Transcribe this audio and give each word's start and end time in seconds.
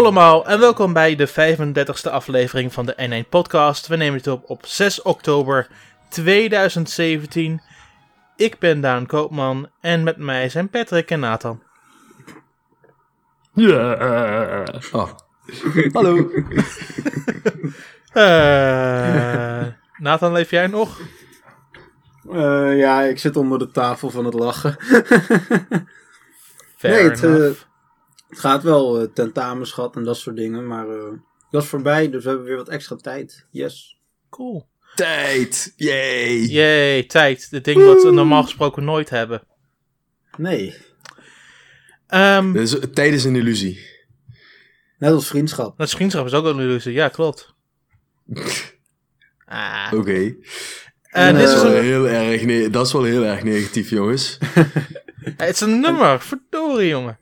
Hallo 0.00 0.14
allemaal 0.14 0.46
en 0.46 0.60
welkom 0.60 0.92
bij 0.92 1.16
de 1.16 1.28
35e 1.28 2.10
aflevering 2.10 2.72
van 2.72 2.86
de 2.86 3.22
N1 3.24 3.28
Podcast. 3.28 3.86
We 3.86 3.96
nemen 3.96 4.16
het 4.16 4.26
op 4.26 4.50
op 4.50 4.66
6 4.66 5.02
oktober 5.02 5.68
2017. 6.08 7.62
Ik 8.36 8.58
ben 8.58 8.80
Daan 8.80 9.06
Koopman 9.06 9.68
en 9.80 10.02
met 10.02 10.16
mij 10.16 10.48
zijn 10.48 10.68
Patrick 10.68 11.10
en 11.10 11.20
Nathan. 11.20 11.62
Ja. 13.52 14.64
Oh. 14.92 15.10
Hallo. 15.92 16.30
Eh, 18.12 19.66
Nathan, 19.98 20.32
leef 20.32 20.50
jij 20.50 20.66
nog? 20.66 21.00
Uh, 22.30 22.78
ja, 22.78 23.02
ik 23.02 23.18
zit 23.18 23.36
onder 23.36 23.58
de 23.58 23.70
tafel 23.70 24.10
van 24.10 24.24
het 24.24 24.34
lachen. 24.34 24.76
Fair 26.76 26.94
nee, 26.94 27.10
het, 27.10 27.22
enough. 27.22 27.60
uh, 27.60 27.68
het 28.30 28.38
gaat 28.38 28.62
wel, 28.62 29.00
uh, 29.00 29.06
tentamens 29.14 29.72
gehad 29.72 29.96
en 29.96 30.04
dat 30.04 30.16
soort 30.16 30.36
dingen, 30.36 30.66
maar 30.66 30.86
dat 31.50 31.62
is 31.62 31.68
voorbij, 31.68 32.10
dus 32.10 32.22
we 32.22 32.28
hebben 32.28 32.46
weer 32.46 32.56
wat 32.56 32.68
extra 32.68 32.96
tijd. 32.96 33.46
Yes. 33.50 33.98
Cool. 34.30 34.68
Tijd. 34.94 35.72
Yay. 35.76 36.36
Yay, 36.36 37.02
tijd. 37.02 37.48
Het 37.50 37.64
ding 37.64 37.84
wat 37.84 38.02
we 38.02 38.10
normaal 38.10 38.42
gesproken 38.42 38.84
nooit 38.84 39.10
hebben. 39.10 39.42
Nee. 40.36 40.74
Um, 42.14 42.52
dus, 42.52 42.76
tijd 42.92 43.12
is 43.12 43.24
een 43.24 43.36
illusie. 43.36 43.88
Net 44.98 45.12
als 45.12 45.26
vriendschap. 45.26 45.78
Dat 45.78 45.90
vriendschap 45.90 46.26
is 46.26 46.32
ook 46.32 46.44
een 46.44 46.60
illusie, 46.60 46.92
ja, 46.92 47.08
klopt. 47.08 47.54
ah. 49.46 49.90
Oké. 49.92 49.96
Okay. 49.96 50.36
Uh, 51.12 51.38
dat, 51.38 51.48
is 51.48 51.62
wel 51.62 51.76
een... 51.76 51.82
heel 51.82 52.08
erg 52.08 52.44
ne- 52.44 52.70
dat 52.70 52.86
is 52.86 52.92
wel 52.92 53.04
heel 53.04 53.24
erg 53.24 53.42
negatief, 53.42 53.90
jongens. 53.90 54.38
Het 55.36 55.54
is 55.54 55.60
een 55.60 55.80
nummer, 55.80 56.20
verdorie, 56.20 56.88
jongen. 56.88 57.18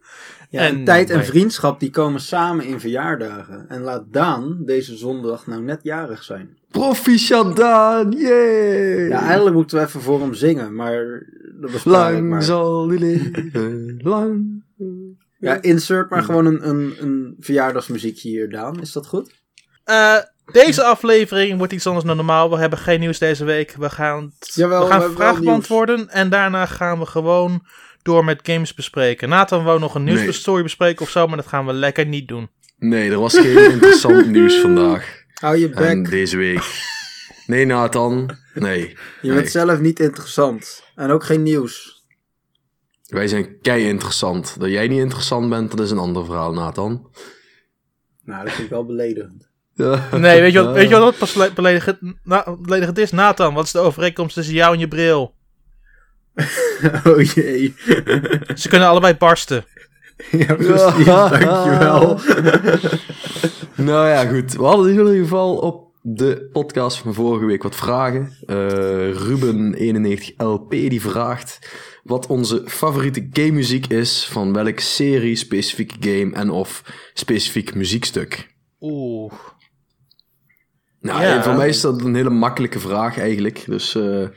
Ja, 0.50 0.60
en, 0.60 0.74
en 0.74 0.84
tijd 0.84 1.10
en 1.10 1.24
vriendschap 1.24 1.80
die 1.80 1.90
komen 1.90 2.20
samen 2.20 2.64
in 2.64 2.80
verjaardagen. 2.80 3.68
En 3.68 3.80
laat 3.80 4.04
Daan 4.10 4.58
deze 4.64 4.96
zondag 4.96 5.46
nou 5.46 5.62
net 5.62 5.80
jarig 5.82 6.22
zijn. 6.22 6.56
Proficiat 6.70 7.56
Daan, 7.56 8.12
yay! 8.12 9.08
Ja, 9.08 9.20
eigenlijk 9.20 9.56
moeten 9.56 9.78
we 9.78 9.84
even 9.84 10.00
voor 10.00 10.20
hem 10.20 10.34
zingen, 10.34 10.74
maar 10.74 11.26
dat 11.60 11.70
was 11.70 11.84
Lang 11.84 12.28
maar... 12.28 12.42
zal 12.42 12.86
die 12.86 12.98
leven, 12.98 14.00
lang. 14.12 14.62
Ja, 15.38 15.62
insert 15.62 16.10
maar 16.10 16.22
gewoon 16.22 16.46
een, 16.46 16.68
een, 16.68 16.94
een 17.00 17.36
verjaardagsmuziekje 17.40 18.28
hier, 18.28 18.50
Daan. 18.50 18.80
Is 18.80 18.92
dat 18.92 19.06
goed? 19.06 19.30
Uh, 19.86 20.16
deze 20.52 20.82
aflevering 20.82 21.58
wordt 21.58 21.72
iets 21.72 21.86
anders 21.86 22.06
dan 22.06 22.16
normaal. 22.16 22.50
We 22.50 22.56
hebben 22.56 22.78
geen 22.78 23.00
nieuws 23.00 23.18
deze 23.18 23.44
week. 23.44 23.74
We 23.78 23.90
gaan, 23.90 24.32
Jawel, 24.38 24.80
we 24.80 24.90
gaan 24.90 25.00
we 25.00 25.10
vragen 25.10 25.44
beantwoorden. 25.44 26.08
En 26.08 26.28
daarna 26.28 26.66
gaan 26.66 26.98
we 26.98 27.06
gewoon 27.06 27.66
door 28.08 28.24
met 28.24 28.40
games 28.42 28.74
bespreken. 28.74 29.28
Nathan 29.28 29.64
wou 29.64 29.80
nog 29.80 29.94
een 29.94 30.04
nieuwsstory 30.04 30.54
nee. 30.54 30.62
bespreken 30.62 31.02
of 31.02 31.10
zo, 31.10 31.26
maar 31.26 31.36
dat 31.36 31.46
gaan 31.46 31.66
we 31.66 31.72
lekker 31.72 32.06
niet 32.06 32.28
doen. 32.28 32.48
Nee, 32.78 33.10
er 33.10 33.18
was 33.18 33.38
geen 33.38 33.70
interessant 33.72 34.26
nieuws 34.26 34.60
vandaag. 34.60 35.24
Hou 35.34 35.56
je 35.56 35.68
bek. 35.68 35.78
En 35.78 36.02
deze 36.02 36.36
week. 36.36 36.86
Nee, 37.46 37.64
Nathan. 37.64 38.30
Nee. 38.54 38.80
Je 38.80 39.28
nee. 39.28 39.34
bent 39.34 39.50
zelf 39.50 39.80
niet 39.80 40.00
interessant. 40.00 40.82
En 40.94 41.10
ook 41.10 41.24
geen 41.24 41.42
nieuws. 41.42 42.04
Wij 43.06 43.26
zijn 43.26 43.60
kei 43.60 43.84
interessant. 43.84 44.60
Dat 44.60 44.70
jij 44.70 44.88
niet 44.88 45.00
interessant 45.00 45.48
bent, 45.48 45.70
dat 45.70 45.80
is 45.80 45.90
een 45.90 45.98
ander 45.98 46.24
verhaal, 46.24 46.52
Nathan. 46.52 47.10
Nou, 48.24 48.44
dat 48.44 48.52
vind 48.52 48.64
ik 48.64 48.70
wel 48.70 48.84
beledigend. 48.84 49.48
Ja. 49.74 50.08
Nee, 50.16 50.40
weet 50.40 50.52
je 50.52 50.64
wat, 50.64 50.74
weet 50.74 50.88
je 50.88 50.98
wat 50.98 51.18
pas 51.18 51.52
beledigend, 51.54 51.98
na, 52.24 52.56
beledigend 52.60 52.98
is? 52.98 53.10
Nathan, 53.10 53.54
wat 53.54 53.64
is 53.64 53.72
de 53.72 53.78
overeenkomst 53.78 54.34
tussen 54.34 54.54
jou 54.54 54.74
en 54.74 54.80
je 54.80 54.88
bril? 54.88 55.34
oh 57.06 57.22
jee. 57.22 57.74
Ze 58.54 58.68
kunnen 58.68 58.88
allebei 58.88 59.14
barsten. 59.14 59.64
Ja, 60.30 60.54
precies. 60.54 61.04
Dankjewel. 61.04 62.20
nou 63.90 64.08
ja, 64.08 64.26
goed. 64.26 64.52
We 64.52 64.64
hadden 64.64 64.90
in 64.90 64.98
ieder 64.98 65.14
geval 65.14 65.56
op 65.56 65.86
de 66.02 66.48
podcast 66.52 66.98
van 66.98 67.14
vorige 67.14 67.44
week 67.44 67.62
wat 67.62 67.76
vragen. 67.76 68.32
Uh, 68.46 69.14
Ruben91LP 69.14 70.68
die 70.68 71.00
vraagt 71.00 71.58
wat 72.02 72.26
onze 72.26 72.62
favoriete 72.66 73.28
game 73.32 73.52
muziek 73.52 73.86
is 73.86 74.28
van 74.30 74.52
welke 74.52 74.80
serie, 74.80 75.36
specifieke 75.36 75.94
game 76.00 76.34
en 76.34 76.50
of 76.50 76.82
specifiek 77.14 77.74
muziekstuk. 77.74 78.56
Oeh. 78.80 79.32
Nou, 81.00 81.22
ja. 81.22 81.42
voor 81.42 81.54
mij 81.54 81.68
is 81.68 81.80
dat 81.80 82.00
een 82.00 82.14
hele 82.14 82.30
makkelijke 82.30 82.78
vraag 82.78 83.18
eigenlijk. 83.18 83.64
Dus 83.66 83.94
uh, 83.94 84.28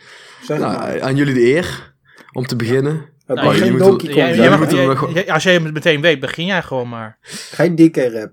nou, 0.47 1.00
aan 1.01 1.16
jullie 1.16 1.34
de 1.34 1.45
eer 1.45 1.91
om 2.31 2.46
te 2.46 2.56
beginnen. 2.56 3.06
Nou, 3.25 3.47
oh, 3.47 3.53
geen 3.53 3.78
Donkey 3.78 4.08
Kong. 4.08 4.19
Jij, 4.19 4.36
jij 4.36 4.58
mag, 4.58 4.72
jij, 4.72 4.86
nog... 4.86 5.28
Als 5.28 5.44
jij 5.44 5.53
het 5.53 5.74
meteen 5.74 6.02
weet, 6.02 6.19
begin 6.19 6.46
jij 6.46 6.62
gewoon 6.62 6.90
maar. 6.90 7.18
Geen 7.52 7.75
dikke 7.75 8.09
rap. 8.09 8.31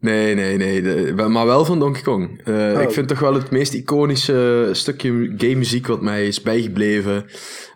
Nee, 0.00 0.34
nee, 0.34 0.56
nee. 0.56 0.82
De, 0.82 1.12
maar 1.28 1.46
wel 1.46 1.64
van 1.64 1.78
Donkey 1.78 2.02
Kong. 2.02 2.40
Uh, 2.44 2.72
oh. 2.74 2.82
Ik 2.82 2.90
vind 2.90 3.08
toch 3.08 3.18
wel 3.18 3.34
het 3.34 3.50
meest 3.50 3.74
iconische 3.74 4.68
stukje 4.72 5.32
game 5.36 5.54
muziek 5.54 5.86
wat 5.86 6.00
mij 6.00 6.26
is 6.26 6.42
bijgebleven. 6.42 7.24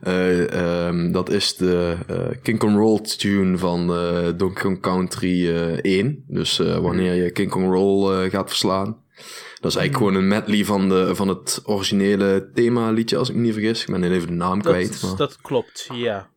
Uh, 0.09 0.87
um, 0.87 1.13
dat 1.13 1.31
is 1.31 1.57
de 1.57 1.97
uh, 2.11 2.17
King 2.43 2.59
Kong 2.59 2.77
Roll 2.77 3.01
tune 3.01 3.59
van 3.59 3.87
Donkey 4.37 4.63
Kong 4.63 4.81
Country 4.81 5.49
1. 5.81 6.25
Dus 6.27 6.57
wanneer 6.57 7.15
je 7.15 7.31
King 7.31 7.51
Kong 7.51 7.73
Roll 7.73 8.31
gaat 8.31 8.49
verslaan. 8.49 8.97
Dat 9.65 9.73
is 9.73 9.79
eigenlijk 9.79 9.97
gewoon 9.97 10.23
een 10.23 10.29
medley 10.29 10.65
van, 10.65 10.89
de, 10.89 11.15
van 11.15 11.29
het 11.29 11.61
originele 11.65 12.51
themaliedje, 12.55 13.17
als 13.17 13.29
ik 13.29 13.35
me 13.35 13.41
niet 13.41 13.53
vergis. 13.53 13.81
Ik 13.81 13.87
ben 13.87 14.13
even 14.13 14.29
de 14.29 14.33
naam 14.33 14.63
dat, 14.63 14.73
kwijt. 14.73 15.03
Maar... 15.03 15.17
Dat 15.17 15.39
klopt, 15.43 15.89
ja. 15.93 16.29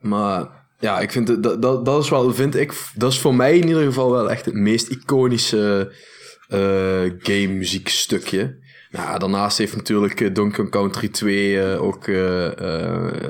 Maar 0.00 0.48
ja, 0.78 1.00
ik 1.00 1.10
vind 1.10 1.42
dat, 1.42 1.62
dat, 1.62 1.84
dat 1.84 2.02
is 2.02 2.08
wel, 2.08 2.34
vind 2.34 2.56
ik, 2.56 2.72
dat 2.94 3.12
is 3.12 3.18
voor 3.18 3.34
mij 3.34 3.58
in 3.58 3.68
ieder 3.68 3.82
geval 3.82 4.10
wel 4.10 4.30
echt 4.30 4.44
het 4.44 4.54
meest 4.54 4.88
iconische 4.88 5.92
uh, 6.48 6.58
game 7.18 7.46
muziekstukje. 7.46 8.56
Nou, 8.90 9.18
daarnaast 9.18 9.58
heeft 9.58 9.76
natuurlijk 9.76 10.20
uh, 10.20 10.34
Donkey 10.34 10.56
Kong 10.56 10.70
Country 10.70 11.08
2 11.08 11.52
uh, 11.52 11.82
ook 11.82 12.06
uh, 12.06 12.48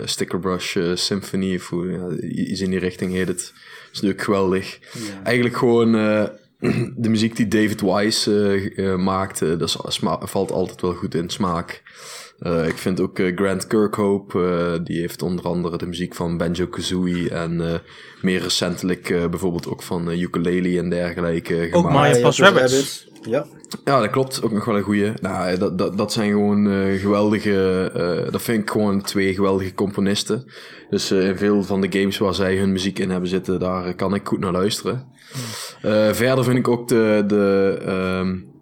Sticker 0.05 0.39
Brush 0.39 0.77
Symphony, 0.95 1.55
of 1.55 1.73
iets 2.21 2.61
in 2.61 2.71
die 2.71 2.79
richting 2.79 3.13
heet 3.13 3.29
het. 3.29 3.53
Dat 3.55 3.93
is 3.93 4.01
natuurlijk 4.01 4.23
geweldig. 4.23 4.79
Ja. 4.93 5.23
Eigenlijk 5.23 5.57
gewoon 5.57 5.95
de 6.97 7.09
muziek 7.09 7.37
die 7.37 7.49
David 7.49 7.81
Wise 7.81 8.95
maakte, 8.99 9.57
dat 9.57 9.79
valt 10.21 10.51
altijd 10.51 10.81
wel 10.81 10.95
goed 10.95 11.15
in 11.15 11.31
smaak. 11.31 11.83
Uh, 12.47 12.67
ik 12.67 12.79
vind 12.79 13.01
ook 13.01 13.19
uh, 13.19 13.37
Grant 13.37 13.67
Kirkhope, 13.67 14.39
uh, 14.39 14.85
die 14.85 15.01
heeft 15.01 15.23
onder 15.23 15.45
andere 15.45 15.77
de 15.77 15.87
muziek 15.87 16.15
van 16.15 16.37
Banjo-Kazooie 16.37 17.31
en 17.31 17.81
meer 18.23 18.43
recentelijk 18.43 19.29
bijvoorbeeld 19.31 19.69
ook 19.69 19.83
van 19.83 20.11
ukulele 20.11 20.79
en 20.79 20.91
dergelijke 20.91 21.55
ook 21.55 21.61
gemaakt. 21.61 21.85
Ook 21.85 21.93
Mario 21.93 22.21
Plus 22.21 22.39
Rabbids. 22.39 23.09
Ja. 23.23 23.47
ja, 23.85 24.01
dat 24.01 24.11
klopt. 24.11 24.43
Ook 24.43 24.53
nog 24.53 24.65
wel 24.65 24.77
een 24.77 24.83
goeie. 24.83 25.13
Nou, 25.21 25.59
dat, 25.59 25.79
dat, 25.79 25.99
dat 25.99 26.13
zijn 26.13 26.31
gewoon 26.31 26.67
geweldige, 26.99 27.91
dat 28.31 28.43
vind 28.43 28.63
ik 28.63 28.71
gewoon 28.71 29.03
twee 29.03 29.35
geweldige 29.35 29.75
componisten. 29.75 30.45
Dus 30.91 31.11
in 31.11 31.37
veel 31.37 31.63
van 31.63 31.81
de 31.81 31.99
games 31.99 32.19
waar 32.19 32.35
zij 32.35 32.57
hun 32.57 32.73
muziek 32.73 32.99
in 32.99 33.11
hebben 33.11 33.29
zitten, 33.29 33.61
daar 33.61 33.95
kan 33.95 34.15
ik 34.15 34.29
goed 34.29 34.41
naar 34.41 34.53
luisteren. 34.53 35.07
Hmm. 35.33 36.15
verder 36.15 36.45
vind 36.45 36.59
ik 36.59 36.69
ook 36.69 36.89
de, 36.89 37.25
de 37.27 37.79
um, 38.21 38.54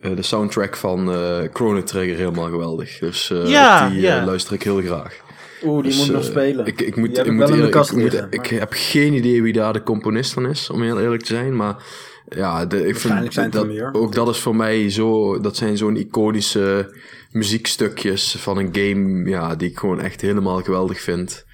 uh, 0.00 0.16
de 0.16 0.22
soundtrack 0.22 0.76
van 0.76 1.14
uh, 1.14 1.38
Chrono 1.52 1.82
Trigger 1.82 2.16
helemaal 2.16 2.50
geweldig. 2.50 2.98
Dus 2.98 3.30
uh, 3.30 3.48
ja, 3.48 3.88
die 3.88 4.00
ja. 4.00 4.24
luister 4.24 4.54
ik 4.54 4.62
heel 4.62 4.80
graag. 4.80 5.20
Oeh, 5.62 5.82
die 5.82 5.92
dus, 5.92 6.00
moet 6.00 6.14
nog 6.14 6.24
spelen. 6.24 6.66
Ik, 6.66 6.80
ik 6.80 6.96
moet, 6.96 7.14
die 7.14 7.24
ik, 7.24 7.32
moet 7.32 7.48
eerlijk, 7.48 7.72
kast 7.72 7.90
ik, 7.90 7.96
moet, 7.96 8.26
ik 8.30 8.46
heb 8.46 8.68
geen 8.72 9.12
idee 9.12 9.42
wie 9.42 9.52
daar 9.52 9.72
de 9.72 9.82
componist 9.82 10.32
van 10.32 10.46
is, 10.46 10.70
om 10.70 10.82
heel 10.82 11.00
eerlijk 11.00 11.22
te 11.22 11.34
zijn. 11.34 11.56
Maar 11.56 11.84
ja, 12.28 12.66
de, 12.66 12.86
ik 12.86 12.96
vind 12.96 13.32
zijn 13.34 13.50
dat, 13.50 13.66
meer. 13.66 13.90
ook 13.92 14.14
dat 14.14 14.28
is 14.28 14.38
voor 14.38 14.56
mij 14.56 14.90
zo, 14.90 15.40
dat 15.40 15.56
zijn 15.56 15.76
zo'n 15.76 15.96
iconische 15.96 16.94
muziekstukjes 17.30 18.36
van 18.38 18.58
een 18.58 18.68
game, 18.72 19.28
ja, 19.28 19.54
die 19.54 19.70
ik 19.70 19.78
gewoon 19.78 20.00
echt 20.00 20.20
helemaal 20.20 20.62
geweldig 20.62 21.00
vind. 21.00 21.46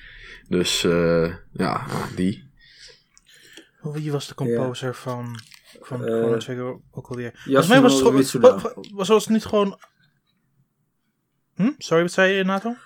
Dus 0.48 0.80
ja, 1.52 1.86
die. 2.16 2.42
Wie 3.82 4.12
was 4.12 4.28
de 4.28 4.34
composer 4.34 4.88
yeah. 4.88 4.94
van 4.94 5.40
van 5.86 6.00
uh, 6.00 6.06
Chrono 6.06 6.36
Trigger 6.36 6.80
ook 6.90 7.08
alweer. 7.08 7.40
Volgens 7.44 7.68
mij 7.68 7.80
was 7.80 8.00
het, 8.00 8.32
was, 8.92 9.08
was 9.08 9.24
het 9.24 9.28
niet 9.28 9.44
gewoon... 9.44 9.78
Hm? 11.54 11.70
Sorry, 11.78 12.02
wat 12.02 12.12
zei 12.12 12.32
je, 12.32 12.44
Nathan? 12.44 12.76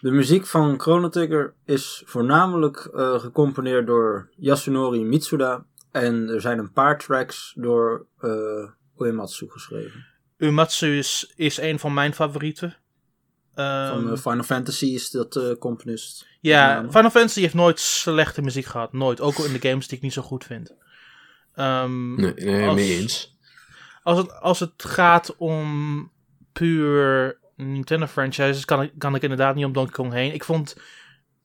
De 0.00 0.10
muziek 0.10 0.46
van 0.46 0.80
Chrono 0.80 1.08
Trigger 1.08 1.54
is 1.64 2.02
voornamelijk 2.06 2.90
uh, 2.94 3.18
gecomponeerd 3.18 3.86
door 3.86 4.30
Yasunori 4.36 5.04
Mitsuda. 5.04 5.64
En 5.90 6.28
er 6.28 6.40
zijn 6.40 6.58
een 6.58 6.72
paar 6.72 6.98
tracks 6.98 7.52
door 7.56 8.06
uh, 8.20 8.68
Uematsu 8.98 9.48
geschreven. 9.50 10.06
Uematsu 10.38 10.98
is, 10.98 11.32
is 11.36 11.58
een 11.60 11.78
van 11.78 11.94
mijn 11.94 12.14
favorieten. 12.14 12.76
Um, 13.54 13.88
van 13.88 14.10
uh, 14.10 14.16
Final 14.16 14.42
Fantasy 14.42 14.86
is 14.86 15.10
dat 15.10 15.36
uh, 15.36 15.54
componist. 15.54 16.26
Ja, 16.40 16.86
Final 16.90 17.10
Fantasy 17.10 17.40
heeft 17.40 17.54
nooit 17.54 17.80
slechte 17.80 18.42
muziek 18.42 18.64
gehad. 18.64 18.92
Nooit. 18.92 19.20
Ook 19.20 19.38
in 19.38 19.52
de 19.52 19.68
games 19.68 19.88
die 19.88 19.96
ik 19.96 20.02
niet 20.02 20.12
zo 20.12 20.22
goed 20.22 20.44
vind. 20.44 20.74
Um, 21.56 22.14
nee, 22.14 22.34
nee 22.34 22.66
als, 22.66 22.74
mee 22.74 22.98
eens. 23.00 23.36
Als 24.02 24.18
het, 24.18 24.40
als 24.40 24.60
het 24.60 24.84
gaat 24.84 25.36
om 25.36 26.10
puur 26.52 27.38
Nintendo 27.56 28.06
franchises, 28.06 28.64
kan 28.64 28.82
ik, 28.82 28.92
kan 28.98 29.14
ik 29.14 29.22
inderdaad 29.22 29.54
niet 29.54 29.64
om 29.64 29.72
Donkey 29.72 29.92
Kong 29.94 30.12
heen. 30.12 30.34
Ik 30.34 30.44
vond 30.44 30.76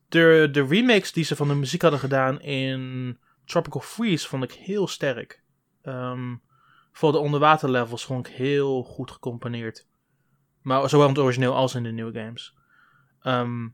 de, 0.08 0.48
de 0.52 0.66
remakes 0.66 1.12
die 1.12 1.24
ze 1.24 1.36
van 1.36 1.48
de 1.48 1.54
muziek 1.54 1.82
hadden 1.82 2.00
gedaan 2.00 2.40
in 2.40 3.18
Tropical 3.44 3.80
Freeze 3.80 4.28
vond 4.28 4.44
ik 4.44 4.52
heel 4.52 4.88
sterk. 4.88 5.42
Ehm, 5.82 6.34
voor 6.92 7.12
de 7.12 7.18
onderwaterlevels 7.18 8.04
vond 8.04 8.26
ik 8.26 8.34
heel 8.34 8.82
goed 8.82 9.10
gecomponeerd. 9.10 9.86
Maar 10.62 10.88
zowel 10.88 11.06
in 11.08 11.12
het 11.12 11.22
origineel 11.22 11.54
als 11.54 11.74
in 11.74 11.82
de 11.82 11.90
nieuwe 11.90 12.20
games. 12.20 12.54
Ehm, 13.22 13.68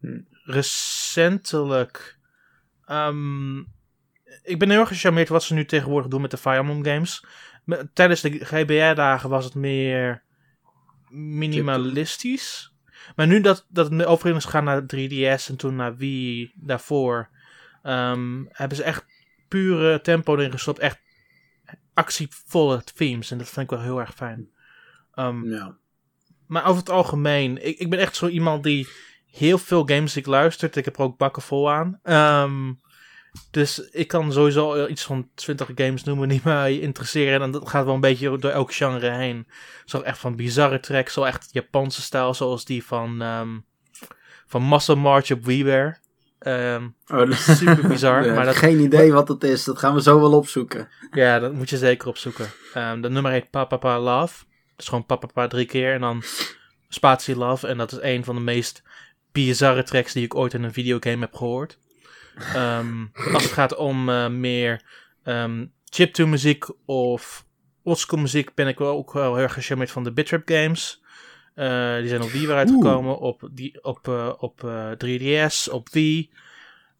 Hm. 0.00 0.20
Recentelijk. 0.44 2.18
ehm, 2.86 3.62
ik 4.42 4.58
ben 4.58 4.70
heel 4.70 4.80
erg 4.80 4.88
gecharmeerd 4.88 5.28
wat 5.28 5.42
ze 5.42 5.54
nu 5.54 5.64
tegenwoordig 5.64 6.10
doen 6.10 6.20
met 6.20 6.30
de 6.30 6.36
Fire 6.36 6.56
Emblem 6.58 6.84
games. 6.84 7.24
Me- 7.64 7.88
Tijdens 7.92 8.20
de 8.20 8.30
GBR-dagen 8.44 9.30
was 9.30 9.44
het 9.44 9.54
meer 9.54 10.22
minimalistisch. 11.08 12.72
Maar 13.16 13.26
nu 13.26 13.40
dat, 13.40 13.66
dat 13.68 13.90
het 13.90 14.04
overheen 14.04 14.36
is 14.36 14.44
gegaan 14.44 14.64
naar 14.64 14.82
3DS 14.82 15.48
en 15.48 15.56
toen 15.56 15.76
naar 15.76 15.96
Wii 15.96 16.52
daarvoor, 16.54 17.28
ehm, 17.82 18.44
hebben 18.48 18.76
ze 18.76 18.82
echt 18.82 19.04
pure 19.48 20.00
tempo 20.00 20.36
erin 20.36 20.50
gestopt. 20.50 20.78
Echt 20.78 20.98
actievolle 21.94 22.82
themes. 22.94 23.30
En 23.30 23.38
dat 23.38 23.48
vind 23.48 23.70
ik 23.70 23.76
wel 23.76 23.86
heel 23.86 23.98
erg 24.00 24.14
fijn. 24.14 24.48
Ehm, 25.14 25.44
Ja. 25.50 25.76
maar 26.46 26.64
over 26.66 26.78
het 26.80 26.90
algemeen, 26.90 27.66
ik, 27.66 27.78
ik 27.78 27.90
ben 27.90 27.98
echt 27.98 28.16
zo 28.16 28.26
iemand 28.26 28.62
die 28.62 28.88
heel 29.30 29.58
veel 29.58 29.86
games 29.86 30.16
ik 30.16 30.26
luistert. 30.26 30.76
Ik 30.76 30.84
heb 30.84 30.96
er 30.96 31.02
ook 31.02 31.18
bakken 31.18 31.42
vol 31.42 31.70
aan. 31.72 32.00
Ehm, 32.02 32.72
dus 33.50 33.78
ik 33.90 34.08
kan 34.08 34.32
sowieso 34.32 34.86
iets 34.86 35.02
van 35.04 35.28
20 35.34 35.70
games 35.74 36.04
noemen 36.04 36.28
die 36.28 36.40
mij 36.44 36.78
interesseren. 36.78 37.42
En 37.42 37.50
dat 37.50 37.68
gaat 37.68 37.84
wel 37.84 37.94
een 37.94 38.00
beetje 38.00 38.38
door 38.38 38.50
elk 38.50 38.74
genre 38.74 39.10
heen. 39.10 39.46
Zo 39.84 40.00
echt 40.00 40.18
van 40.18 40.36
bizarre 40.36 40.80
tracks, 40.80 41.12
zo 41.12 41.22
echt 41.22 41.48
Japanse 41.52 42.02
stijl, 42.02 42.34
zoals 42.34 42.64
die 42.64 42.84
van, 42.84 43.22
ehm 43.22 43.48
van 44.46 44.68
Muscle 44.68 44.94
March 44.94 45.30
op 45.30 45.44
WiiWare. 45.44 45.96
Ehm, 46.38 46.88
Oh, 47.06 47.18
dat- 47.28 47.34
super 47.34 47.88
bizar. 47.88 48.24
Ja, 48.26 48.34
maar 48.34 48.44
dat, 48.44 48.56
Geen 48.56 48.80
idee 48.80 49.12
wat 49.12 49.28
het 49.28 49.44
is. 49.44 49.64
Dat 49.64 49.78
gaan 49.78 49.94
we 49.94 50.02
zo 50.02 50.20
wel 50.20 50.32
opzoeken. 50.32 50.88
ja, 51.10 51.38
dat 51.38 51.52
moet 51.52 51.70
je 51.70 51.76
zeker 51.76 52.08
opzoeken. 52.08 52.50
Ehm 52.74 53.00
de 53.00 53.10
nummer 53.10 53.32
heet 53.32 53.50
Papa 53.50 54.00
Love. 54.00 54.44
Dus 54.76 54.88
gewoon 54.88 55.06
Papa 55.06 55.46
drie 55.48 55.66
keer 55.66 55.92
en 55.94 56.00
dan 56.00 56.22
Spatie 56.88 57.36
Love. 57.36 57.66
En 57.66 57.78
dat 57.78 57.92
is 57.92 57.98
een 58.00 58.24
van 58.24 58.34
de 58.34 58.40
meest 58.40 58.82
bizarre 59.32 59.82
tracks 59.82 60.12
die 60.12 60.24
ik 60.24 60.34
ooit 60.34 60.54
in 60.54 60.62
een 60.62 60.72
videogame 60.72 61.20
heb 61.20 61.34
gehoord. 61.34 61.78
Ehm, 62.54 63.04
als 63.32 63.42
het 63.42 63.52
gaat 63.52 63.76
om 63.76 64.08
eh, 64.08 64.28
meer 64.28 64.82
ehm 65.24 65.64
chiptune 65.90 66.28
muziek 66.30 66.64
of 66.86 67.44
oldschool 67.82 68.18
muziek 68.20 68.54
ben 68.54 68.66
ik 68.68 68.78
wel 68.78 68.96
ook 68.96 69.12
wel 69.12 69.34
heel 69.34 69.42
erg 69.42 69.52
gecharmeerd 69.52 69.90
van 69.90 70.04
de 70.04 70.12
Bitrap 70.12 70.42
games. 70.44 71.02
Eh, 71.54 71.96
die 71.98 72.08
zijn 72.08 72.22
op 72.22 72.30
Wii 72.30 72.46
weer 72.46 72.56
uitgekomen, 72.56 73.18
op, 73.18 73.48
die, 73.52 73.84
op, 73.84 74.08
eh, 74.08 74.32
op 74.38 74.64
eh, 74.64 74.90
3DS, 74.90 75.68
op 75.68 75.88
Wii, 75.88 76.30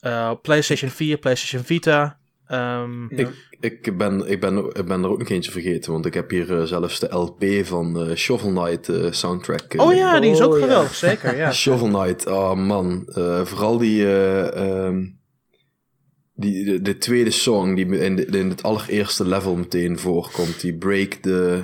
eh, 0.01 0.29
op 0.33 0.43
PlayStation 0.43 0.91
4, 0.91 1.19
PlayStation 1.19 1.65
Vita. 1.65 2.19
Ehm, 2.47 3.17
Ja. 3.17 3.29
Ik 3.61 3.99
ben, 3.99 4.31
ik, 4.31 4.41
ben, 4.41 4.59
ik 4.77 4.85
ben 4.87 5.03
er 5.03 5.09
ook 5.09 5.19
nog 5.19 5.29
eentje 5.29 5.51
vergeten, 5.51 5.93
want 5.93 6.07
ik 6.07 6.15
heb 6.15 6.31
hier 6.31 6.67
zelfs 6.67 7.01
de 7.01 7.15
LP 7.15 7.45
van 7.67 8.01
eh, 8.01 8.17
Shovel 8.17 8.51
Knight 8.53 9.17
soundtrack. 9.17 9.75
Oh 9.77 9.95
ja, 9.95 10.21
die 10.21 10.31
is 10.31 10.41
ook 10.43 10.53
Oh, 10.53 10.59
ja. 10.59 10.65
geweldig, 10.65 10.95
zeker. 10.95 11.37
Ja. 11.37 11.53
Shovel 11.63 11.89
Knight, 11.89 12.27
oh 12.27 12.55
man. 12.55 13.07
Eh, 13.15 13.45
vooral 13.45 13.79
die, 13.79 14.05
eh, 14.05 14.87
ehm, 14.87 15.07
die 16.41 16.65
de, 16.65 16.83
de 16.83 16.99
tweede 16.99 17.31
song 17.31 17.75
die 17.75 17.87
in, 17.99 18.17
de- 18.17 18.27
in 18.27 18.49
het 18.49 18.63
allereerste 18.63 19.27
level 19.27 19.57
meteen 19.57 19.99
voorkomt. 19.99 20.61
Die 20.61 20.77
Break 20.77 21.13
the... 21.13 21.63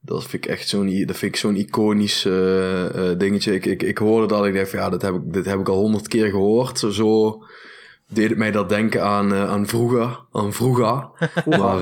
Dat 0.00 0.26
vind 0.26 0.44
ik 0.44 0.50
echt 0.50 0.68
zo'n, 0.68 1.04
dat 1.06 1.16
vind 1.16 1.34
ik 1.34 1.36
zo'n 1.40 1.56
iconisch 1.56 2.24
eh, 2.24 3.10
eh, 3.10 3.18
dingetje. 3.18 3.54
Ik, 3.54 3.66
ik, 3.66 3.82
ik 3.82 3.98
hoorde 3.98 4.26
dat 4.26 4.42
en 4.42 4.48
ik 4.48 4.54
dacht 4.54 4.70
van 4.70 4.78
ja, 4.78 4.90
dit 4.90 5.02
heb 5.02 5.14
ik, 5.14 5.32
dit 5.32 5.44
heb 5.44 5.58
ik 5.60 5.68
al 5.68 5.76
honderd 5.78 6.08
keer 6.08 6.30
gehoord. 6.30 6.78
Zo, 6.78 6.90
zo 6.90 7.42
deed 8.12 8.28
het 8.28 8.38
mij 8.38 8.50
dat 8.50 8.68
denken 8.68 9.02
aan, 9.04 9.32
eh, 9.32 9.50
aan 9.50 9.66
vroeger. 9.66 10.20
Aan 10.32 10.52
vroeger. 10.52 11.08
Maar, 11.58 11.80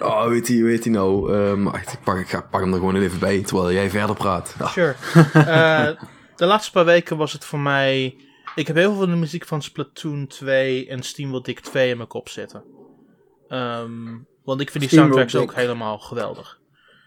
oh, 0.00 0.26
weet 0.28 0.48
hij 0.48 0.62
weet 0.62 0.84
hij 0.84 0.92
nou? 0.92 1.32
Maar 1.56 1.74
echt, 1.74 1.92
ik, 1.92 1.98
pak, 2.04 2.18
ik 2.18 2.28
ga, 2.28 2.40
pak 2.50 2.60
hem 2.60 2.72
er 2.72 2.78
gewoon 2.78 2.96
even 2.96 3.18
bij, 3.18 3.40
terwijl 3.42 3.72
jij 3.72 3.90
verder 3.90 4.16
praat. 4.16 4.54
Ja. 4.58 4.66
Sure. 4.66 4.94
De 6.36 6.44
laatste 6.46 6.72
paar 6.72 6.84
weken 6.84 7.16
was 7.16 7.32
het 7.32 7.44
voor 7.44 7.58
mij... 7.60 8.16
Ik 8.54 8.66
heb 8.66 8.76
heel 8.76 8.90
veel 8.90 9.00
van 9.00 9.10
de 9.10 9.16
muziek 9.16 9.44
van 9.46 9.62
Splatoon 9.62 10.26
2 10.26 10.88
en 10.88 11.02
SteamWorld 11.02 11.44
Dick 11.44 11.60
2 11.60 11.90
in 11.90 11.96
mijn 11.96 12.08
kop 12.08 12.28
zitten. 12.28 12.62
Ehm, 13.48 14.16
want 14.44 14.60
ik 14.60 14.70
vind 14.70 14.84
die 14.90 14.98
soundtracks 14.98 15.34
ook 15.36 15.54
helemaal 15.54 15.98
geweldig. 15.98 16.60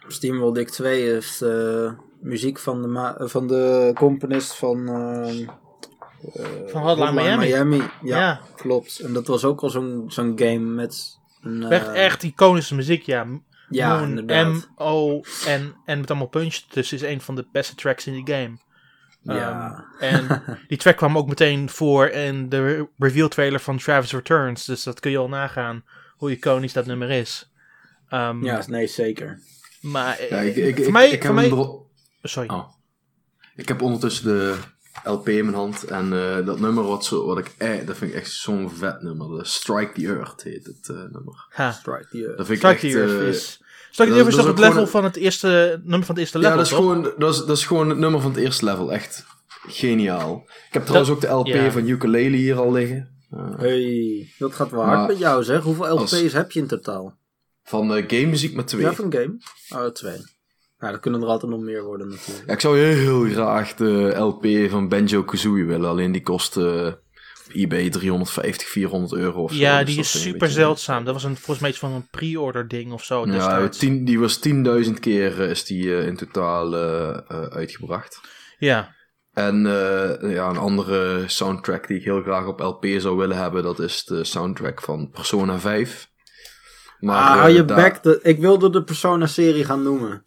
Steamworld 0.07 0.55
Dick 0.55 0.69
2 0.69 1.03
heeft 1.03 1.41
eh, 1.41 1.91
muziek 2.21 2.59
van 2.59 2.81
de, 2.81 2.87
ma- 2.87 3.15
van 3.19 3.47
de 3.47 3.91
componist 3.95 4.55
van... 4.55 4.87
ehm, 4.87 5.47
eh, 6.33 6.45
Van 6.67 6.81
Hotline 6.81 7.11
Miami. 7.37 7.77
Ja, 7.77 8.17
Ja. 8.19 8.41
klopt. 8.55 8.99
En 8.99 9.13
dat 9.13 9.27
was 9.27 9.43
ook 9.45 9.61
al 9.61 9.69
zo'n 9.69 10.03
zo'n 10.07 10.31
game 10.35 10.57
met... 10.59 11.19
Een, 11.41 11.63
eh, 11.63 11.71
Echt, 11.71 11.87
echt 11.93 12.23
iconische 12.23 12.75
muziek, 12.75 13.01
ja. 13.03 13.25
Ja, 13.69 13.97
Moon, 13.99 14.09
inderdaad. 14.09 14.47
M-O 14.77 15.21
en, 15.45 15.75
en 15.85 15.99
met 15.99 16.09
allemaal 16.09 16.27
puntjes 16.27 16.67
dus 16.69 16.93
is 16.93 17.01
een 17.01 17.21
van 17.21 17.35
de 17.35 17.47
beste 17.51 17.75
tracks 17.75 18.07
in 18.07 18.13
die 18.23 18.35
game. 18.35 18.57
Ja. 19.33 19.85
Ehm, 19.99 20.31
en 20.31 20.43
die 20.67 20.77
track 20.77 20.97
kwam 20.97 21.17
ook 21.17 21.27
meteen 21.27 21.69
voor 21.69 22.07
in 22.07 22.49
de 22.49 22.65
re- 22.65 22.87
reveal 22.97 23.27
trailer 23.27 23.59
van 23.59 23.77
Travis 23.77 24.11
Returns. 24.11 24.65
Dus 24.65 24.83
dat 24.83 24.99
kun 24.99 25.11
je 25.11 25.17
al 25.17 25.29
nagaan 25.29 25.83
hoe 26.17 26.31
iconisch 26.31 26.73
dat 26.73 26.85
nummer 26.85 27.09
is. 27.09 27.51
Ehm, 28.09 28.43
ja, 28.43 28.63
nee, 28.67 28.87
zeker. 28.87 29.39
Maar 29.81 30.21
Ja, 30.21 30.27
eh, 30.27 30.47
ik, 30.47 30.55
ik, 30.55 30.75
voor 30.75 30.85
ik, 30.85 30.91
mij... 30.91 31.09
ik 31.09 31.23
voor 31.25 31.39
heb 31.39 31.49
mij 31.51 31.75
sorry. 32.21 32.49
Oh. 32.49 32.67
Ik 33.55 33.67
heb 33.67 33.81
ondertussen 33.81 34.25
de 34.25 34.55
LP 35.03 35.29
in 35.29 35.43
mijn 35.45 35.57
hand 35.57 35.83
en 35.83 36.13
eh, 36.13 36.45
dat 36.45 36.59
nummer 36.59 36.83
wat, 36.83 37.05
zo, 37.05 37.25
wat 37.25 37.37
ik, 37.37 37.55
eh, 37.57 37.85
dat 37.85 37.97
vind 37.97 38.11
ik 38.11 38.17
echt 38.17 38.31
zo'n 38.31 38.69
vet 38.71 39.01
nummer. 39.01 39.37
De 39.37 39.45
Strike 39.45 39.91
the 39.91 40.07
Earth 40.07 40.43
heet 40.43 40.65
het 40.65 40.89
eh, 40.89 40.95
nummer. 40.95 41.45
Ha. 41.49 41.71
Strike 41.71 42.07
the 42.09 42.17
Earth. 42.17 42.37
Dat 42.37 42.45
vind 42.47 42.63
ik 42.63 42.69
Strike 42.79 42.87
echt... 42.97 43.07
the 43.07 43.13
Earth 43.13 43.35
is... 43.35 43.61
Dat- 44.05 44.07
is 44.07 44.13
dat 44.23 44.31
toch 44.33 44.39
is 44.43 44.45
het 44.49 44.59
level 44.59 44.87
van 44.87 45.03
het 45.03 45.15
eerste... 45.15 45.79
nummer 45.83 46.05
van 46.05 46.15
het 46.15 46.17
eerste 46.23 46.37
level, 46.37 46.51
ja, 46.51 46.57
dat 46.57 46.65
is, 46.65 46.71
toch? 46.71 46.79
gewoon, 46.79 47.11
dat, 47.17 47.33
is, 47.33 47.39
dat 47.45 47.57
is 47.57 47.65
gewoon 47.65 47.89
het 47.89 47.97
nummer 47.97 48.21
van 48.21 48.31
het 48.31 48.39
eerste 48.39 48.65
level. 48.65 48.93
Echt 48.93 49.25
geniaal. 49.67 50.43
Ik 50.67 50.73
heb 50.73 50.83
trouwens 50.85 51.11
ook 51.11 51.21
de 51.21 51.27
LP 51.27 51.47
ja. 51.47 51.71
van 51.71 51.87
Ukulele 51.87 52.35
hier 52.37 52.57
al 52.59 52.71
liggen. 52.71 53.09
Eh, 53.31 53.57
Hey, 53.57 54.27
dat 54.37 54.53
gaat 54.53 54.71
wel 54.71 54.83
hard 54.83 55.07
met 55.07 55.17
jou 55.19 55.43
zeg. 55.43 55.63
Hoeveel 55.63 55.93
LP's 55.99 56.13
Als- 56.23 56.33
heb 56.33 56.51
je 56.51 56.59
in 56.59 56.67
totaal? 56.67 57.17
van 57.63 57.97
uh, 57.97 58.03
game 58.07 58.25
muziek 58.25 58.55
met 58.55 58.67
twee. 58.67 58.81
Ja, 58.81 58.93
van 58.93 59.13
game? 59.13 59.37
Oh, 59.83 59.91
twee. 59.91 60.17
Nou, 60.79 60.91
dan 60.91 60.99
kunnen 60.99 61.21
er 61.21 61.27
altijd 61.27 61.51
nog 61.51 61.61
meer 61.61 61.83
worden 61.83 62.07
natuurlijk. 62.07 62.47
Ja, 62.47 62.53
ik 62.53 62.59
zou 62.59 62.77
heel 62.79 63.21
graag 63.29 63.73
de 63.75 64.13
LP 64.17 64.69
van 64.69 64.87
Banjo 64.87 65.23
Kazooie 65.23 65.65
willen. 65.65 65.89
Alleen 65.89 66.11
die 66.11 66.21
kost 66.23 66.57
eh, 66.57 66.85
op 66.85 66.99
eBay 67.53 67.89
350, 67.89 68.67
400 68.67 69.13
euro 69.13 69.43
of 69.43 69.51
zo. 69.51 69.57
Ja, 69.57 69.83
Dus 69.83 69.89
die 69.89 69.99
is 69.99 70.21
super 70.21 70.49
zeldzaam. 70.49 71.05
Dat 71.05 71.13
was 71.13 71.23
een, 71.23 71.35
volgens 71.35 71.59
mij 71.59 71.69
iets 71.69 71.79
van 71.79 71.91
een 71.91 72.07
pre-order 72.11 72.67
ding 72.67 72.91
of 72.91 73.03
zo 73.03 73.25
Ja, 73.25 73.69
tien, 73.69 74.05
die 74.05 74.19
was 74.19 74.39
10.000 74.85 74.93
keer 74.99 75.41
eh, 75.41 75.49
is 75.49 75.65
die 75.65 75.97
eh, 75.97 76.07
in 76.07 76.15
totaal 76.15 76.75
eh, 76.75 77.47
uitgebracht. 77.49 78.21
Ja. 78.57 78.95
En 79.37 79.65
eh, 79.65 80.33
ja, 80.33 80.49
een 80.49 80.57
andere 80.57 81.23
soundtrack 81.27 81.87
die 81.87 81.97
ik 81.97 82.03
heel 82.03 82.21
graag 82.21 82.45
op 82.45 82.59
LP 82.59 82.85
zou 82.97 83.17
willen 83.17 83.37
hebben, 83.37 83.63
dat 83.63 83.79
is 83.79 84.03
de 84.03 84.23
soundtrack 84.23 84.81
van 84.81 85.09
Persona 85.09 85.59
5. 85.59 86.09
Maar, 86.99 87.39
ah, 87.39 87.53
je. 87.53 87.65
De, 88.01 88.19
ik 88.23 88.39
wilde 88.39 88.69
de 88.69 88.83
Persona-serie 88.83 89.63
gaan 89.63 89.83
noemen. 89.83 90.23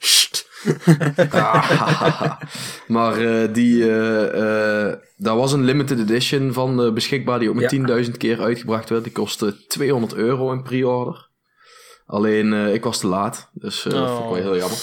Ah, 1.30 2.40
maar 2.86 3.18
eh, 3.20 3.52
die, 3.54 3.82
eh, 3.90 4.86
eh, 4.88 4.98
daar 5.16 5.36
was 5.36 5.52
een 5.52 5.64
limited 5.64 5.98
edition 5.98 6.52
van 6.52 6.82
eh, 6.82 6.92
beschikbaar 6.92 7.38
die 7.38 7.48
ook 7.48 7.54
met 7.54 7.70
Ja. 7.70 8.02
10.000 8.04 8.10
keer 8.16 8.40
uitgebracht 8.40 8.88
werd. 8.88 9.04
Die 9.04 9.12
kostte 9.12 9.66
200 9.66 10.14
euro 10.14 10.52
in 10.52 10.62
pre-order. 10.62 11.28
Alleen 12.06 12.52
eh, 12.52 12.74
ik 12.74 12.84
was 12.84 12.98
te 12.98 13.06
laat, 13.06 13.50
dus 13.52 13.86
eh, 13.86 13.92
dat 13.92 14.08
vond 14.10 14.36
ik 14.36 14.42
wel 14.42 14.52
Oh. 14.52 14.58
heel 14.58 14.58
jammer. 14.58 14.78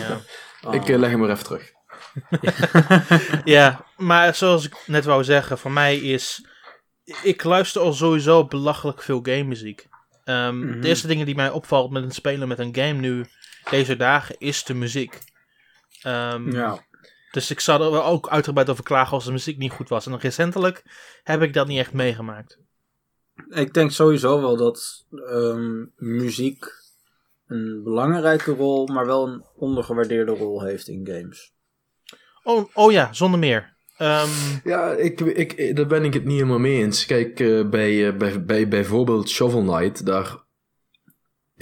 ja. 0.08 0.20
Ik 0.78 0.88
leg 0.88 1.10
hem 1.10 1.22
er 1.24 1.30
even 1.30 1.44
terug. 1.44 1.70
Ja, 3.44 3.84
maar 3.96 4.34
zoals 4.34 4.64
ik 4.66 4.76
net 4.86 5.04
wou 5.04 5.24
zeggen, 5.24 5.58
voor 5.58 5.70
mij 5.72 5.96
is. 5.98 6.46
Ik 7.22 7.44
luister 7.44 7.80
al 7.82 7.92
sowieso 7.92 8.44
belachelijk 8.46 9.02
veel 9.02 9.20
game 9.22 9.42
muziek. 9.44 9.86
Ehm, 10.24 10.58
Mhm. 10.58 10.80
De 10.80 10.88
eerste 10.88 11.06
dingen 11.06 11.26
die 11.26 11.34
mij 11.34 11.50
opvalt 11.50 11.90
met 11.90 12.02
het 12.02 12.14
spelen 12.14 12.48
met 12.48 12.58
een 12.58 12.74
game 12.74 12.92
nu, 13.00 13.24
deze 13.70 13.96
dagen, 13.96 14.36
is 14.38 14.64
de 14.64 14.74
muziek. 14.74 15.18
Ehm, 16.02 16.50
Ja. 16.50 16.84
Dus 17.30 17.50
ik 17.50 17.60
zou 17.60 17.82
er 17.82 17.90
wel 17.90 18.04
ook 18.04 18.28
uitgebreid 18.28 18.70
over 18.70 18.84
klagen 18.84 19.12
als 19.12 19.24
de 19.24 19.32
muziek 19.32 19.58
niet 19.58 19.72
goed 19.72 19.88
was. 19.88 20.06
En 20.06 20.18
recentelijk 20.18 20.82
heb 21.22 21.42
ik 21.42 21.52
dat 21.52 21.66
niet 21.66 21.78
echt 21.78 21.92
meegemaakt. 21.92 22.58
Ik 23.48 23.74
denk 23.74 23.90
sowieso 23.90 24.40
wel 24.40 24.56
dat 24.56 25.04
ehm, 25.28 25.84
muziek 25.96 26.64
een 27.46 27.82
belangrijke 27.82 28.52
rol, 28.52 28.86
maar 28.86 29.06
wel 29.06 29.28
een 29.28 29.44
ondergewaardeerde 29.54 30.32
rol 30.32 30.62
heeft 30.62 30.88
in 30.88 31.06
games. 31.06 31.52
Oh, 32.42 32.68
oh 32.74 32.92
ja, 32.92 33.12
zonder 33.12 33.38
meer. 33.40 33.74
Ehm, 33.96 34.28
Ja, 34.64 34.90
ik, 34.92 35.20
ik, 35.20 35.76
daar 35.76 35.86
ben 35.86 36.04
ik 36.04 36.14
het 36.14 36.24
niet 36.24 36.34
helemaal 36.36 36.58
mee 36.58 36.82
eens. 36.82 37.06
Kijk, 37.06 37.40
eh, 37.40 37.68
bij, 37.68 38.08
eh, 38.08 38.16
bij, 38.16 38.44
bij 38.44 38.68
bijvoorbeeld 38.68 39.28
Shovel 39.30 39.62
Knight, 39.62 40.06
daar... 40.06 40.40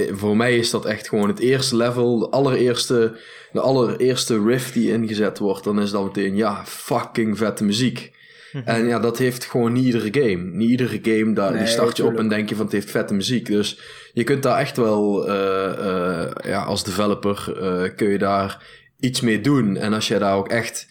eh, 0.09 0.14
Voor 0.14 0.37
mij 0.37 0.57
is 0.57 0.71
dat 0.71 0.85
echt 0.85 1.09
gewoon 1.09 1.28
het 1.28 1.38
eerste 1.38 1.76
level, 1.76 2.19
de 2.19 2.28
allereerste, 2.28 3.16
de 3.52 3.61
allereerste 3.61 4.42
riff 4.42 4.73
die 4.73 4.92
ingezet 4.92 5.38
wordt. 5.38 5.64
Dan 5.64 5.80
is 5.80 5.90
dat 5.90 6.04
meteen, 6.04 6.37
ja, 6.37 6.62
fucking 6.66 7.38
vette 7.38 7.64
muziek. 7.64 8.12
Mhm. 8.52 8.69
En 8.69 8.87
ja, 8.87 8.99
dat 8.99 9.19
heeft 9.19 9.45
gewoon 9.45 9.73
niet 9.73 9.85
iedere 9.85 10.23
game. 10.23 10.42
Niet 10.42 10.71
iedere 10.71 10.99
game, 11.02 11.33
daar, 11.33 11.50
Nee, 11.50 11.59
die 11.59 11.69
start 11.69 11.97
je 11.97 12.04
op 12.04 12.19
en 12.19 12.28
denk 12.28 12.49
je 12.49 12.54
van 12.54 12.64
het 12.64 12.75
heeft 12.75 12.90
vette 12.90 13.14
muziek. 13.14 13.47
Dus 13.47 13.80
je 14.12 14.25
kunt 14.25 14.42
daar 14.42 14.59
echt 14.59 14.76
wel, 14.76 15.28
eh, 15.28 16.23
eh, 16.23 16.30
ja, 16.45 16.62
als 16.62 16.85
developer 16.85 17.52
kun 17.97 18.09
je 18.09 18.19
daar 18.19 18.64
iets 18.99 19.21
mee 19.21 19.40
doen. 19.40 19.76
En 19.76 19.92
als 19.92 20.09
je 20.09 20.19
daar 20.19 20.37
ook 20.37 20.49
echt 20.49 20.88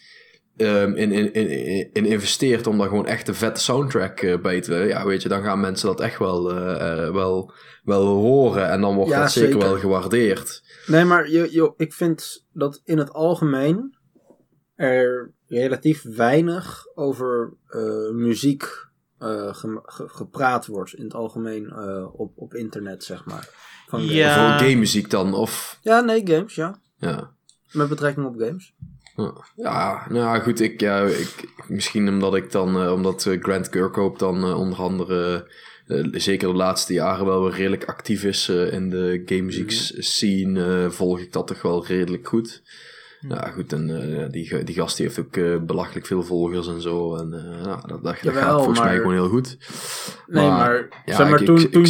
ehm, 0.60 0.94
in, 0.94 1.12
in, 1.12 1.32
in, 1.32 1.90
in 1.92 2.04
investeert 2.06 2.66
om 2.66 2.78
daar 2.78 2.88
gewoon 2.88 3.06
echt 3.06 3.28
een 3.28 3.34
vette 3.34 3.60
soundtrack 3.60 4.20
eh, 4.20 4.40
bij 4.40 4.60
te 4.60 4.74
ja, 4.74 5.04
weet 5.06 5.22
je, 5.22 5.28
dan 5.28 5.42
gaan 5.42 5.60
mensen 5.60 5.86
dat 5.88 6.00
echt 6.00 6.18
wel, 6.18 6.50
eh, 6.50 7.04
eh, 7.06 7.12
wel, 7.12 7.52
wel 7.84 8.06
horen. 8.06 8.70
En 8.70 8.80
dan 8.80 8.94
wordt 8.94 9.10
Ja, 9.10 9.20
dat 9.20 9.32
zeker, 9.32 9.52
zeker. 9.52 9.68
wel 9.68 9.78
gewaardeerd. 9.78 10.62
Nee, 10.86 11.04
maar 11.04 11.30
je, 11.30 11.48
je, 11.52 11.72
ik 11.76 11.92
vind 11.92 12.46
dat 12.52 12.80
in 12.84 12.98
het 12.98 13.12
algemeen 13.12 13.98
er 14.74 15.32
relatief 15.46 16.02
weinig 16.02 16.86
over 16.94 17.52
eh, 17.66 18.10
muziek 18.12 18.64
eh, 19.18 19.54
ge- 19.54 19.82
gepraat 20.06 20.66
wordt. 20.66 20.94
In 20.94 21.04
het 21.04 21.14
algemeen 21.14 21.66
eh, 21.70 22.20
op, 22.20 22.32
op 22.38 22.54
internet, 22.54 23.04
zeg 23.04 23.24
maar. 23.24 23.48
Van. 23.88 24.02
Ja. 24.04 24.34
Voor 24.58 24.66
game 24.66 24.78
muziek 24.78 25.10
dan, 25.10 25.34
of... 25.34 25.78
ja, 25.82 26.00
nee, 26.00 26.26
games, 26.26 26.54
ja. 26.54 26.80
Ja. 26.96 27.30
Met 27.72 27.88
betrekking 27.88 28.26
op 28.26 28.34
games. 28.38 28.74
Ja, 29.56 30.06
nou 30.08 30.24
ja, 30.24 30.38
goed, 30.38 30.60
ik, 30.60 30.80
ja, 30.80 31.00
ik, 31.00 31.48
misschien 31.68 32.08
omdat 32.08 32.34
ik 32.34 32.52
dan, 32.52 32.82
eh, 32.82 32.92
omdat 32.92 33.26
eh, 33.26 33.42
Grant 33.42 33.68
Kirkhope 33.68 34.18
dan 34.18 34.44
eh, 34.44 34.58
onder 34.58 34.78
andere, 34.78 35.50
zeker 36.12 36.48
de 36.48 36.54
laatste 36.54 36.92
jaren 36.92 37.26
wel 37.26 37.42
weer 37.42 37.52
redelijk 37.52 37.84
actief 37.84 38.24
is 38.24 38.48
in 38.48 38.90
de 38.90 39.22
game 39.26 39.42
muziek 39.42 39.70
scene, 39.98 40.86
volg 40.90 41.18
ik 41.20 41.32
dat 41.32 41.46
toch 41.46 41.62
wel 41.62 41.86
redelijk 41.86 42.28
goed. 42.28 42.62
Ja, 43.28 43.50
goed, 43.50 43.72
en 43.72 43.86
die, 44.30 44.64
die 44.64 44.74
gast 44.74 44.96
die 44.96 45.06
heeft 45.06 45.18
ook 45.18 45.66
belachelijk 45.66 46.06
veel 46.06 46.22
volgers 46.22 46.68
en 46.68 46.80
zo. 46.80 47.16
En 47.16 47.28
nou, 47.62 47.88
dat, 47.88 48.02
dat, 48.02 48.18
Jawel, 48.20 48.42
gaat 48.42 48.56
volgens 48.56 48.80
mij 48.80 48.96
gewoon 48.96 49.12
heel 49.12 49.28
goed. 49.28 49.58
Nee, 50.26 50.48
maar, 50.48 51.02
ja, 51.04 51.16
zeg 51.16 51.30
maar 51.30 51.40
ik, 51.40 51.46
toen, 51.46 51.58
ik, 51.58 51.72
toen 51.72 51.82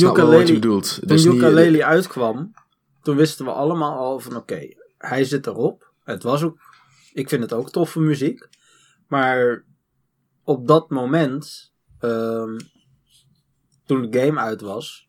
Dus 1.05 1.25
niet- 1.25 1.83
uitkwam, 1.83 2.55
toen 3.03 3.17
wisten 3.17 3.45
we 3.45 3.51
allemaal 3.51 3.99
al 3.99 4.21
van 4.21 4.37
oké, 4.37 4.69
hij 4.99 5.25
zit 5.25 5.47
erop. 5.47 5.93
Het 6.05 6.23
was 6.23 6.43
ook, 6.43 6.59
ik 7.13 7.29
vind 7.29 7.43
het 7.43 7.53
ook 7.53 7.71
toffe 7.71 8.01
muziek. 8.01 8.49
Maar 9.09 9.65
op 10.45 10.67
dat 10.67 10.91
moment, 10.91 11.73
ehm, 11.99 12.59
toen 13.87 14.11
de 14.11 14.21
game 14.21 14.41
uit 14.41 14.61
was, 14.61 15.09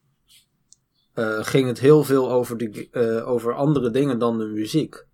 eh, 1.13 1.43
ging 1.45 1.67
het 1.67 1.79
heel 1.79 2.03
veel 2.03 2.31
over, 2.31 2.57
de, 2.57 2.89
eh, 2.91 3.27
over 3.29 3.53
andere 3.53 3.91
dingen 3.91 4.19
dan 4.19 4.37
de 4.37 4.45
muziek. 4.45 5.05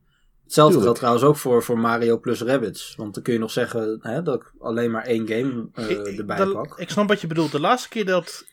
Hetzelfde 0.44 0.78
Tuurlijk. 0.78 0.98
geldt 1.00 1.00
trouwens 1.00 1.24
ook 1.26 1.52
voor, 1.52 1.64
voor 1.64 1.80
Mario 1.80 2.20
plus 2.20 2.42
Rabbids. 2.42 2.96
Want 2.96 3.14
dan 3.14 3.24
kun 3.24 3.34
je 3.34 3.40
nog 3.40 3.52
zeggen 3.52 4.00
hè, 4.02 4.22
dat 4.24 4.36
ik 4.42 4.54
alleen 4.60 4.92
maar 4.92 5.04
één 5.04 5.28
game 5.28 5.70
eh, 5.74 5.90
Ik- 5.90 6.18
erbij 6.18 6.48
pak. 6.48 6.80
Ik 6.80 6.90
snap 6.90 7.08
wat 7.08 7.22
je 7.22 7.28
bedoelt. 7.28 7.52
De 7.52 7.60
laatste 7.60 7.90
keer 7.90 8.06
dat 8.06 8.46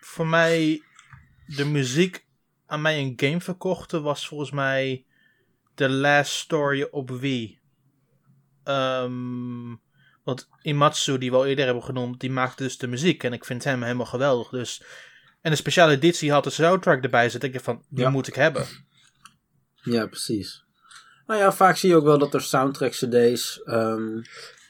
voor 0.00 0.26
mij 0.26 0.82
de 1.46 1.64
muziek 1.64 2.26
aan 2.66 2.82
mij 2.82 2.98
een 3.00 3.12
game 3.16 3.40
verkochte 3.40 4.00
was 4.00 4.28
volgens 4.28 4.50
mij 4.50 5.04
The 5.74 5.88
Last 5.88 6.32
Story 6.32 6.88
op 6.90 7.10
Wii. 7.10 7.60
Ehm, 8.64 9.74
want 10.24 10.48
Imatsu, 10.62 11.18
die 11.18 11.30
we 11.30 11.36
al 11.36 11.46
eerder 11.46 11.64
hebben 11.64 11.82
genoemd, 11.84 12.20
die 12.20 12.30
maakte 12.30 12.62
dus 12.62 12.78
de 12.78 12.86
muziek. 12.86 13.24
En 13.24 13.32
ik 13.32 13.44
vind 13.44 13.64
hem 13.64 13.82
helemaal 13.82 14.06
geweldig. 14.06 14.48
Dus, 14.48 14.82
en 15.40 15.50
de 15.50 15.56
speciale 15.56 15.92
editie 15.92 16.32
had 16.32 16.44
de 16.44 16.50
soundtrack 16.50 17.02
erbij 17.02 17.28
zitten. 17.28 17.48
Ik 17.48 17.54
dacht 17.54 17.64
van, 17.66 17.82
die 17.88 18.04
Ja. 18.04 18.10
moet 18.10 18.26
ik 18.26 18.34
hebben. 18.34 18.66
Ja, 19.82 20.06
precies. 20.06 20.64
Nou 21.26 21.40
ja, 21.40 21.52
vaak 21.52 21.76
zie 21.76 21.88
je 21.88 21.96
ook 21.96 22.04
wel 22.04 22.18
dat 22.18 22.34
er 22.34 22.40
soundtrack 22.42 22.90
CD's 22.92 23.60
ehm, 23.64 24.16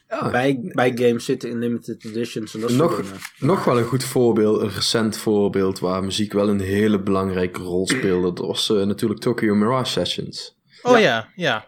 ja, 0.09 0.29
bij, 0.29 0.59
bij 0.73 0.91
games 0.95 1.25
zitten 1.25 1.49
in 1.49 1.59
limited 1.59 2.05
editions 2.05 2.53
en 2.53 2.59
dat 2.61 2.69
soort 2.69 2.81
Nog, 2.81 2.95
dingen. 3.01 3.19
nog 3.39 3.63
wel 3.63 3.77
een 3.77 3.83
goed 3.85 4.03
voorbeeld, 4.03 4.61
een 4.61 4.69
recent 4.73 5.17
voorbeeld 5.17 5.79
waar 5.79 6.03
muziek 6.03 6.33
wel 6.33 6.49
een 6.49 6.59
hele 6.59 6.99
belangrijke 6.99 7.61
rol 7.61 7.87
speelde. 7.87 8.33
Dat 8.33 8.45
was 8.47 8.69
eh, 8.69 8.83
natuurlijk 8.85 9.19
Tokyo 9.21 9.55
Mirage 9.55 9.91
Sessions. 9.91 10.55
Oh 10.81 10.99
ja, 10.99 11.29
ja. 11.35 11.67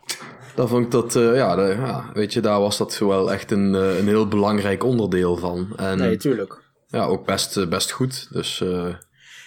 Daar 0.56 0.68
vond 0.68 0.86
ik 0.86 0.92
dat, 0.92 1.16
eh, 1.16 1.36
ja, 1.36 1.56
de- 1.56 1.76
ja, 1.80 2.10
weet 2.14 2.34
je, 2.34 2.40
daar 2.40 2.60
was 2.60 2.78
dat 2.78 2.98
wel 2.98 3.32
echt 3.32 3.52
een, 3.52 3.76
eh, 3.76 3.98
een 3.98 4.08
heel 4.08 4.28
belangrijk 4.28 4.84
onderdeel 4.84 5.38
van. 5.38 5.74
En 5.76 5.98
Nee, 5.98 6.18
tuurlijk. 6.18 6.62
ja, 6.88 7.06
ook 7.06 7.26
best, 7.26 7.58
eh, 7.58 7.68
best 7.68 7.92
goed. 7.92 8.28
Dus 8.32 8.64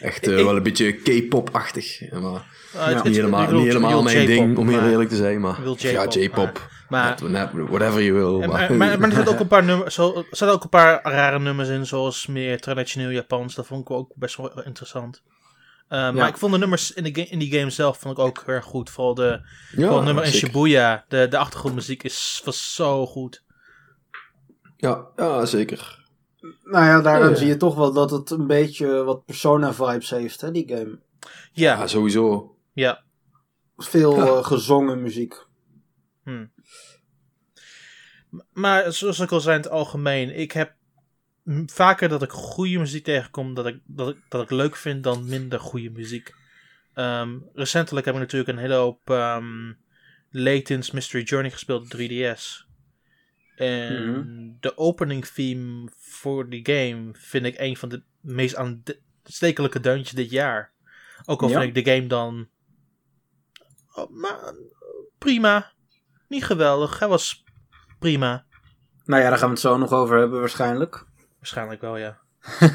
echt 0.00 0.26
Ik- 0.26 0.34
wel 0.34 0.56
een 0.56 0.62
beetje 0.62 0.92
K-pop-achtig. 0.92 2.00
Maar 2.10 2.46
het- 2.72 2.94
niet 2.94 3.04
het- 3.04 3.14
helemaal, 3.14 3.50
niet 3.52 3.66
helemaal 3.66 4.02
mijn 4.02 4.26
ding, 4.26 4.58
om 4.58 4.68
heel 4.68 4.82
eerlijk 4.90 5.08
te 5.10 5.16
zijn. 5.16 5.40
Maar 5.40 5.58
ja, 5.76 6.06
J-pop. 6.08 6.68
Maar, 6.88 7.18
Whatever 7.68 8.02
you 8.02 8.12
will. 8.12 8.42
En- 8.42 8.48
maar- 8.48 8.58
maar, 8.60 8.72
maar, 8.76 8.98
maar 8.98 9.08
er 9.08 9.14
zitten 9.14 9.32
ook 9.34 9.40
een 9.40 9.46
paar 9.46 9.64
nummers, 9.64 9.94
zo, 9.94 10.14
er 10.16 10.24
zaten 10.30 10.54
ook 10.54 10.62
een 10.62 10.68
paar 10.68 11.00
rare 11.02 11.38
nummers 11.38 11.68
in, 11.68 11.86
zoals 11.86 12.26
meer 12.26 12.60
traditioneel 12.60 13.10
Japans. 13.10 13.54
Dat 13.54 13.66
vond 13.66 13.80
ik 13.80 13.90
ook 13.90 14.12
best 14.14 14.36
wel 14.36 14.62
interessant. 14.64 15.22
Uh, 15.90 16.12
Maar 16.12 16.28
ik 16.28 16.36
vond 16.36 16.52
de 16.52 16.58
nummers 16.58 16.92
in, 16.92 17.02
de 17.04 17.14
ga- 17.14 17.30
in 17.30 17.38
die 17.38 17.52
game 17.58 17.70
zelf 17.70 17.98
vond 17.98 18.18
ik 18.18 18.24
ook 18.24 18.42
heel 18.46 18.54
erg 18.54 18.64
goed. 18.64 18.90
Vooral 18.90 19.14
de 19.14 19.22
ja, 19.22 19.42
vooral 19.74 20.02
nummer 20.02 20.24
in. 20.24 20.32
Shibuya. 20.32 21.04
De, 21.08 21.28
de 21.28 21.38
achtergrondmuziek 21.38 22.02
is, 22.02 22.40
was 22.44 22.74
zo 22.74 23.06
goed. 23.06 23.44
Ja, 24.76 25.06
ja, 25.16 25.44
zeker. 25.44 26.06
Nou 26.62 26.84
ja, 26.84 27.00
daaraan 27.00 27.30
Ja. 27.30 27.34
zie 27.36 27.46
je 27.46 27.56
toch 27.56 27.74
wel 27.74 27.92
dat 27.92 28.10
het 28.10 28.30
een 28.30 28.46
beetje 28.46 29.04
wat 29.04 29.24
Persona-vibes 29.24 30.10
heeft, 30.10 30.40
hè, 30.40 30.50
die 30.50 30.68
game. 30.68 30.98
Ja, 31.52 31.78
Ja, 31.78 31.86
sowieso. 31.86 32.56
ja. 32.72 33.02
Veel 33.76 34.16
Ja. 34.16 34.26
eh, 34.26 34.44
gezongen 34.44 35.02
muziek. 35.02 35.46
Hm. 36.24 36.46
Maar 38.52 38.92
zoals 38.92 39.18
ik 39.20 39.32
al 39.32 39.40
zei 39.40 39.56
in 39.56 39.62
het 39.62 39.70
algemeen, 39.70 40.38
ik 40.38 40.52
heb 40.52 40.72
vaker 41.66 42.08
dat 42.08 42.22
ik 42.22 42.30
goede 42.30 42.78
muziek 42.78 43.04
tegenkom, 43.04 43.54
dat 43.54 43.66
ik, 43.66 43.80
dat 43.86 44.08
ik, 44.08 44.16
dat 44.28 44.42
ik 44.42 44.50
leuk 44.50 44.76
vind 44.76 45.02
dan 45.02 45.28
minder 45.28 45.60
goede 45.60 45.90
muziek. 45.90 46.34
Ehm, 46.94 47.38
recentelijk 47.54 48.06
heb 48.06 48.14
ik 48.14 48.20
natuurlijk 48.20 48.50
een 48.50 48.58
hele 48.58 48.74
hoop 48.74 49.08
Layton's 50.30 50.90
Mystery 50.90 51.22
Journey 51.22 51.50
gespeeld 51.50 51.82
op 51.82 52.00
3DS. 52.00 52.66
En 53.56 54.56
de 54.60 54.76
opening 54.76 55.24
theme 55.24 55.90
voor 55.96 56.48
die 56.48 56.66
game 56.66 57.10
vind 57.12 57.46
ik 57.46 57.58
een 57.58 57.76
van 57.76 57.88
de 57.88 58.02
meest 58.20 58.56
aanstekelijke 58.56 59.80
deuntjes 59.80 60.14
dit 60.14 60.30
jaar. 60.30 60.72
Ook 61.24 61.42
al 61.42 61.48
Ja. 61.48 61.60
vind 61.60 61.76
ik 61.76 61.84
de 61.84 61.92
game 61.92 62.06
dan 62.06 62.48
oh, 63.94 64.10
maar, 64.10 64.54
prima. 65.18 65.72
Niet 66.28 66.44
geweldig, 66.44 66.98
hij 66.98 67.08
was 67.08 67.44
prima. 67.98 68.46
Nou 69.04 69.22
ja, 69.22 69.28
daar 69.28 69.38
gaan 69.38 69.48
we 69.48 69.54
het 69.54 69.62
zo 69.62 69.76
nog 69.76 69.92
over 69.92 70.18
hebben 70.18 70.40
waarschijnlijk. 70.40 71.06
Waarschijnlijk 71.38 71.80
wel, 71.80 71.96
ja. 71.96 72.18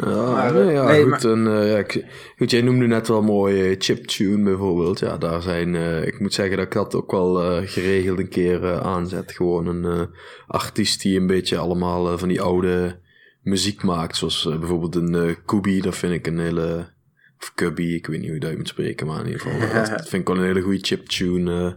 Ja, 0.00 0.30
Maar, 0.32 0.52
nee, 0.54 0.72
ja 0.72 0.86
nee, 0.86 1.00
goed. 1.02 1.10
maar- 1.10 1.32
En, 1.32 1.46
eh, 1.46 1.70
ja, 1.72 1.78
ik, 1.78 2.04
goed. 2.38 2.50
Jij 2.50 2.60
noemde 2.62 2.86
net 2.86 3.08
wel 3.08 3.22
mooi 3.22 3.70
eh, 3.70 3.76
chiptune 3.78 4.42
bijvoorbeeld. 4.44 4.98
Ja, 4.98 5.18
daar 5.18 5.42
zijn, 5.42 5.74
eh, 5.74 6.06
ik 6.06 6.20
moet 6.20 6.34
zeggen 6.34 6.56
dat 6.56 6.66
ik 6.66 6.72
dat 6.72 6.94
ook 6.94 7.10
wel 7.10 7.34
geregeld 7.66 8.18
een 8.18 8.28
keer 8.28 8.64
eh, 8.64 8.80
aanzet. 8.80 9.32
Gewoon 9.32 9.66
een 9.66 9.84
eh, 9.84 10.06
artiest 10.46 11.02
die 11.02 11.18
een 11.20 11.26
beetje 11.26 11.58
allemaal 11.58 12.18
van 12.18 12.28
die 12.28 12.40
oude 12.40 13.00
muziek 13.42 13.82
maakt. 13.82 14.16
Zoals 14.16 14.42
bijvoorbeeld 14.58 14.94
een 14.94 15.14
eh 15.14 15.34
Kubi, 15.46 15.80
dat 15.80 15.96
vind 15.96 16.12
ik 16.12 16.26
een 16.26 16.38
hele... 16.38 16.90
Of 17.38 17.52
Cubby, 17.54 17.82
ik 17.94 18.06
weet 18.06 18.18
niet 18.18 18.26
hoe 18.30 18.38
je 18.38 18.44
dat 18.46 18.56
moet 18.56 18.68
spreken, 18.68 19.06
maar 19.06 19.20
in 19.20 19.26
ieder 19.26 19.40
geval. 19.40 19.60
dat, 19.60 19.88
dat 19.98 20.08
vind 20.08 20.22
ik 20.22 20.28
wel 20.28 20.36
een 20.36 20.46
hele 20.46 20.60
goede 20.60 20.78
chiptune 20.84 21.66
eh, 21.66 21.72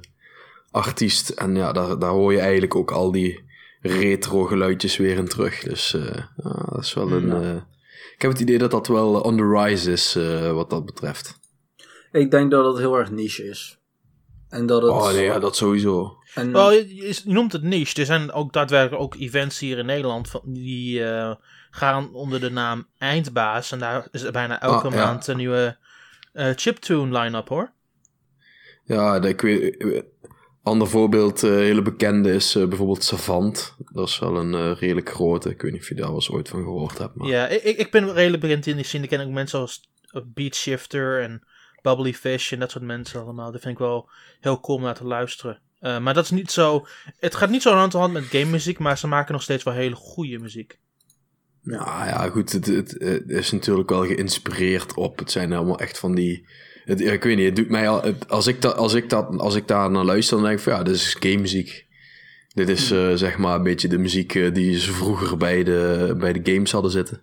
artiest. 0.71 1.29
En 1.29 1.55
ja, 1.55 1.71
daar, 1.71 1.99
daar 1.99 2.11
hoor 2.11 2.31
je 2.33 2.39
eigenlijk 2.39 2.75
ook 2.75 2.91
al 2.91 3.11
die 3.11 3.43
retro 3.87 4.43
geluidjes 4.43 4.97
weer 4.97 5.17
in 5.17 5.27
terug. 5.27 5.59
Dus 5.63 5.93
eh, 5.93 6.15
ja, 6.43 6.65
dat 6.69 6.83
is 6.83 6.93
wel 6.93 7.11
een... 7.11 7.27
Ja. 7.27 7.41
eh, 7.41 7.55
ik 8.15 8.21
heb 8.21 8.31
het 8.31 8.39
idee 8.39 8.57
dat 8.57 8.71
dat 8.71 8.87
wel 8.87 9.21
on 9.21 9.37
the 9.37 9.49
rise 9.49 9.91
is, 9.91 10.15
eh, 10.15 10.51
wat 10.51 10.69
dat 10.69 10.85
betreft. 10.85 11.39
Ik 12.11 12.31
denk 12.31 12.51
dat 12.51 12.65
het 12.65 12.77
heel 12.77 12.95
erg 12.97 13.11
niche 13.11 13.43
is. 13.43 13.79
En 14.49 14.65
dat 14.65 14.81
het... 14.81 14.91
Oh 14.91 15.11
nee, 15.11 15.23
ja, 15.23 15.39
dat 15.39 15.55
sowieso. 15.55 16.17
en, 16.33 16.51
Wel, 16.51 16.71
je, 16.71 17.21
noemt 17.25 17.51
het 17.51 17.63
niche. 17.63 17.99
Er 17.99 18.05
zijn 18.05 18.31
ook 18.31 18.53
daadwerkelijk 18.53 19.01
ook 19.03 19.15
events 19.15 19.59
hier 19.59 19.77
in 19.77 19.85
Nederland 19.85 20.29
van, 20.29 20.41
die 20.45 21.03
eh, 21.05 21.35
gaan 21.71 22.13
onder 22.13 22.39
de 22.39 22.49
naam 22.51 22.87
Eindbaas. 22.97 23.71
En 23.71 23.79
daar 23.79 24.07
is 24.11 24.21
er 24.21 24.31
bijna 24.31 24.61
elke 24.61 24.87
Ah, 24.87 24.93
ja. 24.93 25.05
maand 25.05 25.27
een 25.27 25.37
nieuwe 25.37 25.77
eh, 26.33 26.49
chiptune 26.55 27.19
line-up 27.19 27.47
hoor. 27.47 27.71
Ja, 28.83 29.19
dat- 29.19 29.29
ik 29.29 29.41
weet... 29.41 30.03
Ander 30.65 30.87
voorbeeld, 30.87 31.43
eh 31.43 31.49
hele 31.51 31.81
bekende, 31.81 32.33
is 32.33 32.55
eh, 32.55 32.67
bijvoorbeeld 32.67 33.03
Savant. 33.03 33.75
Dat 33.91 34.07
is 34.07 34.19
wel 34.19 34.37
een 34.37 34.53
eh, 34.53 34.79
redelijk 34.79 35.09
grote. 35.09 35.49
Ik 35.49 35.61
weet 35.61 35.71
niet 35.71 35.81
of 35.81 35.87
je 35.87 35.95
daar 35.95 36.05
wel 36.05 36.15
eens 36.15 36.29
ooit 36.29 36.49
van 36.49 36.63
gehoord 36.63 36.97
hebt. 36.97 37.15
Maar... 37.15 37.27
Ja, 37.27 37.47
ik, 37.47 37.77
ik 37.77 37.91
ben 37.91 38.13
redelijk 38.13 38.41
bekend 38.41 38.67
in 38.67 38.75
die 38.75 38.85
scene. 38.85 39.03
Ik 39.03 39.09
ken 39.09 39.25
ook 39.25 39.31
mensen 39.31 39.59
als 39.59 39.89
Beat 40.25 40.55
Shifter 40.55 41.21
en 41.21 41.43
Bubbly 41.81 42.13
Fish 42.13 42.51
en 42.51 42.59
dat 42.59 42.71
soort 42.71 42.83
mensen 42.83 43.21
allemaal. 43.21 43.51
Dat 43.51 43.61
vind 43.61 43.73
ik 43.73 43.79
wel 43.79 44.09
heel 44.39 44.59
cool 44.59 44.77
om 44.77 44.83
naar 44.83 44.95
te 44.95 45.05
luisteren. 45.05 45.59
Maar 45.79 46.13
dat 46.13 46.23
is 46.23 46.31
niet 46.31 46.51
zo... 46.51 46.87
Het 47.19 47.35
gaat 47.35 47.49
niet 47.49 47.61
zo 47.61 47.73
hand 47.73 47.93
in 47.93 47.99
hand 47.99 48.13
met 48.13 48.23
game 48.23 48.45
muziek, 48.45 48.79
maar 48.79 48.97
ze 48.97 49.07
maken 49.07 49.33
nog 49.33 49.41
steeds 49.41 49.63
wel 49.63 49.73
hele 49.73 49.95
goede 49.95 50.39
muziek. 50.39 50.79
Nou 51.61 52.05
ja, 52.05 52.29
goed, 52.29 52.51
het, 52.51 52.65
het, 52.65 52.95
het 52.99 53.29
is 53.29 53.51
natuurlijk 53.51 53.89
wel 53.89 54.05
geïnspireerd 54.05 54.93
op. 54.93 55.19
Het 55.19 55.31
zijn 55.31 55.53
allemaal 55.53 55.79
echt 55.79 55.99
van 55.99 56.15
die. 56.15 56.47
Het, 56.85 57.01
ik 57.01 57.23
weet 57.23 57.35
niet, 57.37 57.45
het 57.45 57.55
doet 57.55 57.69
mij 57.69 57.89
al. 57.89 58.01
het- 58.01 58.29
als, 58.29 58.47
ik 58.47 58.61
dat, 58.61 58.75
als, 58.75 58.93
ik 58.93 59.09
dat, 59.09 59.37
als 59.39 59.55
ik 59.55 59.67
daar 59.67 59.91
naar 59.91 60.03
luister, 60.05 60.35
dan 60.37 60.45
denk 60.45 60.57
ik 60.57 60.63
van 60.63 60.73
ja, 60.73 60.83
dit 60.83 60.95
is 60.95 61.15
game 61.19 61.37
muziek. 61.37 61.85
Dit 62.53 62.69
is 62.69 62.91
eh, 62.91 63.13
zeg 63.13 63.37
maar 63.37 63.55
een 63.55 63.63
beetje 63.63 63.87
de 63.87 63.97
muziek 63.97 64.35
eh, 64.35 64.53
die 64.53 64.79
ze 64.79 64.91
vroeger 64.91 65.37
bij 65.37 65.63
de, 65.63 66.15
bij 66.17 66.33
de 66.33 66.51
games 66.53 66.71
hadden 66.71 66.91
zitten. 66.91 67.21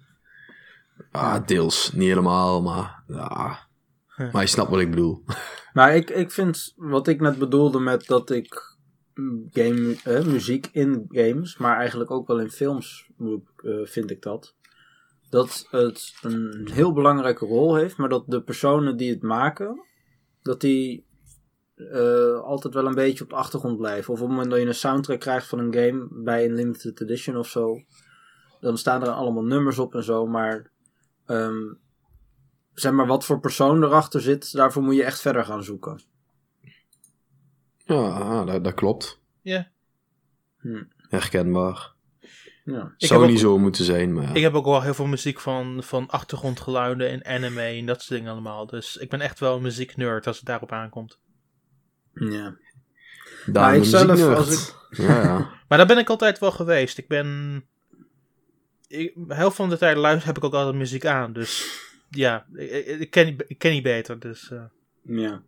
Ah, 1.11 1.47
deels. 1.47 1.93
Niet 1.93 2.09
helemaal, 2.09 2.63
maar. 2.63 3.05
Maar 4.33 4.43
je 4.43 4.47
snapt 4.47 4.71
wat 4.71 4.81
ik 4.81 4.91
bedoel. 4.91 5.25
Maar 5.73 5.97
ik, 6.01 6.11
ik 6.11 6.31
vind 6.31 6.73
wat 6.77 7.09
ik 7.09 7.21
net 7.21 7.39
bedoelde 7.39 7.81
met 7.81 8.07
dat 8.07 8.31
ik 8.31 8.77
game, 9.53 9.97
eh, 10.05 10.25
muziek 10.25 10.69
in 10.73 11.05
games, 11.09 11.57
maar 11.57 11.77
eigenlijk 11.79 12.11
ook 12.11 12.27
wel 12.27 12.41
in 12.41 12.51
films 12.51 13.11
vind 13.85 14.11
ik 14.11 14.23
dat. 14.23 14.55
Dat 15.33 15.67
het 15.71 16.15
een 16.23 16.69
heel 16.73 16.93
belangrijke 16.93 17.47
rol 17.47 17.75
heeft, 17.75 17.97
maar 17.97 18.09
dat 18.09 18.25
de 18.27 18.43
personen 18.43 18.97
die 18.97 19.11
het 19.11 19.23
maken, 19.23 19.83
dat 20.43 20.61
die 20.61 21.07
eh, 21.75 22.41
altijd 22.41 22.75
wel 22.75 22.87
een 22.87 22.95
beetje 22.95 23.25
op 23.25 23.31
de 23.31 23.37
achtergrond 23.37 23.77
blijven. 23.77 24.13
Of 24.13 24.21
op 24.21 24.27
het 24.27 24.35
moment 24.35 24.51
dat 24.51 24.61
je 24.61 24.67
een 24.67 24.75
soundtrack 24.75 25.21
krijgt 25.21 25.47
van 25.47 25.59
een 25.59 25.75
game 25.75 26.09
bij 26.11 26.45
een 26.45 26.55
limited 26.55 27.01
edition 27.01 27.37
of 27.37 27.49
zo, 27.49 27.83
dan 28.61 28.79
staan 28.79 29.03
er 29.03 29.09
allemaal 29.09 29.45
nummers 29.45 29.79
op 29.79 29.95
en 29.95 30.03
zo, 30.03 30.27
maar 30.27 30.71
ehm, 31.27 31.75
zeg 32.75 32.93
maar 32.93 33.07
wat 33.07 33.25
voor 33.25 33.41
persoon 33.41 33.83
erachter 33.83 34.21
zit, 34.21 34.53
daarvoor 34.53 34.83
moet 34.83 34.97
je 34.97 35.05
echt 35.05 35.21
verder 35.21 35.45
gaan 35.45 35.65
zoeken. 35.65 36.03
Ja, 37.77 38.09
ah, 38.09 38.47
dat, 38.47 38.65
dat 38.65 38.75
klopt. 38.75 39.21
Ja. 39.41 39.71
Hm. 40.59 40.85
Herkenbaar. 40.97 41.92
Ja. 42.65 42.95
Ik 42.97 43.07
Zou 43.07 43.27
niet 43.27 43.41
zo 43.41 43.59
moeten 43.59 43.85
zijn, 43.85 44.13
maar 44.13 44.23
ja. 44.23 44.35
Ik 44.35 44.43
heb 44.43 44.55
ook 44.55 44.65
wel 44.65 44.83
heel 44.83 44.95
veel 44.95 45.07
muziek 45.07 45.41
van, 45.41 45.83
van 45.83 46.09
achtergrondgeluiden 46.09 47.11
en 47.11 47.25
anime 47.25 47.63
en 47.63 47.87
dat 47.87 48.03
soort 48.03 48.19
dingen 48.19 48.33
allemaal. 48.33 48.67
Dus 48.67 48.97
ik 48.97 49.09
ben 49.09 49.21
echt 49.21 49.41
wel 49.41 49.57
een 49.57 49.63
muzieknerd 49.63 50.27
als 50.27 50.37
het 50.37 50.47
daarop 50.47 50.73
aankomt. 50.73 51.19
ja. 52.15 52.57
Daarom 53.47 53.53
Maar 53.53 53.75
ik 53.75 53.81
een 53.81 53.85
zelf, 53.85 54.07
muzieknerd. 54.07 54.39
als 54.39 54.75
Ja, 54.91 55.23
ja. 55.23 55.39
Maar 55.69 55.79
daar 55.79 55.87
ben 55.87 55.99
ik 55.99 56.11
altijd 56.11 56.39
wel 56.39 56.51
geweest. 56.51 56.99
Ik 56.99 57.09
ben... 57.09 57.65
Ik, 58.89 59.15
helft 59.29 59.57
van 59.57 59.69
de 59.69 59.79
tijd 59.79 59.97
luister 59.97 60.27
heb 60.27 60.37
ik 60.37 60.45
ook 60.45 60.55
altijd 60.55 60.75
muziek 60.75 61.07
aan. 61.07 61.33
Dus 61.33 61.81
ja, 62.11 62.47
ik, 62.99 63.11
ken, 63.11 63.37
ik 63.47 63.59
ken 63.59 63.73
niet 63.73 63.83
beter. 63.83 64.19
Dus, 64.19 64.51
eh. 64.51 64.63
ja. 65.03 65.43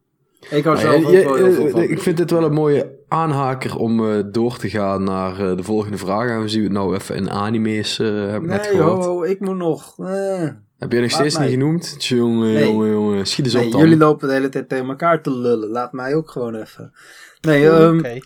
Ik 0.50 0.64
hou 0.64 0.76
Maar 0.76 0.78
zelf 0.78 1.00
je- 1.00 1.06
ook 1.06 1.12
je- 1.12 1.24
wel 1.24 1.34
heel 1.34 1.52
veel 1.52 1.64
eh, 1.66 1.70
van. 1.72 1.82
ik 1.82 2.00
vind 2.00 2.16
dit 2.16 2.30
wel 2.30 2.44
een 2.44 2.52
mooie 2.52 2.98
aanhaker 3.08 3.76
om 3.76 4.10
eh, 4.10 4.22
door 4.30 4.56
te 4.56 4.70
gaan 4.70 5.04
naar 5.04 5.50
eh, 5.50 5.56
de 5.56 5.62
volgende 5.62 5.98
vraag. 5.98 6.30
Aangezien 6.30 6.58
we 6.60 6.64
het 6.66 6.76
nou 6.76 6.94
even 6.94 7.16
in 7.16 7.30
anime's 7.30 7.98
eh 7.98 8.06
hebben 8.06 8.48
net 8.50 8.62
Nee, 8.62 8.70
gehoord. 8.80 9.04
ho, 9.04 9.22
ik 9.22 9.40
moet 9.40 9.56
nog. 9.56 9.98
Eh. 9.98 10.48
Heb 10.78 10.92
je 10.92 11.00
nog 11.00 11.10
steeds 11.10 11.36
mij. 11.38 11.44
niet 11.46 11.54
genoemd? 11.54 11.96
Jongen, 12.04 12.52
Nee. 12.52 12.64
jongen, 12.66 12.90
jongen. 12.90 13.26
Schiet 13.26 13.44
eens 13.44 13.54
Nee, 13.54 13.64
op 13.66 13.72
dan. 13.72 13.80
jullie 13.80 13.96
lopen 13.96 14.28
de 14.28 14.34
hele 14.34 14.48
tijd 14.48 14.68
tegen 14.68 14.88
elkaar 14.88 15.22
te 15.22 15.30
lullen. 15.30 15.68
Laat 15.68 15.92
mij 15.92 16.14
ook 16.14 16.30
gewoon 16.30 16.54
even. 16.54 16.92
Nee, 17.40 17.68
ehm, 17.68 17.98
Oké. 17.98 18.18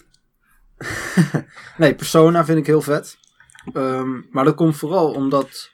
nee 1.79 1.95
Persona 1.95 2.45
vind 2.45 2.59
ik 2.59 2.67
heel 2.67 2.81
vet. 2.83 3.17
Ehm, 3.73 4.09
maar 4.31 4.45
dat 4.45 4.55
komt 4.55 4.77
vooral 4.77 5.13
omdat 5.13 5.71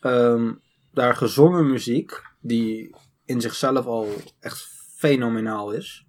ehm, 0.00 0.52
daar 0.92 1.16
gezongen 1.16 1.70
muziek, 1.70 2.22
die 2.40 2.94
in 3.24 3.40
zichzelf 3.40 3.86
al 3.86 4.08
echt 4.40 4.73
fenomenaal 5.08 5.72
is. 5.72 6.06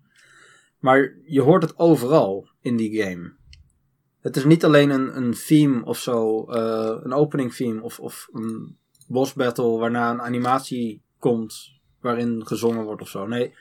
Maar 0.80 1.16
je 1.24 1.42
hoort 1.42 1.64
het 1.64 1.78
overal 1.78 2.50
in 2.62 2.76
die 2.76 3.04
game. 3.04 3.34
Het 4.20 4.36
is 4.36 4.46
niet 4.46 4.66
alleen 4.66 4.90
een, 4.90 5.18
een 5.18 5.34
theme 5.34 5.86
of 5.86 6.00
zo, 6.00 6.46
eh, 6.46 7.00
een 7.04 7.14
opening 7.14 7.54
theme 7.54 7.82
of, 7.82 8.00
of 8.00 8.28
een 8.32 8.78
boss 9.08 9.34
battle 9.34 9.78
waarna 9.78 10.12
een 10.12 10.22
animatie 10.22 11.04
komt 11.20 11.80
waarin 12.00 12.48
gezongen 12.48 12.84
wordt 12.84 13.02
of 13.02 13.10
zo. 13.10 13.28
Nee, 13.28 13.56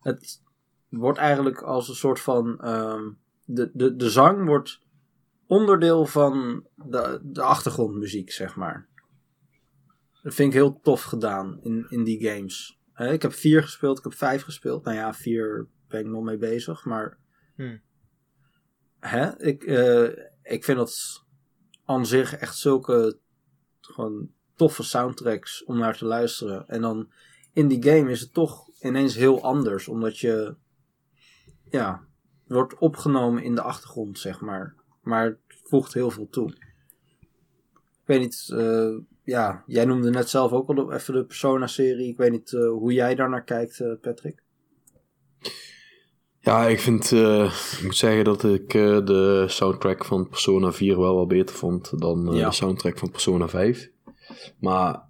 het 0.00 0.42
wordt 0.88 1.18
eigenlijk 1.18 1.62
als 1.62 1.88
een 1.88 1.94
soort 1.94 2.20
van. 2.20 2.60
ehm, 2.60 3.02
de, 3.44 3.70
de, 3.72 3.96
de 3.96 4.10
zang 4.10 4.44
wordt 4.44 4.80
onderdeel 5.46 6.06
van 6.06 6.66
de, 6.74 7.20
de 7.22 7.42
achtergrondmuziek, 7.42 8.30
zeg 8.30 8.56
maar. 8.56 8.88
Dat 10.22 10.34
vind 10.34 10.48
ik 10.48 10.54
heel 10.54 10.80
tof 10.80 11.02
gedaan 11.02 11.58
in, 11.62 11.86
in 11.88 12.04
die 12.04 12.28
games. 12.28 12.79
Ik 13.08 13.22
heb 13.22 13.32
vier 13.32 13.62
gespeeld, 13.62 13.98
ik 13.98 14.04
heb 14.04 14.14
vijf 14.14 14.42
gespeeld. 14.42 14.84
Nou 14.84 14.96
ja, 14.96 15.14
vier 15.14 15.66
ben 15.88 16.00
ik 16.00 16.06
nog 16.06 16.24
mee 16.24 16.36
bezig, 16.36 16.84
maar. 16.84 17.18
Hmm. 17.54 17.80
Hè, 18.98 19.42
ik, 19.42 19.62
eh, 19.62 20.08
ik 20.42 20.64
vind 20.64 20.78
dat 20.78 21.24
aan 21.84 22.06
zich 22.06 22.36
echt 22.36 22.56
zulke 22.56 23.18
gewoon 23.80 24.30
toffe 24.54 24.82
soundtracks 24.82 25.64
om 25.64 25.78
naar 25.78 25.96
te 25.96 26.04
luisteren. 26.04 26.68
En 26.68 26.80
dan 26.80 27.12
in 27.52 27.68
die 27.68 27.82
game 27.82 28.10
is 28.10 28.20
het 28.20 28.32
toch 28.32 28.68
ineens 28.80 29.14
heel 29.14 29.42
anders, 29.42 29.88
omdat 29.88 30.18
je 30.18 30.56
ja, 31.70 32.04
wordt 32.46 32.78
opgenomen 32.78 33.42
in 33.42 33.54
de 33.54 33.62
achtergrond, 33.62 34.18
zeg 34.18 34.40
maar. 34.40 34.74
Maar 35.02 35.24
het 35.24 35.38
voegt 35.64 35.94
heel 35.94 36.10
veel 36.10 36.28
toe. 36.28 36.50
Ik 37.70 38.06
weet 38.06 38.20
niet, 38.20 38.50
eh, 38.52 38.96
ja, 39.30 39.62
jij 39.66 39.84
noemde 39.84 40.10
net 40.10 40.28
zelf 40.28 40.52
ook 40.52 40.68
al 40.68 40.92
even 40.92 41.14
de 41.14 41.24
Persona-serie. 41.24 42.08
Ik 42.08 42.16
weet 42.16 42.30
niet 42.30 42.52
eh, 42.52 42.68
hoe 42.68 42.92
jij 42.92 43.14
daar 43.14 43.28
naar 43.28 43.44
kijkt, 43.44 43.80
eh, 43.80 43.92
Patrick. 44.00 44.42
Ja, 46.40 46.66
ik 46.66 46.80
vind, 46.80 47.12
eh, 47.12 47.44
ik 47.78 47.80
moet 47.82 47.96
zeggen 47.96 48.24
dat 48.24 48.44
ik 48.44 48.70
de 48.70 49.44
soundtrack 49.48 50.04
van 50.04 50.28
Persona 50.28 50.72
4 50.72 50.98
wel 50.98 51.14
wat 51.16 51.28
beter 51.28 51.54
vond 51.56 51.98
dan 52.00 52.28
Ja. 52.32 52.48
de 52.48 52.54
soundtrack 52.54 52.98
van 52.98 53.10
Persona 53.10 53.48
5. 53.48 53.90
Maar 54.60 55.02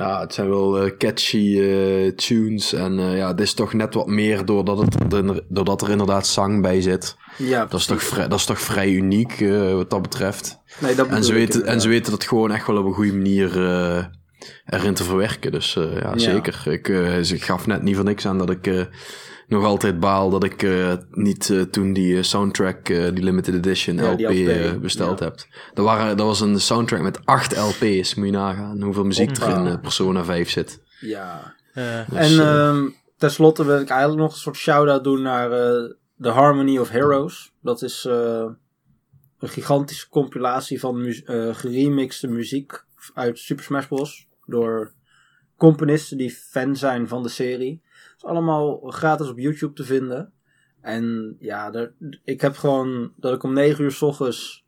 ja, 0.00 0.20
het 0.20 0.34
zijn 0.34 0.48
wel 0.48 0.78
eh, 0.82 0.90
catchy 0.98 1.60
eh, 1.60 2.08
tunes 2.12 2.72
en 2.72 2.98
eh, 2.98 3.16
ja, 3.16 3.28
het 3.28 3.40
is 3.40 3.54
toch 3.54 3.72
net 3.72 3.94
wat 3.94 4.06
meer 4.06 4.44
doordat, 4.44 4.78
het, 4.78 5.12
er- 5.12 5.44
doordat 5.48 5.82
er 5.82 5.90
inderdaad 5.90 6.26
zang 6.26 6.62
bij 6.62 6.80
zit. 6.80 7.16
Ja, 7.38 7.66
Dat 7.66 7.80
is 7.80 7.86
toch 7.86 8.02
vrij, 8.02 8.28
dat 8.28 8.38
is 8.38 8.44
toch 8.44 8.60
vrij 8.60 8.90
uniek 8.90 9.44
wat 9.72 9.90
dat 9.90 10.02
betreft. 10.02 10.58
Nee, 10.80 10.94
dat 10.94 11.08
En 11.08 11.24
ze, 11.24 11.30
ik 11.32 11.36
weten, 11.38 11.64
en 11.66 11.80
ze 11.80 11.88
weten 11.88 12.10
dat 12.12 12.24
gewoon 12.24 12.52
echt 12.52 12.66
wel 12.66 12.76
op 12.76 12.84
een 12.86 12.92
goede 12.94 13.12
manier 13.12 13.50
erin 14.66 14.94
te 14.94 15.04
verwerken. 15.04 15.52
Dus 15.52 15.72
ja, 15.74 15.90
Ja. 16.14 16.18
zeker. 16.18 16.62
Ik, 16.66 16.86
ze 17.24 17.36
gaf 17.38 17.66
net 17.66 17.82
niet 17.82 17.96
voor 17.96 18.04
niks 18.04 18.26
aan 18.26 18.38
dat 18.38 18.50
ik 18.50 18.88
nog 19.50 19.64
altijd 19.64 20.00
baal 20.00 20.30
dat 20.30 20.44
ik 20.44 20.62
eh, 20.62 20.92
niet 21.10 21.50
eh, 21.50 21.60
toen 21.60 21.92
die 21.92 22.16
eh, 22.16 22.22
soundtrack, 22.22 22.88
eh, 22.88 23.14
die 23.14 23.24
limited 23.24 23.54
edition 23.54 23.96
Ja, 23.96 24.12
LP, 24.12 24.80
besteld 24.80 25.18
ja. 25.18 25.24
heb. 25.24 25.36
Dat, 25.74 25.84
waren, 25.84 26.16
dat 26.16 26.26
was 26.26 26.40
een 26.40 26.60
soundtrack 26.60 27.00
met 27.00 27.26
acht 27.26 27.56
LP's, 27.56 28.14
moet 28.14 28.26
je 28.26 28.32
nagaan. 28.32 28.82
Hoeveel 28.82 29.04
muziek 29.04 29.36
er 29.36 29.66
in 29.66 29.80
Persona 29.80 30.24
5 30.24 30.50
zit. 30.50 30.82
Ja. 31.00 31.54
Dus, 31.74 32.36
en 32.36 32.40
ehm 32.40 32.88
tenslotte 33.16 33.64
wil 33.64 33.80
ik 33.80 33.88
eigenlijk 33.88 34.20
nog 34.20 34.32
een 34.32 34.38
soort 34.38 34.56
shout-out 34.56 35.04
doen 35.04 35.22
naar 35.22 35.52
eh 35.52 35.90
The 36.20 36.28
Harmony 36.28 36.78
of 36.78 36.88
Heroes. 36.88 37.52
Dat 37.62 37.82
is 37.82 38.04
eh, 38.04 38.46
een 39.38 39.48
gigantische 39.48 40.08
compilatie 40.08 40.80
van 40.80 41.00
mu 41.00 41.22
eh, 41.24 41.54
geremixte 41.54 42.28
muziek 42.28 42.84
uit 43.14 43.38
Super 43.38 43.64
Smash 43.64 43.86
Bros. 43.86 44.26
Door 44.46 44.92
componisten 45.56 46.16
die 46.16 46.30
fan 46.30 46.76
zijn 46.76 47.08
van 47.08 47.22
de 47.22 47.28
serie. 47.28 47.82
Is 48.20 48.24
allemaal 48.28 48.80
gratis 48.80 49.28
op 49.28 49.38
YouTube 49.38 49.72
te 49.74 49.84
vinden. 49.84 50.32
En 50.80 51.36
ja, 51.38 51.70
daar, 51.70 51.92
ik 52.24 52.40
heb 52.40 52.56
gewoon 52.56 53.12
dat 53.16 53.34
ik 53.34 53.42
om 53.42 53.52
9 53.52 53.84
uur 53.84 53.90
s 53.92 54.02
ochtends 54.02 54.64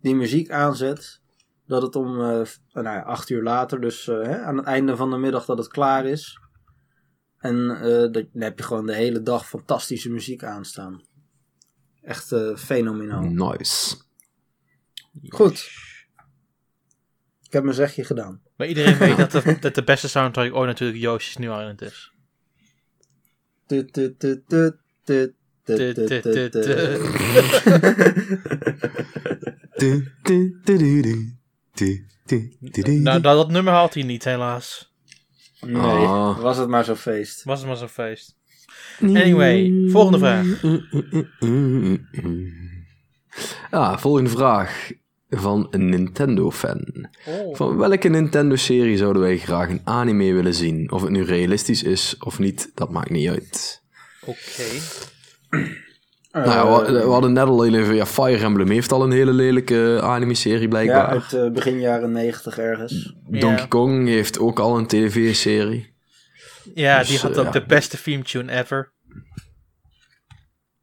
die 0.00 0.14
muziek 0.14 0.50
aanzet. 0.50 1.20
Dat 1.66 1.82
het 1.82 1.96
om 1.96 2.20
eh, 2.20 2.44
v- 2.44 2.56
nou 2.72 2.86
ja, 2.86 3.02
8 3.02 3.30
uur 3.30 3.42
later, 3.42 3.80
dus 3.80 4.08
eh, 4.08 4.22
hè, 4.22 4.40
aan 4.42 4.56
het 4.56 4.66
einde 4.66 4.96
van 4.96 5.10
de 5.10 5.16
middag, 5.16 5.44
dat 5.44 5.58
het 5.58 5.68
klaar 5.68 6.06
is. 6.06 6.40
En 7.38 7.70
eh, 7.70 7.82
dat, 7.82 8.12
dan 8.12 8.42
heb 8.42 8.58
je 8.58 8.64
gewoon 8.64 8.86
de 8.86 8.94
hele 8.94 9.22
dag 9.22 9.48
fantastische 9.48 10.10
muziek 10.10 10.44
aanstaan. 10.44 11.02
Echt 12.02 12.32
eh, 12.32 12.56
fenomenaal. 12.56 13.22
Nice. 13.22 13.96
Goed. 15.28 15.70
Ik 17.42 17.52
heb 17.52 17.62
mijn 17.62 17.74
zegje 17.74 18.04
gedaan. 18.04 18.42
maar 18.56 18.66
iedereen 18.66 18.98
weet 18.98 19.16
dat 19.30 19.30
de, 19.42 19.56
dat 19.60 19.74
de 19.74 19.84
beste 19.84 20.08
soundtrack 20.08 20.54
ooit 20.54 20.66
natuurlijk 20.68 21.00
Yoshi's 21.00 21.36
New 21.36 21.50
Island 21.58 21.82
is. 21.82 22.12
Nou, 33.02 33.20
dat, 33.20 33.36
dat 33.36 33.50
nummer 33.50 33.72
had 33.72 33.94
hij 33.94 34.02
niet, 34.02 34.24
helaas. 34.24 34.92
Nee, 35.60 35.82
Ah. 35.82 36.38
was 36.40 36.56
het 36.56 36.68
maar 36.68 36.84
zo'n 36.84 36.96
feest. 36.96 37.44
Was 37.44 37.58
het 37.58 37.68
maar 37.68 37.76
zo'n 37.76 37.88
feest. 37.88 38.36
Anyway, 39.02 39.72
volgende 39.90 40.18
vraag. 40.18 40.46
Ja, 43.70 43.98
volgende 43.98 44.30
vraag 44.30 44.90
van 45.30 45.66
een 45.70 45.88
Nintendo-fan. 45.88 47.08
Oh. 47.26 47.56
Van 47.56 47.76
welke 47.76 48.08
Nintendo-serie 48.08 48.96
zouden 48.96 49.22
wij 49.22 49.38
graag 49.38 49.68
een 49.68 49.80
anime 49.84 50.32
willen 50.32 50.54
zien? 50.54 50.92
Of 50.92 51.02
het 51.02 51.10
nu 51.10 51.24
realistisch 51.24 51.82
is 51.82 52.16
of 52.18 52.38
niet, 52.38 52.70
dat 52.74 52.90
maakt 52.90 53.10
niet 53.10 53.28
uit. 53.28 53.82
Oké. 54.24 54.64
nou, 56.32 56.44
ja, 56.48 56.66
we, 56.66 56.86
Eh, 56.86 57.04
we 57.04 57.10
hadden 57.10 57.32
net 57.32 57.46
al 57.46 57.62
heel 57.62 57.74
even... 57.74 57.94
Ja, 57.94 58.06
Fire 58.06 58.44
Emblem 58.44 58.70
heeft 58.70 58.92
al 58.92 59.02
een 59.02 59.12
hele 59.12 59.32
lelijke 59.32 60.00
anime-serie 60.02 60.60
ja, 60.60 60.68
blijkbaar. 60.68 61.06
uit 61.06 61.32
eh, 61.32 61.50
begin 61.50 61.80
jaren 61.80 62.12
negentig 62.12 62.58
ergens. 62.58 63.14
Donkey 63.28 63.50
Ja. 63.50 63.66
Kong 63.66 64.06
heeft 64.06 64.38
ook 64.38 64.58
al 64.58 64.78
een 64.78 64.86
tv-serie. 64.86 65.94
Ja, 66.74 66.98
Dus, 66.98 67.08
die 67.08 67.18
had 67.18 67.32
eh, 67.32 67.38
ook 67.38 67.44
ja. 67.44 67.50
de 67.50 67.66
beste 67.66 68.02
theme 68.02 68.22
tune 68.22 68.52
ever. 68.52 68.92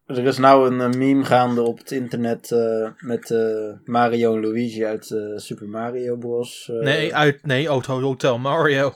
Er 0.08 0.26
is 0.26 0.38
nou 0.38 0.72
een 0.72 0.82
eh, 0.82 1.00
meme 1.00 1.26
gaande 1.26 1.62
op 1.62 1.78
het 1.78 1.92
internet 1.92 2.52
eh, 2.52 2.90
met 2.98 3.32
eh, 3.32 3.74
Mario 3.84 4.36
en 4.36 4.42
Luigi 4.42 4.86
uit 4.86 5.06
Super 5.36 5.68
Mario 5.70 6.16
Bros. 6.18 6.70
eh. 6.70 6.76
Nee, 6.80 7.16
uit, 7.16 7.46
nee, 7.46 7.68
Auto 7.68 8.02
Hotel 8.02 8.38
Mario. 8.38 8.94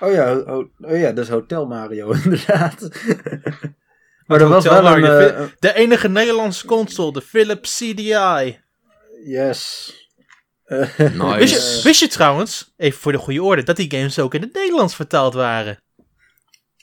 Oh 0.00 0.12
ja, 0.12 0.36
oh 0.80 0.98
ja, 0.98 1.12
dat 1.12 1.24
is 1.24 1.30
Hotel 1.30 1.66
Mario 1.66 2.12
inderdaad. 2.24 2.88
maar 4.26 4.40
er 4.40 4.48
was 4.48 4.64
wel. 4.64 4.82
Mario, 4.82 5.06
de 5.06 5.50
De 5.58 5.74
enige 5.74 6.08
Nederlandse 6.08 6.66
console, 6.66 7.12
de 7.12 7.20
Philips 7.22 7.76
CDI. 7.76 8.58
yes. 9.24 9.94
Nice. 10.98 11.36
Wist 11.38 11.52
je, 11.76 11.80
wist 11.84 12.00
je 12.00 12.08
trouwens, 12.08 12.74
even 12.76 13.00
voor 13.00 13.12
de 13.12 13.18
goede 13.18 13.42
orde, 13.42 13.62
dat 13.62 13.76
die 13.76 13.90
games 13.90 14.18
ook 14.18 14.34
in 14.34 14.40
het 14.40 14.54
Nederlands 14.54 14.94
vertaald 14.94 15.34
waren? 15.34 15.82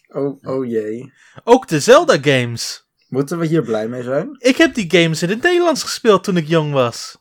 oh, 0.07 0.43
oh 0.43 0.65
jee. 0.65 1.13
Ook 1.43 1.67
de 1.67 1.79
Zelda 1.79 2.17
games. 2.21 2.86
Moeten 3.07 3.39
we 3.39 3.45
hier 3.45 3.61
blij 3.63 3.87
mee 3.87 4.03
zijn? 4.03 4.35
Ik 4.39 4.57
heb 4.57 4.73
die 4.73 4.91
games 4.91 5.21
in 5.23 5.29
het 5.29 5.41
Nederlands 5.41 5.83
gespeeld 5.83 6.23
toen 6.23 6.37
ik 6.37 6.47
jong 6.47 6.73
was. 6.73 7.17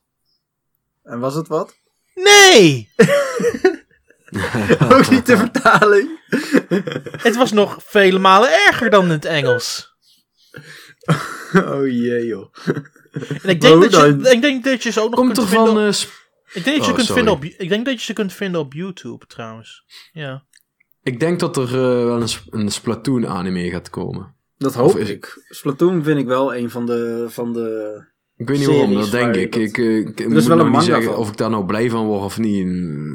En 1.03 1.19
was 1.21 1.35
het 1.35 1.49
wat? 1.49 1.75
Nee! 2.15 2.89
Ook 4.93 5.11
niet 5.11 5.27
de 5.27 5.37
vertaling. 5.37 6.21
Het 7.23 7.37
was 7.37 7.53
nog 7.53 7.79
vele 7.85 8.19
malen 8.19 8.49
erger 8.67 8.91
dan 8.91 9.05
in 9.05 9.11
het 9.11 9.25
Engels. 9.25 9.95
oh 11.55 11.87
jee 11.87 12.27
joh. 12.27 12.55
En 13.43 13.49
ik 13.49 13.61
denk, 13.61 13.83
dat 13.83 13.91
je, 13.91 14.17
dan? 14.17 14.27
ik 14.27 14.41
denk 14.41 14.65
dat 14.65 14.83
je 14.83 14.91
ze 14.91 15.01
ook 15.01 15.11
nog 15.11 15.19
Komt 15.19 15.33
kunt 15.33 15.49
vinden 15.49 15.67
van... 15.75 15.77
op, 15.77 15.93
eh, 15.93 16.55
ik 16.55 16.65
denk 16.65 16.77
dat 16.77 16.85
je 16.85 16.91
Oh, 16.91 16.97
kunt 16.97 17.07
sorry. 17.07 17.23
vinden 17.23 17.33
op 17.35 17.45
Ik 17.61 17.69
denk 17.69 17.85
dat 17.85 17.95
je 17.95 18.01
ze 18.05 18.13
kunt 18.13 18.33
vinden 18.33 18.61
op 18.61 18.73
YouTube 18.73 19.27
trouwens. 19.27 19.85
Ja. 20.13 20.45
ik 21.03 21.21
denk 21.21 21.41
dat 21.41 21.57
er 21.57 21.65
eh, 21.65 22.05
wel 22.05 22.21
een, 22.23 22.29
een 22.51 22.71
Splatoon 22.71 23.27
anime 23.29 23.71
gaat 23.71 23.91
komen. 23.91 24.36
Dat 24.59 24.75
hoop 24.75 24.97
is- 24.97 25.09
ik. 25.11 25.45
Splatoon 25.49 26.03
vind 26.05 26.19
ik 26.19 26.27
wel 26.27 26.55
een 26.55 26.71
van 26.71 26.87
de... 26.87 27.27
Van 27.29 27.53
de... 27.53 28.05
Ik 28.37 28.49
weet 28.49 28.59
niet 28.59 28.67
waarom, 28.67 28.95
dat 28.95 29.11
denk 29.11 29.25
waar 29.27 29.37
ik. 29.37 29.53
dat- 29.53 29.61
Ik, 29.63 29.79
eh, 29.79 29.97
ik 29.99 30.21
is 30.21 30.27
moet 30.27 30.45
wel 30.45 30.57
nou 30.57 30.61
een 30.61 30.65
niet 30.65 30.73
manga 30.73 30.85
zeggen 30.85 31.05
van. 31.13 31.15
of 31.17 31.29
ik 31.29 31.37
daar 31.37 31.51
nou 31.51 31.65
blij 31.67 31.91
van 31.91 32.07
word 32.07 32.23
of 32.23 32.39
niet. 32.39 32.67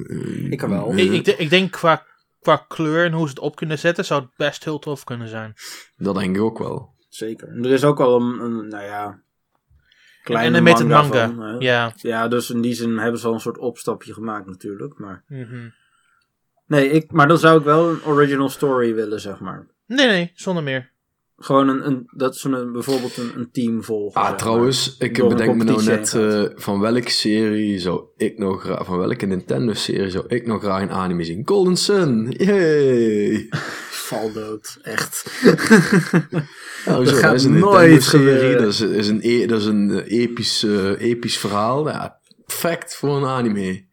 Eh, 0.09 0.51
Ik 0.51 0.61
wel. 0.61 0.91
eh, 0.91 0.97
Ik, 0.97 1.11
ik, 1.11 1.25
de- 1.25 1.35
ik 1.35 1.49
denk 1.49 1.71
qua, 1.71 2.05
qua 2.41 2.65
kleur 2.67 3.05
en 3.05 3.11
hoe 3.13 3.25
ze 3.27 3.33
het 3.33 3.39
op 3.43 3.55
kunnen 3.55 3.79
zetten, 3.79 4.05
zou 4.05 4.21
het 4.21 4.29
best 4.37 4.63
heel 4.63 4.79
tof 4.79 5.03
kunnen 5.03 5.27
zijn. 5.27 5.53
Dat 5.97 6.15
denk 6.15 6.35
ik 6.35 6.41
ook 6.41 6.57
wel. 6.57 6.95
Zeker. 7.09 7.47
En 7.47 7.65
er 7.65 7.71
is 7.71 7.83
ook 7.83 7.99
al 7.99 8.21
een, 8.21 8.39
een 8.39 8.67
nou 8.67 8.83
ja... 8.83 9.21
Kleine 10.23 10.57
en 10.57 10.63
met 10.63 10.79
een 10.79 10.87
manga, 10.87 11.27
manga. 11.27 11.35
van, 11.35 11.39
hè. 11.45 11.55
ja. 11.59 11.93
Ja, 11.95 12.27
dus 12.27 12.49
in 12.49 12.61
die 12.61 12.73
zin 12.73 12.97
hebben 12.97 13.19
ze 13.19 13.27
al 13.27 13.33
een 13.33 13.39
soort 13.39 13.57
opstapje 13.57 14.13
gemaakt 14.13 14.45
natuurlijk. 14.45 14.99
Maar, 14.99 15.23
Mhm. 15.27 15.69
nee, 16.67 16.89
ik, 16.89 17.11
maar 17.11 17.27
dan 17.27 17.37
zou 17.37 17.57
ik 17.59 17.63
wel 17.65 17.89
een 17.89 18.03
original 18.05 18.49
story 18.49 18.93
willen, 18.95 19.19
zeg 19.19 19.39
maar. 19.39 19.67
Nee, 19.87 20.07
nee, 20.07 20.31
zonder 20.35 20.63
meer. 20.63 20.91
Gewoon 21.43 21.67
een, 21.67 21.87
een, 21.87 22.09
dat 22.15 22.37
ze 22.37 22.49
een, 22.49 22.71
bijvoorbeeld 22.71 23.17
een, 23.17 23.31
een 23.35 23.51
team 23.51 23.83
volgen. 23.83 24.21
Ah, 24.21 24.35
trouwens, 24.37 24.95
ik 24.99 25.27
bedenk 25.27 25.55
me 25.55 25.63
nou 25.63 25.83
net 25.83 26.13
eh, 26.13 26.43
van 26.55 26.79
welke 26.79 27.09
serie 27.11 27.79
zou 27.79 28.03
ik 28.17 28.37
nog 28.37 28.61
graag, 28.61 28.85
van 28.85 28.97
welke 28.97 29.25
Nintendo-serie 29.25 30.09
zou 30.09 30.25
ik 30.27 30.45
nog 30.47 30.61
graag 30.61 30.81
een 30.81 30.91
anime 30.91 31.23
zien? 31.23 31.41
Golden 31.47 31.75
Sun, 31.77 32.31
yay! 32.37 33.47
Val 34.07 34.31
dood, 34.31 34.77
echt. 34.81 35.25
Nou, 36.85 37.05
zo, 37.05 37.21
dat 37.21 37.33
is 37.33 37.43
een 37.43 37.59
nooit 37.59 37.89
Nintendo-serie, 37.89 38.27
gebeuren. 38.31 38.61
dat 38.61 38.71
is, 38.73 38.81
is 38.81 39.07
een, 39.07 39.19
e- 39.21 39.45
dat 39.45 39.59
is 39.59 39.65
een 39.65 39.99
episch, 39.99 40.63
eh, 40.63 41.01
episch 41.01 41.37
verhaal. 41.37 41.87
Ja, 41.89 42.19
perfect 42.45 42.95
voor 42.95 43.17
een 43.17 43.25
anime. 43.25 43.85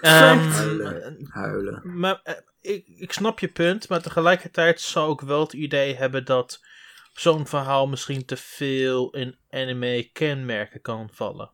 Ehm, 0.00 0.38
Huilen. 0.38 1.26
Huilen. 1.30 1.82
maar, 1.84 2.20
eh, 2.22 2.34
ik, 2.62 2.86
ik 2.86 3.12
snap 3.12 3.38
je 3.38 3.48
punt, 3.48 3.88
maar 3.88 4.02
tegelijkertijd 4.02 4.80
zou 4.80 5.12
ik 5.12 5.20
wel 5.20 5.40
het 5.40 5.52
idee 5.52 5.94
hebben 5.94 6.24
dat 6.24 6.60
zo'n 7.12 7.46
verhaal 7.46 7.86
misschien 7.88 8.24
te 8.24 8.36
veel 8.36 9.10
in 9.10 9.36
anime 9.50 10.10
kenmerken 10.12 10.80
kan 10.80 11.08
vallen. 11.12 11.50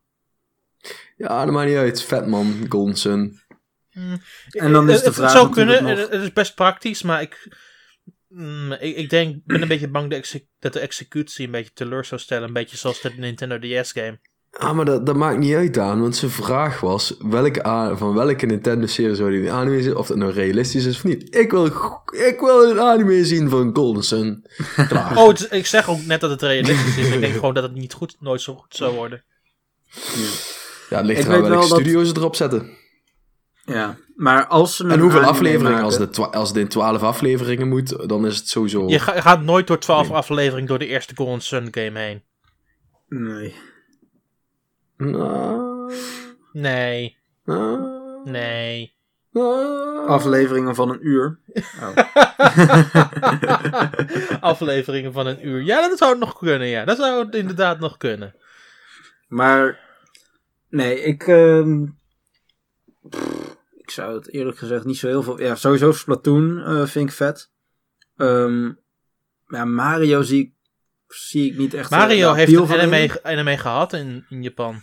Ja, 1.17 1.45
dat 1.45 1.55
maakt 1.55 1.69
niet 1.69 1.77
uit. 1.79 2.03
Vet 2.03 2.27
man, 2.27 2.67
Golden 2.69 2.97
Sun. 2.97 3.41
En 4.51 4.73
dan 4.73 4.89
is 4.89 4.95
Het- 4.95 5.01
de 5.03 5.07
het, 5.09 5.15
vraag 5.15 5.31
zou 5.31 5.49
natuurlijk 5.49 5.79
kunnen, 5.79 5.95
nog- 5.97 6.05
het, 6.05 6.13
het 6.13 6.23
is 6.23 6.33
best 6.33 6.55
praktisch, 6.55 7.03
maar 7.03 7.21
ik, 7.23 7.57
mm, 8.29 8.73
ik, 8.73 8.97
ik 8.97 9.11
denk, 9.11 9.45
ben 9.45 9.63
een 9.63 9.69
beetje 9.69 9.89
bang 9.89 10.13
exe- 10.13 10.47
dat 10.59 10.73
de 10.73 10.81
executie 10.81 11.45
een 11.47 11.53
beetje 11.53 11.73
teleur 11.73 12.05
zou 12.05 12.21
stellen. 12.21 12.47
Een 12.49 12.53
beetje 12.53 12.77
zoals 12.77 13.01
de 13.01 13.11
Nintendo 13.17 13.59
DS 13.59 13.93
game. 13.93 14.21
Ah, 14.51 14.75
maar 14.77 14.85
dat, 14.85 15.07
dat 15.07 15.17
maakt 15.17 15.39
niet 15.39 15.55
uit 15.55 15.79
aan, 15.79 16.01
want 16.01 16.17
zijn 16.17 16.31
vraag 16.31 16.81
was 16.81 17.15
welke 17.19 17.67
a- 17.67 17.97
van 17.97 18.15
welke 18.15 18.47
Nintendo-serie 18.47 19.15
zou 19.15 19.31
die 19.31 19.53
anime 19.53 19.83
zien, 19.83 19.97
of 19.97 20.07
dat 20.07 20.17
nou 20.17 20.33
realistisch 20.33 20.85
is 20.85 20.97
of 20.97 21.05
niet. 21.05 21.37
Ik 21.37 21.51
wil, 21.51 21.67
ik 22.11 22.37
wil 22.41 22.71
een 22.71 22.81
anime 22.81 23.25
zien 23.25 23.49
van 23.49 23.71
Golden 23.77 24.03
Sun. 24.03 24.47
Klaar. 24.89 25.17
Oh, 25.17 25.29
het 25.29 25.47
ik 25.51 25.67
zeg 25.67 25.89
ook 25.89 26.05
net 26.05 26.21
dat 26.21 26.31
het 26.31 26.43
realistisch 26.43 26.97
is. 26.97 27.09
Ik 27.11 27.21
denk 27.21 27.35
gewoon 27.35 27.55
dat 27.55 27.63
het 27.63 27.75
niet 27.75 27.93
goed, 27.93 28.17
nooit 28.21 28.41
zo 28.41 28.55
goed 28.55 28.77
zou 28.77 28.95
worden. 28.95 29.25
Ja, 30.91 30.97
het 30.97 31.07
ligt 31.07 31.21
eraan 31.25 31.33
welke 31.41 31.49
wel 31.49 31.69
dat- 31.69 31.79
studio 31.79 32.05
ze 32.05 32.13
erop 32.17 32.37
zetten. 32.37 32.77
Ja, 33.65 33.97
maar 34.17 34.47
als 34.47 34.77
ze 34.77 34.85
een 34.85 34.91
En 34.91 34.99
hoeveel 35.01 35.21
afleveringen, 35.23 35.83
als, 35.83 35.99
de 35.99 36.27
als 36.31 36.49
het 36.49 36.59
in 36.59 36.69
12 36.69 37.03
afleveringen 37.03 37.69
moet, 37.69 38.09
dan 38.09 38.27
is 38.27 38.37
het 38.37 38.49
sowieso... 38.49 38.89
Je, 38.89 38.99
ga- 38.99 39.15
je 39.15 39.23
gaat 39.23 39.43
nooit 39.43 39.67
door 39.67 39.79
12 39.79 40.11
afleveringen 40.11 40.69
door 40.69 40.79
de 40.79 40.87
eerste 40.87 41.15
Golden 41.17 41.41
Sun 41.41 41.69
game 41.71 41.99
heen. 41.99 42.23
Nee. 43.09 43.55
Nee, 46.53 47.17
nee. 48.25 48.97
Afleveringen 50.07 50.75
van 50.75 50.91
een 50.91 51.07
uur. 51.07 51.39
Oh. 51.81 51.97
afleveringen 54.51 55.13
van 55.13 55.27
een 55.27 55.47
uur. 55.47 55.63
Ja, 55.63 55.89
dat 55.89 55.99
zou 55.99 56.11
het 56.11 56.21
nog 56.21 56.39
kunnen, 56.39 56.69
ja. 56.69 56.85
Dat 56.85 56.97
zou 56.97 57.25
het 57.25 57.35
inderdaad 57.35 57.81
nog 57.81 57.97
kunnen. 57.97 58.35
Maar 59.29 59.81
nee, 60.69 61.01
ik, 61.01 61.23
ehm, 61.23 61.85
pff, 63.09 63.57
ik 63.77 63.91
zou 63.91 64.15
het 64.15 64.33
eerlijk 64.33 64.59
gezegd 64.59 64.85
niet 64.85 64.99
zo 64.99 65.07
heel 65.07 65.23
veel. 65.23 65.41
Ja, 65.41 65.55
sowieso 65.55 65.93
Splatoon 65.93 66.59
eh, 66.59 66.87
vind 66.87 67.09
ik 67.09 67.15
vet. 67.15 67.51
Ehm, 68.17 68.73
ja, 69.47 69.65
Mario 69.65 70.23
zie 70.23 70.45
ik, 70.45 70.53
zie 71.09 71.51
ik 71.53 71.59
niet 71.59 71.75
echt. 71.75 71.93
eh, 71.93 71.99
Mario 71.99 72.33
heeft 72.33 72.53
een 72.53 72.69
anime, 72.71 73.23
anime 73.23 73.57
gehad 73.59 73.93
in, 73.93 74.25
in 74.29 74.43
Japan. 74.43 74.81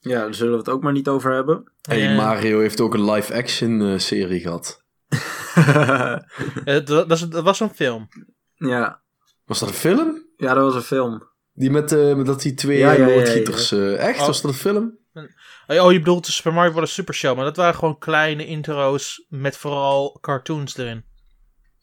Ja, 0.00 0.20
daar 0.20 0.34
zullen 0.34 0.52
we 0.52 0.58
het 0.58 0.68
ook 0.68 0.82
maar 0.82 0.92
niet 0.92 1.08
over 1.08 1.32
hebben. 1.34 1.72
Hey, 1.82 2.08
Eh, 2.10 2.16
Mario 2.16 2.60
heeft 2.60 2.80
ook 2.80 2.94
een 2.94 3.10
live-action 3.10 3.80
eh, 3.82 3.98
serie 3.98 4.40
gehad. 4.40 4.82
eh, 5.64 6.84
dat, 6.84 7.08
dat, 7.08 7.30
was 7.42 7.60
een 7.60 7.74
film. 7.74 8.08
ja. 8.54 9.00
Was 9.44 9.58
dat 9.58 9.68
een 9.68 9.74
film? 9.74 10.26
ja, 10.36 10.54
dat 10.54 10.64
was 10.64 10.74
een 10.74 10.82
film. 10.82 11.30
Die 11.52 11.70
met, 11.70 11.90
met 12.16 12.26
dat 12.26 12.42
die 12.42 12.54
twee 12.54 12.78
Ja, 12.78 12.92
ja, 12.92 12.98
ja, 12.98 13.04
ja, 13.06 13.10
ja. 13.10 13.16
loodgieters... 13.16 13.72
eh, 13.72 14.08
echt? 14.08 14.20
Oh. 14.20 14.26
Was 14.26 14.42
dat 14.42 14.50
een 14.50 14.56
film? 14.56 14.98
Oh, 15.66 15.92
je 15.92 15.98
bedoelt 15.98 16.26
de 16.26 16.32
Super 16.32 16.52
Mario 16.52 16.72
Bros. 16.72 16.94
Super 16.94 17.14
Show, 17.14 17.36
maar 17.36 17.44
dat 17.44 17.56
waren 17.56 17.74
gewoon 17.74 17.98
kleine 17.98 18.46
intro's 18.46 19.26
met 19.28 19.56
vooral 19.56 20.18
cartoons 20.20 20.76
erin. 20.76 21.04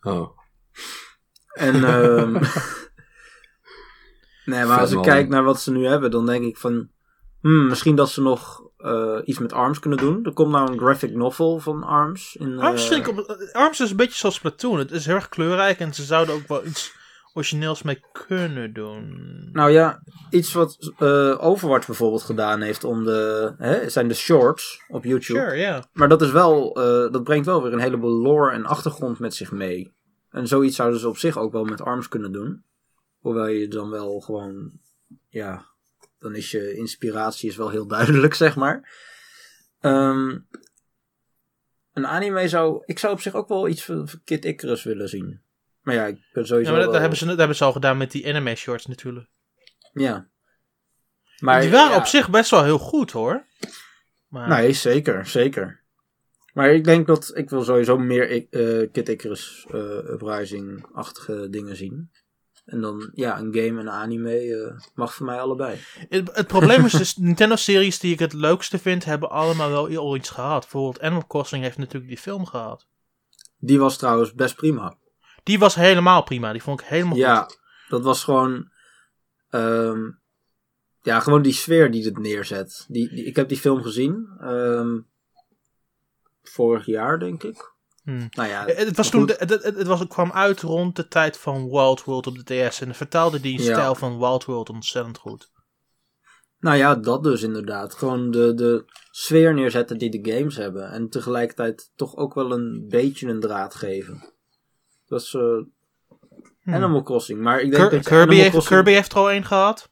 Oh. 0.02 0.38
En 1.54 1.84
ehm, 1.84 2.44
nee, 4.50 4.66
maar 4.66 4.80
als 4.80 4.92
ik 4.92 5.02
kijk 5.02 5.30
naar 5.30 5.44
wat 5.44 5.62
ze 5.62 5.72
nu 5.72 5.86
hebben, 5.86 6.12
dan 6.12 6.26
denk 6.26 6.44
ik 6.44 6.58
van 6.58 6.90
hmm, 7.42 7.68
misschien 7.68 7.96
dat 7.96 8.10
ze 8.10 8.22
nog 8.22 8.62
eh, 8.78 9.18
iets 9.24 9.40
met 9.40 9.54
ARMS 9.54 9.80
kunnen 9.80 10.00
doen. 10.00 10.26
Er 10.26 10.34
komt 10.34 10.52
nou 10.52 10.72
een 10.72 10.80
graphic 10.80 11.16
novel 11.16 11.60
van 11.60 11.84
ARMS. 11.84 12.36
In, 12.36 12.60
Arms, 12.60 12.84
eh, 12.84 12.88
vind 12.90 13.08
ik 13.08 13.18
op, 13.18 13.38
Arms 13.52 13.80
is 13.80 13.90
een 13.90 13.98
beetje 13.98 14.18
zoals 14.18 14.36
Splatoon. 14.36 14.80
Het 14.80 14.92
is 14.92 15.06
heel 15.06 15.16
erg 15.16 15.30
kleurrijk 15.30 15.80
en 15.80 15.94
ze 15.94 16.04
zouden 16.04 16.36
ook 16.36 16.48
wel 16.48 16.66
iets 16.66 16.98
origineels 17.34 17.84
mee 17.84 18.04
kunnen 18.28 18.74
doen. 18.74 19.50
Nou 19.52 19.72
ja, 19.72 20.04
iets 20.30 20.54
wat 20.54 20.94
eh, 20.98 21.44
Overwatch 21.44 21.86
bijvoorbeeld 21.86 22.24
gedaan 22.24 22.62
heeft 22.62 22.84
om 22.84 23.04
de, 23.04 23.54
hè, 23.58 23.90
zijn 23.90 24.08
de 24.08 24.14
shorts 24.14 24.84
op 24.88 25.04
YouTube. 25.04 25.40
Sure, 25.40 25.56
ja. 25.56 25.84
Maar 25.94 26.10
dat 26.10 26.22
is 26.22 26.32
wel, 26.32 26.76
eh, 26.76 27.12
dat 27.12 27.24
brengt 27.24 27.46
wel 27.46 27.64
weer 27.64 27.74
een 27.74 27.80
heleboel 27.80 28.22
lore 28.22 28.52
en 28.52 28.66
achtergrond 28.66 29.20
met 29.20 29.34
zich 29.34 29.52
mee. 29.52 29.94
En 30.30 30.48
zoiets 30.48 30.76
zouden 30.76 31.00
ze 31.00 31.08
op 31.08 31.18
zich 31.18 31.38
ook 31.38 31.52
wel 31.52 31.64
met 31.64 31.82
ARMS 31.82 32.08
kunnen 32.08 32.32
doen. 32.32 32.64
Hoewel 33.20 33.48
je 33.48 33.68
dan 33.68 33.90
wel 33.90 34.20
gewoon, 34.20 34.72
ja, 35.28 35.66
dan 36.20 36.36
is 36.36 36.52
je 36.52 36.74
inspiratie 36.74 37.50
is 37.50 37.56
wel 37.56 37.70
heel 37.70 37.88
duidelijk, 37.88 38.34
zeg 38.44 38.56
maar. 38.56 38.98
Ehm, 39.80 40.38
een 41.94 42.08
anime 42.08 42.48
zou, 42.48 42.84
ik 42.86 43.00
zou 43.00 43.14
op 43.14 43.22
zich 43.22 43.34
ook 43.34 43.48
wel 43.48 43.68
iets 43.68 43.86
van 43.86 44.10
Kid 44.24 44.46
Icarus 44.46 44.84
willen 44.84 45.10
zien. 45.10 45.42
Maar 45.82 45.96
ja, 45.96 46.06
ik 46.06 46.16
ben 46.34 46.44
Ja, 46.44 46.48
sowieso 46.50 46.72
maar 46.72 46.80
dat, 46.82 46.92
wel- 46.92 47.00
hebben 47.00 47.18
ze, 47.18 47.26
dat 47.26 47.38
hebben 47.38 47.56
ze 47.56 47.64
al 47.64 47.72
gedaan 47.72 47.98
met 47.98 48.12
die 48.12 48.28
anime 48.28 48.56
shorts 48.56 48.86
natuurlijk. 48.86 49.30
Ja. 49.94 50.28
Maar, 51.40 51.62
die 51.62 51.70
waren 51.70 51.92
ja, 51.92 51.98
op 51.98 52.06
zich 52.06 52.30
best 52.30 52.50
wel 52.52 52.64
heel 52.64 52.78
goed 52.80 53.12
hoor. 53.12 53.46
Maar, 54.28 54.48
Nee, 54.50 54.74
zeker, 54.74 55.26
zeker. 55.26 55.80
Maar 56.54 56.74
ik 56.74 56.84
denk 56.84 57.08
dat 57.08 57.32
ik 57.36 57.50
wil 57.50 57.64
sowieso 57.64 57.98
meer 57.98 58.48
eh 58.50 58.92
Kid 58.92 59.10
Icarus 59.10 59.66
eh, 59.72 59.80
Uprising-achtige 60.14 61.50
dingen 61.50 61.76
zien. 61.76 62.12
En 62.70 62.82
dan, 62.82 63.10
ja, 63.14 63.40
een 63.40 63.54
game 63.54 63.68
en 63.68 63.78
een 63.78 63.90
anime 63.90 64.40
eh, 64.40 64.80
mag 64.96 65.14
voor 65.14 65.26
mij 65.26 65.42
allebei. 65.42 65.80
Het, 66.10 66.36
het 66.36 66.48
probleem 66.48 66.86
is 66.86 66.92
dus, 66.92 67.16
Nintendo-series 67.30 68.00
die 68.00 68.14
ik 68.14 68.20
het 68.20 68.34
leukste 68.34 68.80
vind, 68.80 69.06
hebben 69.06 69.30
allemaal 69.30 69.70
wel 69.70 69.98
al 69.98 70.16
iets 70.16 70.30
gehad. 70.30 70.62
Bijvoorbeeld 70.62 71.02
Animal 71.02 71.28
Crossing 71.28 71.64
heeft 71.64 71.78
natuurlijk 71.78 72.08
die 72.08 72.18
film 72.18 72.46
gehad. 72.46 72.88
Die 73.58 73.80
was 73.80 73.98
trouwens 73.98 74.34
best 74.34 74.56
prima. 74.56 74.98
Die 75.44 75.60
was 75.60 75.76
helemaal 75.76 76.24
prima, 76.24 76.52
die 76.52 76.64
vond 76.64 76.82
ik 76.82 76.88
helemaal 76.88 77.18
Ja, 77.18 77.42
goed. 77.44 77.60
dat 77.90 78.04
was 78.04 78.24
gewoon... 78.24 78.72
Ehm, 79.50 80.10
ja, 81.02 81.20
gewoon 81.20 81.42
die 81.42 81.54
sfeer 81.54 81.92
die 81.92 82.06
het 82.06 82.18
neerzet. 82.18 82.86
Die, 82.88 83.10
die, 83.10 83.26
ik 83.26 83.36
heb 83.36 83.50
die 83.50 83.58
film 83.58 83.82
gezien. 83.82 84.28
ehm, 84.40 85.00
vorig 86.44 86.86
jaar, 86.86 87.20
denk 87.20 87.44
ik. 87.44 87.74
Hmm. 88.10 88.28
Nou 88.30 88.50
ja, 88.50 88.66
Het, 88.66 88.98
was 88.98 89.10
toen 89.10 89.28
het, 89.28 89.40
het, 89.50 89.64
het 89.64 89.88
was, 89.88 90.00
het 90.00 90.10
kwam 90.10 90.32
uit 90.32 90.62
rond 90.62 90.96
de 90.96 91.08
tijd 91.08 91.38
van 91.38 91.70
Wild 91.70 92.04
World 92.04 92.28
op 92.28 92.46
de 92.46 92.68
DS. 92.70 92.82
En 92.82 92.96
vertaalde 92.96 93.40
die 93.40 93.58
Ja. 93.62 93.64
stijl 93.74 93.96
van 93.96 94.20
Wild 94.20 94.46
World 94.46 94.70
ontzettend 94.70 95.18
goed. 95.18 95.52
Nou 96.60 96.78
ja, 96.78 96.96
dat 96.96 97.24
dus 97.24 97.42
inderdaad. 97.42 97.94
Gewoon 97.94 98.32
de, 98.32 98.54
de 98.54 98.86
sfeer 99.12 99.54
neerzetten 99.54 99.98
die 99.98 100.22
de 100.22 100.32
games 100.32 100.56
hebben. 100.56 100.92
En 100.92 101.10
tegelijkertijd 101.10 101.92
toch 101.96 102.16
ook 102.16 102.34
wel 102.34 102.52
een 102.52 102.86
beetje 102.88 103.28
een 103.28 103.40
draad 103.40 103.76
geven. 103.76 104.34
Dat 105.06 105.22
is 105.22 105.34
eh, 105.34 106.74
Animal 106.74 107.04
Crossing. 107.04 107.40
Maar 107.42 107.60
ik 107.62 107.72
denk 107.72 107.92
dat 107.92 108.02
Kirby, 108.04 108.14
Animal 108.16 108.36
heeft, 108.36 108.50
Crossing- 108.50 108.74
Kirby 108.76 108.92
heeft 108.92 109.12
er 109.12 109.18
al 109.18 109.32
één 109.32 109.46
gehad. 109.46 109.90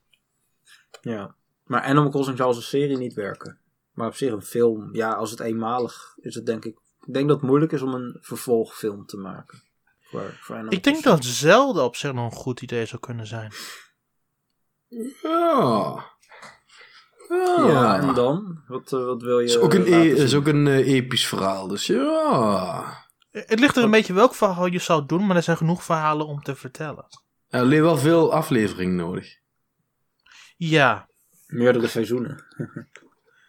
Ja. 1.01 1.35
Maar 1.63 1.81
Animal 1.81 2.09
Crossing 2.09 2.37
zou 2.37 2.49
als 2.49 2.57
een 2.57 2.63
serie 2.63 2.97
niet 2.97 3.13
werken. 3.13 3.59
Maar 3.91 4.07
op 4.07 4.15
zich 4.15 4.31
een 4.31 4.41
film, 4.41 4.95
ja, 4.95 5.13
als 5.13 5.31
het 5.31 5.39
eenmalig 5.39 6.13
is 6.19 6.35
het 6.35 6.45
denk 6.45 6.65
ik... 6.65 6.77
Ik 7.07 7.13
denk 7.13 7.27
dat 7.27 7.37
het 7.37 7.49
moeilijk 7.49 7.71
is 7.71 7.81
om 7.81 7.93
een 7.93 8.17
vervolgfilm 8.21 9.05
te 9.05 9.17
maken. 9.17 9.61
Voor, 10.01 10.37
voor 10.39 10.55
Animal 10.55 10.73
Ik 10.73 10.83
denk 10.83 11.01
Crossing. 11.01 11.23
dat 11.25 11.33
Zelda 11.33 11.83
op 11.83 11.95
zich 11.95 12.13
nog 12.13 12.31
een 12.31 12.37
goed 12.37 12.61
idee 12.61 12.85
zou 12.85 13.01
kunnen 13.01 13.27
zijn. 13.27 13.51
Ja. 15.23 16.05
Ja, 17.67 17.99
en 17.99 18.13
dan? 18.13 18.63
Wat, 18.67 18.93
eh, 18.93 19.05
wat 19.05 19.21
wil 19.21 19.39
je 19.39 19.45
is 19.45 19.57
ook 19.57 19.73
een, 19.73 19.93
e- 19.93 20.11
is 20.11 20.35
ook 20.35 20.47
een 20.47 20.67
eh, 20.67 20.87
episch 20.87 21.27
verhaal, 21.27 21.67
dus 21.67 21.85
ja. 21.85 23.05
Het 23.31 23.59
ligt 23.59 23.77
er 23.77 23.83
een 23.83 23.91
beetje 23.91 24.13
welk 24.13 24.35
verhaal 24.35 24.65
je 24.65 24.79
zou 24.79 25.05
doen, 25.05 25.25
maar 25.25 25.35
er 25.35 25.43
zijn 25.43 25.57
genoeg 25.57 25.83
verhalen 25.83 26.27
om 26.27 26.41
te 26.43 26.55
vertellen. 26.55 27.05
Er 27.47 27.59
alleen 27.61 27.81
wel 27.81 27.97
veel 27.97 28.33
afleveringen 28.33 28.95
nodig. 28.95 29.35
Ja, 30.57 31.09
Meerdere 31.47 31.87
seizoenen. 31.87 32.45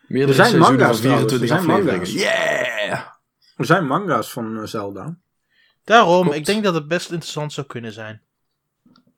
Meerdere 0.06 0.30
Er 0.30 0.34
zijn 0.34 0.48
seizoenen 0.48 0.78
manga's 0.78 1.00
van 1.00 1.10
24 1.10 1.26
trouwens, 1.26 1.32
er 1.32 1.46
zijn 1.46 1.60
afleveringen. 1.70 2.12
Yeah! 2.12 3.16
Er 3.58 3.64
zijn 3.64 3.86
manga's 3.86 4.32
van 4.32 4.56
eh, 4.58 4.64
Zelda. 4.64 5.16
daarom, 5.84 6.22
Klopt. 6.22 6.36
ik 6.36 6.44
denk 6.44 6.64
dat 6.64 6.74
het 6.74 6.88
best 6.88 7.10
interessant 7.10 7.52
zou 7.52 7.66
kunnen 7.66 7.92
zijn. 7.92 8.22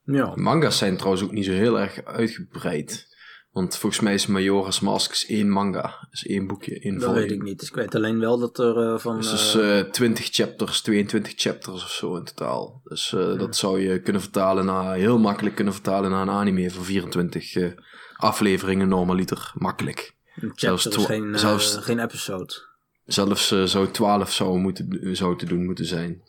Ja. 0.04 0.32
Manga's 0.34 0.78
zijn 0.78 0.96
trouwens 0.96 1.22
ook 1.24 1.32
niet 1.32 1.44
zo 1.44 1.52
heel 1.52 1.78
erg 1.80 2.04
uitgebreid. 2.04 3.08
Want 3.50 3.76
volgens 3.76 4.02
mij 4.02 4.14
is 4.14 4.26
Majora's 4.26 4.80
Mask 4.80 5.12
is 5.12 5.26
één 5.26 5.48
manga. 5.50 6.08
is 6.10 6.26
één 6.26 6.46
boekje, 6.46 6.80
één 6.80 6.94
Dat 6.94 7.02
volume. 7.02 7.20
weet 7.20 7.30
ik 7.30 7.42
niet. 7.42 7.58
Dus 7.58 7.68
ik 7.68 7.74
weet 7.74 7.94
alleen 7.94 8.18
wel 8.18 8.38
dat 8.38 8.58
er 8.58 8.76
eh, 8.92 8.98
van... 8.98 9.16
Dus 9.16 9.30
dat 9.30 9.38
is 9.38 9.54
eh, 9.54 9.78
eh 9.80 9.86
20 9.90 10.28
chapters, 10.30 10.80
22 10.82 11.32
chapters 11.36 11.82
of 11.84 11.90
zo 11.90 12.16
in 12.16 12.24
totaal. 12.24 12.80
Dus 12.84 13.12
eh, 13.12 13.38
dat 13.38 13.56
zou 13.56 13.80
je 13.80 14.00
kunnen 14.00 14.22
vertalen 14.22 14.64
naar, 14.64 14.94
heel 14.94 15.18
makkelijk 15.18 15.54
kunnen 15.54 15.74
vertalen 15.74 16.10
naar 16.10 16.22
een 16.22 16.30
anime 16.30 16.70
van 16.70 16.84
24 16.84 17.54
eh, 17.54 17.70
afleveringen 18.16 18.88
normaliter. 18.88 19.52
Makkelijk. 19.54 20.14
een 20.34 20.52
zelfs 20.54 20.86
is 20.86 21.04
geen, 21.04 21.38
zelfs- 21.38 21.76
geen 21.76 21.98
episode. 21.98 22.68
Zelfs 23.12 23.50
eh, 23.50 23.62
zou 23.62 23.90
12 23.90 24.32
zou, 24.32 24.58
moeten, 24.58 25.16
zou 25.16 25.38
te 25.38 25.46
doen 25.46 25.64
moeten 25.64 25.84
zijn. 25.86 26.22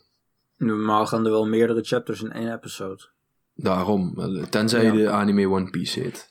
Normaal 0.56 1.06
gaan 1.06 1.24
er 1.24 1.30
wel 1.30 1.46
meerdere 1.46 1.82
chapters 1.82 2.22
in 2.22 2.32
één 2.32 2.52
episode. 2.52 3.10
Daarom, 3.54 4.14
tenzij 4.50 4.84
Ja. 4.84 4.92
de 4.92 5.10
anime 5.10 5.48
One 5.48 5.70
Piece 5.70 6.00
heet. 6.00 6.30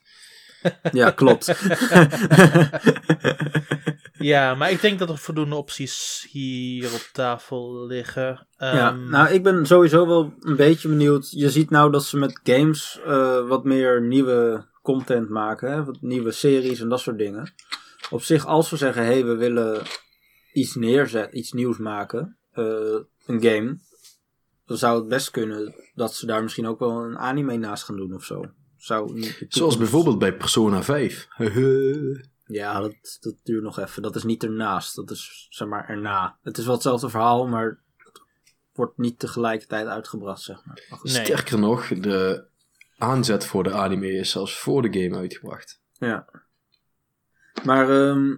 Ja, 0.91 1.11
klopt. 1.11 1.47
Ja, 4.17 4.55
maar 4.55 4.71
ik 4.71 4.81
denk 4.81 4.99
dat 4.99 5.09
er 5.09 5.17
voldoende 5.17 5.55
opties 5.55 6.27
hier 6.31 6.93
op 6.93 7.09
tafel 7.11 7.85
liggen. 7.87 8.47
ja, 8.57 8.89
Ehm, 8.89 9.09
nou, 9.09 9.29
ik 9.33 9.43
ben 9.43 9.65
sowieso 9.65 10.07
wel 10.07 10.33
een 10.39 10.55
beetje 10.55 10.87
benieuwd. 10.87 11.31
Je 11.31 11.49
ziet 11.49 11.69
nou 11.69 11.91
dat 11.91 12.03
ze 12.03 12.17
met 12.17 12.39
games 12.43 12.99
eh, 13.05 13.47
wat 13.47 13.63
meer 13.63 14.01
nieuwe 14.01 14.65
content 14.81 15.29
maken. 15.29 15.71
Hè? 15.71 15.83
Wat 15.83 15.97
nieuwe 16.01 16.31
series 16.31 16.79
en 16.79 16.89
dat 16.89 16.99
soort 16.99 17.17
dingen. 17.17 17.53
Op 18.09 18.23
zich, 18.23 18.45
als 18.45 18.69
we 18.69 18.77
zeggen, 18.77 19.03
hé, 19.05 19.11
hey, 19.11 19.25
we 19.25 19.35
willen 19.35 19.81
iets 20.53 20.75
neerzetten, 20.75 21.37
iets 21.37 21.51
nieuws 21.51 21.77
maken. 21.77 22.37
eh, 22.51 22.99
een 23.25 23.41
game. 23.43 23.77
Dan 24.65 24.77
zou 24.77 24.99
het 24.99 25.07
best 25.07 25.31
kunnen 25.31 25.75
dat 25.95 26.13
ze 26.15 26.25
daar 26.25 26.43
misschien 26.43 26.67
ook 26.67 26.79
wel 26.79 27.03
een 27.03 27.17
anime 27.17 27.57
naast 27.57 27.83
gaan 27.83 27.95
doen 27.95 28.13
of 28.13 28.23
zo. 28.23 28.43
Zou 28.77 29.33
Zoals 29.47 29.77
bijvoorbeeld 29.77 30.19
bij 30.19 30.35
Persona 30.35 30.83
5. 30.83 31.27
Ja, 32.45 32.79
dat, 32.79 33.17
dat 33.19 33.35
duurt 33.43 33.63
nog 33.63 33.79
even. 33.79 34.01
Dat 34.01 34.15
is 34.15 34.23
niet 34.23 34.43
ernaast. 34.43 34.95
Dat 34.95 35.11
is, 35.11 35.47
zeg 35.49 35.67
maar, 35.67 35.89
erna. 35.89 36.37
Het 36.41 36.57
is 36.57 36.65
wel 36.65 36.73
hetzelfde 36.73 37.09
verhaal, 37.09 37.47
maar 37.47 37.65
het 37.97 38.21
wordt 38.73 38.97
niet 38.97 39.19
tegelijkertijd 39.19 39.87
uitgebracht, 39.87 40.41
zeg 40.41 40.65
maar. 40.65 40.85
Maar 40.89 40.99
goed. 40.99 41.11
Nee. 41.13 41.25
Sterker 41.25 41.59
nog, 41.59 41.87
de 41.87 42.45
aanzet 42.97 43.45
voor 43.45 43.63
de 43.63 43.71
anime 43.73 44.11
is 44.11 44.31
zelfs 44.31 44.57
voor 44.59 44.81
de 44.81 45.01
game 45.01 45.17
uitgebracht. 45.17 45.81
Ja. 45.91 46.27
Maar, 47.63 47.89
ehm, 47.89 48.35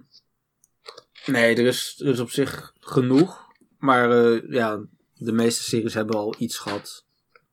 nee, 1.26 1.56
er 1.56 1.66
is, 1.66 2.00
er 2.00 2.08
is 2.08 2.20
op 2.20 2.30
zich 2.30 2.74
genoeg. 2.80 3.42
Maar, 3.78 4.10
eh, 4.10 4.50
ja, 4.50 4.84
de 5.14 5.32
meeste 5.32 5.62
series 5.62 5.94
hebben 5.94 6.16
al 6.16 6.34
iets 6.38 6.58
gehad. 6.58 7.04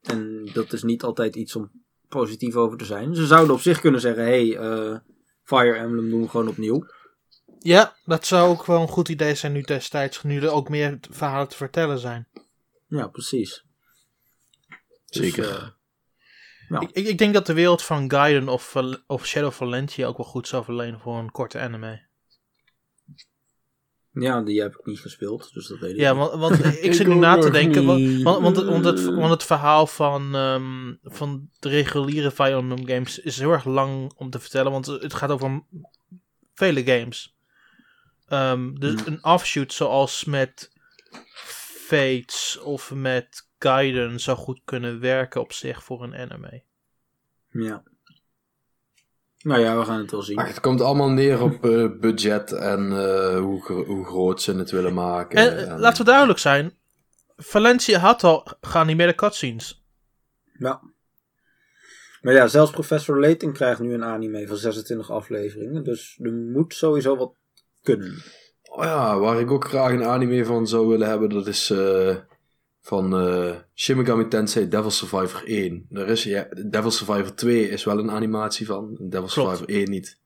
En 0.01 0.49
dat 0.53 0.73
is 0.73 0.83
niet 0.83 1.03
altijd 1.03 1.35
iets 1.35 1.55
om 1.55 1.71
positief 2.07 2.55
over 2.55 2.77
te 2.77 2.85
zijn. 2.85 3.15
Ze 3.15 3.25
zouden 3.25 3.55
op 3.55 3.61
zich 3.61 3.81
kunnen 3.81 4.01
zeggen, 4.01 4.23
hé, 4.23 4.49
hey, 4.49 4.57
eh, 4.57 4.97
Fire 5.43 5.77
Emblem 5.77 6.09
doen 6.09 6.21
we 6.21 6.29
gewoon 6.29 6.47
opnieuw. 6.47 6.85
Ja, 7.59 7.95
dat 8.05 8.25
zou 8.25 8.49
ook 8.49 8.65
wel 8.65 8.81
een 8.81 8.87
goed 8.87 9.09
idee 9.09 9.35
zijn 9.35 9.51
nu 9.51 9.61
destijds, 9.61 10.23
nu 10.23 10.41
er 10.41 10.51
ook 10.51 10.69
meer 10.69 10.97
verhalen 11.09 11.47
te 11.47 11.55
vertellen 11.55 11.99
zijn. 11.99 12.27
Ja, 12.87 13.07
precies. 13.07 13.65
Dus, 15.05 15.21
Zeker. 15.21 15.49
eh, 15.49 15.67
ja. 16.69 16.79
Ik, 16.79 16.89
ik, 16.91 17.07
ik 17.07 17.17
denk 17.17 17.33
dat 17.33 17.45
de 17.45 17.53
wereld 17.53 17.81
van 17.83 18.11
Gaiden 18.11 18.49
of, 18.49 18.75
of 19.07 19.25
Shadow 19.25 19.49
of 19.49 19.55
Valentia 19.55 20.07
ook 20.07 20.17
wel 20.17 20.25
goed 20.25 20.47
zou 20.47 20.63
verlenen 20.63 20.99
voor 20.99 21.17
een 21.17 21.31
korte 21.31 21.59
anime. 21.59 22.09
Ja, 24.13 24.41
die 24.41 24.61
heb 24.61 24.75
ik 24.77 24.85
niet 24.85 24.99
gespeeld, 24.99 25.53
dus 25.53 25.67
dat 25.67 25.79
weet 25.79 25.91
ik 25.91 25.97
Ja, 25.99 26.13
niet. 26.13 26.19
want, 26.19 26.39
want 26.59 26.65
ik 26.83 26.93
zit 26.99 27.07
nu 27.07 27.15
na 27.15 27.37
te 27.37 27.49
denken, 27.51 27.85
want, 27.85 28.21
want, 28.41 28.55
het- 28.57 28.65
want, 28.65 28.85
het, 28.85 29.05
want 29.05 29.29
het 29.29 29.43
verhaal 29.43 29.87
van, 29.87 30.35
ehm, 30.35 30.93
van 31.03 31.49
de 31.59 31.69
reguliere 31.69 32.31
Fire 32.31 32.57
Emblem 32.57 32.87
games 32.87 33.19
is 33.19 33.37
heel 33.39 33.51
erg 33.51 33.65
lang 33.65 34.13
om 34.15 34.29
te 34.29 34.39
vertellen, 34.39 34.71
want 34.71 34.85
het 34.85 35.13
gaat 35.13 35.29
over 35.29 35.63
vele 36.53 36.83
games. 36.85 37.35
Ehm, 38.27 38.73
dus 38.73 38.93
Hmm. 39.01 39.13
een 39.13 39.23
offshoot 39.23 39.73
zoals 39.73 40.25
met 40.25 40.71
Fates 41.87 42.59
of 42.63 42.93
met 42.93 43.47
Gaiden 43.59 44.19
zou 44.19 44.37
goed 44.37 44.61
kunnen 44.65 44.99
werken 44.99 45.41
op 45.41 45.53
zich 45.53 45.83
voor 45.83 46.03
een 46.03 46.15
anime. 46.15 46.63
Ja. 47.49 47.83
Nou 49.43 49.61
ja, 49.61 49.77
we 49.77 49.85
gaan 49.85 49.99
het 49.99 50.11
wel 50.11 50.21
zien. 50.21 50.37
Ach, 50.37 50.47
het 50.47 50.59
komt 50.59 50.81
allemaal 50.81 51.09
neer 51.09 51.41
op 51.41 51.65
eh, 51.65 51.87
budget 51.99 52.51
en 52.51 52.91
eh, 52.91 53.39
hoe, 53.39 53.71
hoe 53.85 54.05
groot 54.05 54.41
ze 54.41 54.53
het 54.53 54.71
willen 54.71 54.93
maken. 54.93 55.37
En 55.37 55.67
eh, 55.67 55.79
laten 55.79 56.05
we 56.05 56.09
duidelijk 56.09 56.39
zijn, 56.39 56.77
Valencia 57.35 57.99
had 57.99 58.23
al 58.23 58.47
geanimeerde 58.61 59.15
cutscenes. 59.15 59.85
Ja. 60.57 60.81
Maar 62.21 62.33
ja, 62.33 62.47
zelfs 62.47 62.71
Professor 62.71 63.19
Layton 63.19 63.53
krijgt 63.53 63.79
nu 63.79 63.93
een 63.93 64.03
anime 64.03 64.47
van 64.47 64.57
26 64.57 65.11
afleveringen. 65.11 65.83
Dus 65.83 66.19
er 66.21 66.33
moet 66.33 66.73
sowieso 66.73 67.17
wat 67.17 67.33
kunnen. 67.81 68.23
Oh 68.71 68.83
ja, 68.83 69.19
waar 69.19 69.39
ik 69.39 69.51
ook 69.51 69.67
graag 69.67 69.91
een 69.91 70.03
anime 70.03 70.45
van 70.45 70.67
zou 70.67 70.87
willen 70.87 71.07
hebben, 71.07 71.29
dat 71.29 71.47
is 71.47 71.69
eh, 71.69 72.15
van 72.81 73.17
eh 73.17 73.55
Shin 73.75 73.97
Megami 73.97 74.27
Tensei 74.27 74.67
Devil 74.67 74.91
Survivor 74.91 75.43
1. 75.45 75.87
Er 75.91 76.07
is, 76.07 76.23
ja, 76.23 76.47
Devil 76.65 76.91
Survivor 76.91 77.35
2 77.35 77.69
is 77.69 77.83
wel 77.83 77.99
een 77.99 78.11
animatie 78.11 78.65
van, 78.65 78.97
Devil 78.99 79.27
Survivor 79.29 79.67
1 79.67 79.89
niet. 79.89 80.19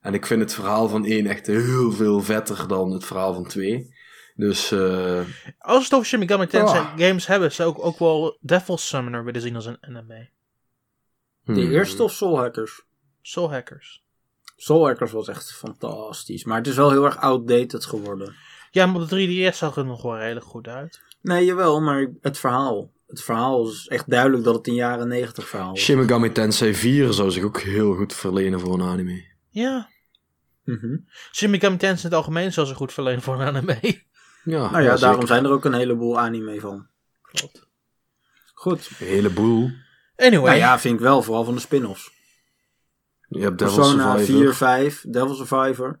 En 0.00 0.14
ik 0.14 0.26
vind 0.26 0.40
het 0.40 0.54
verhaal 0.54 0.88
van 0.88 1.04
1 1.04 1.26
echt 1.26 1.46
heel 1.46 1.92
veel 1.92 2.20
vetter 2.20 2.68
dan 2.68 2.90
het 2.90 3.04
verhaal 3.04 3.34
van 3.34 3.46
2. 3.46 3.94
Dus 4.34 4.72
eh, 4.72 5.20
Als 5.58 5.78
we 5.78 5.84
het 5.84 5.94
over 5.94 6.06
Shin 6.06 6.18
Megami 6.18 6.46
Tensei 6.46 6.80
Ah. 6.80 6.98
games 6.98 7.26
hebben, 7.26 7.52
zou 7.52 7.70
ik 7.70 7.84
ook 7.84 7.98
wel 7.98 8.38
Devil 8.40 8.78
Summoner 8.78 9.24
willen 9.24 9.40
zien 9.40 9.54
als 9.54 9.66
een 9.66 9.78
anime. 9.80 10.28
De 11.44 11.52
hmm. 11.52 11.70
eerste 11.70 12.02
of 12.02 12.12
Soul 12.12 12.38
Hackers? 12.38 12.82
Soul 13.22 13.50
Hackers. 13.50 14.02
Soul 14.56 14.86
Hackers 14.86 15.12
was 15.12 15.28
echt 15.28 15.52
fantastisch. 15.52 16.44
Maar 16.44 16.58
het 16.58 16.66
is 16.66 16.76
wel 16.76 16.90
heel 16.90 17.04
erg 17.04 17.16
outdated 17.16 17.84
geworden. 17.84 18.34
Ja, 18.70 18.86
maar 18.86 19.02
op 19.02 19.08
de 19.08 19.50
3DS 19.50 19.56
zag 19.56 19.74
het 19.74 19.86
nog 19.86 20.02
wel 20.02 20.18
redelijk 20.18 20.46
goed 20.46 20.68
uit. 20.68 21.00
Nee, 21.22 21.44
jawel, 21.44 21.80
maar 21.80 22.10
het 22.20 22.38
verhaal. 22.38 22.92
Het 23.06 23.22
verhaal 23.22 23.68
is 23.68 23.88
echt 23.88 24.10
duidelijk 24.10 24.44
dat 24.44 24.54
het 24.54 24.66
een 24.66 24.74
jaren 24.74 25.08
90 25.08 25.48
verhaal 25.48 25.74
is. 25.74 25.82
Shin 25.82 25.98
Megami 25.98 26.32
Tensei 26.32 26.74
4 26.74 27.12
zou 27.12 27.30
zich 27.30 27.44
ook 27.44 27.60
heel 27.60 27.94
goed 27.94 28.12
verlenen 28.14 28.60
voor 28.60 28.74
een 28.74 28.82
anime. 28.82 29.24
Ja. 29.48 29.88
Mhm. 30.64 30.96
Shin 31.32 31.50
Megami 31.50 31.76
Tensei 31.76 32.02
in 32.02 32.08
het 32.08 32.14
algemeen 32.14 32.52
zou 32.52 32.66
ze 32.66 32.74
goed 32.74 32.92
verlenen 32.92 33.22
voor 33.22 33.34
een 33.40 33.46
anime. 33.46 33.78
Ja, 34.44 34.70
Nou 34.70 34.82
ja, 34.82 34.96
daarom 34.96 35.26
zijn 35.26 35.44
er 35.44 35.50
ook 35.50 35.64
een 35.64 35.74
heleboel 35.74 36.20
anime 36.20 36.60
van. 36.60 36.86
Klopt. 37.22 37.66
Goed. 38.54 38.90
Een 39.00 39.06
heleboel. 39.06 39.70
Anyway. 40.16 40.46
Nou 40.46 40.56
ja, 40.56 40.78
vind 40.78 40.94
ik 40.94 41.00
wel, 41.00 41.22
vooral 41.22 41.44
van 41.44 41.54
de 41.54 41.60
spin-offs. 41.60 42.10
Je 43.28 43.40
hebt 43.40 43.58
Devil 43.58 43.74
Persona 43.74 44.16
Survivor. 44.16 44.42
4, 44.42 44.54
5, 44.54 45.04
Devil 45.08 45.34
Survivor. 45.34 46.00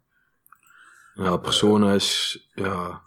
Ja, 1.14 1.36
Persona 1.36 1.92
is, 1.92 2.38
ja, 2.54 3.02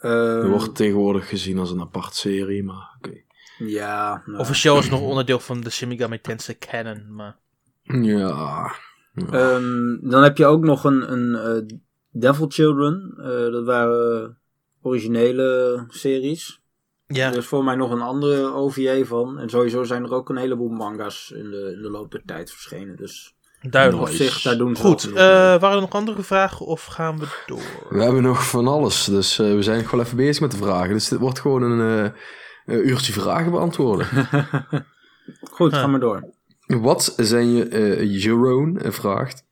Die 0.00 0.50
wordt 0.50 0.74
tegenwoordig 0.74 1.28
gezien 1.28 1.58
als 1.58 1.70
een 1.70 1.80
apart 1.80 2.14
serie, 2.14 2.64
maar 2.64 2.96
oké. 2.96 3.16
Ja, 3.58 4.22
nou, 4.26 4.38
Officieel 4.38 4.76
is 4.78 4.82
het 4.82 4.92
nog 4.92 5.00
onderdeel 5.00 5.38
van 5.38 5.60
de 5.60 5.70
Shin 5.70 5.88
Megami 5.88 6.20
Tensei 6.20 6.58
canon, 6.58 7.14
maar... 7.14 7.36
Ja. 7.82 8.74
Ehm, 9.14 9.96
dan 10.00 10.22
heb 10.22 10.36
je 10.36 10.46
ook 10.46 10.62
nog 10.62 10.84
een, 10.84 11.12
een 11.12 11.34
eh, 11.34 11.76
Devil 12.10 12.46
Children. 12.48 13.14
Eh, 13.18 13.52
dat 13.52 13.64
waren 13.64 14.38
originele 14.82 15.84
series. 15.88 16.60
Ja, 17.06 17.30
Er 17.30 17.36
is 17.36 17.46
voor 17.46 17.64
mij 17.64 17.74
nog 17.74 17.90
een 17.90 18.00
andere 18.00 18.52
OVA 18.52 19.04
van. 19.04 19.38
En 19.38 19.48
sowieso 19.48 19.84
zijn 19.84 20.04
er 20.04 20.12
ook 20.12 20.28
een 20.28 20.36
heleboel 20.36 20.68
manga's 20.68 21.30
in 21.30 21.50
de, 21.50 21.72
in 21.76 21.82
de 21.82 21.90
loop 21.90 22.10
der 22.10 22.22
tijd 22.26 22.50
verschenen. 22.50 22.96
Dus 22.96 23.36
duidelijk. 23.60 24.08
op 24.08 24.14
zich, 24.14 24.42
daar 24.42 24.56
doen 24.56 24.76
ze 24.76 24.82
Goed, 24.82 25.04
eh, 25.12 25.14
waren 25.14 25.70
er 25.70 25.80
nog 25.80 25.90
andere 25.92 26.22
vragen 26.22 26.66
of 26.66 26.84
gaan 26.84 27.18
we 27.18 27.26
door? 27.46 27.86
We 27.90 28.02
hebben 28.02 28.22
nog 28.22 28.48
van 28.48 28.66
alles, 28.68 29.04
dus 29.04 29.38
eh, 29.38 29.52
we 29.54 29.62
zijn 29.62 29.82
nog 29.82 29.90
wel 29.90 30.00
even 30.00 30.16
bezig 30.16 30.40
met 30.40 30.50
de 30.50 30.56
vragen. 30.56 30.92
Dus 30.92 31.08
dit 31.08 31.18
wordt 31.18 31.40
gewoon 31.40 31.62
een 31.62 32.04
eh, 32.04 32.10
een 32.66 32.88
uurtje 32.88 33.12
vragen 33.12 33.50
beantwoorden. 33.50 34.06
Goed, 35.50 35.72
Ah. 35.72 35.80
ga 35.80 35.86
maar 35.86 36.00
door. 36.00 36.30
Wat 36.66 37.14
zijn 37.16 37.52
je, 37.54 38.08
Jerome 38.18 38.92
vraagt, 38.92 39.44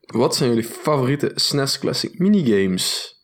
wat 0.00 0.36
zijn 0.36 0.48
jullie 0.48 0.64
favoriete 0.64 1.32
SNES 1.34 1.78
Classic 1.78 2.18
minigames? 2.18 3.15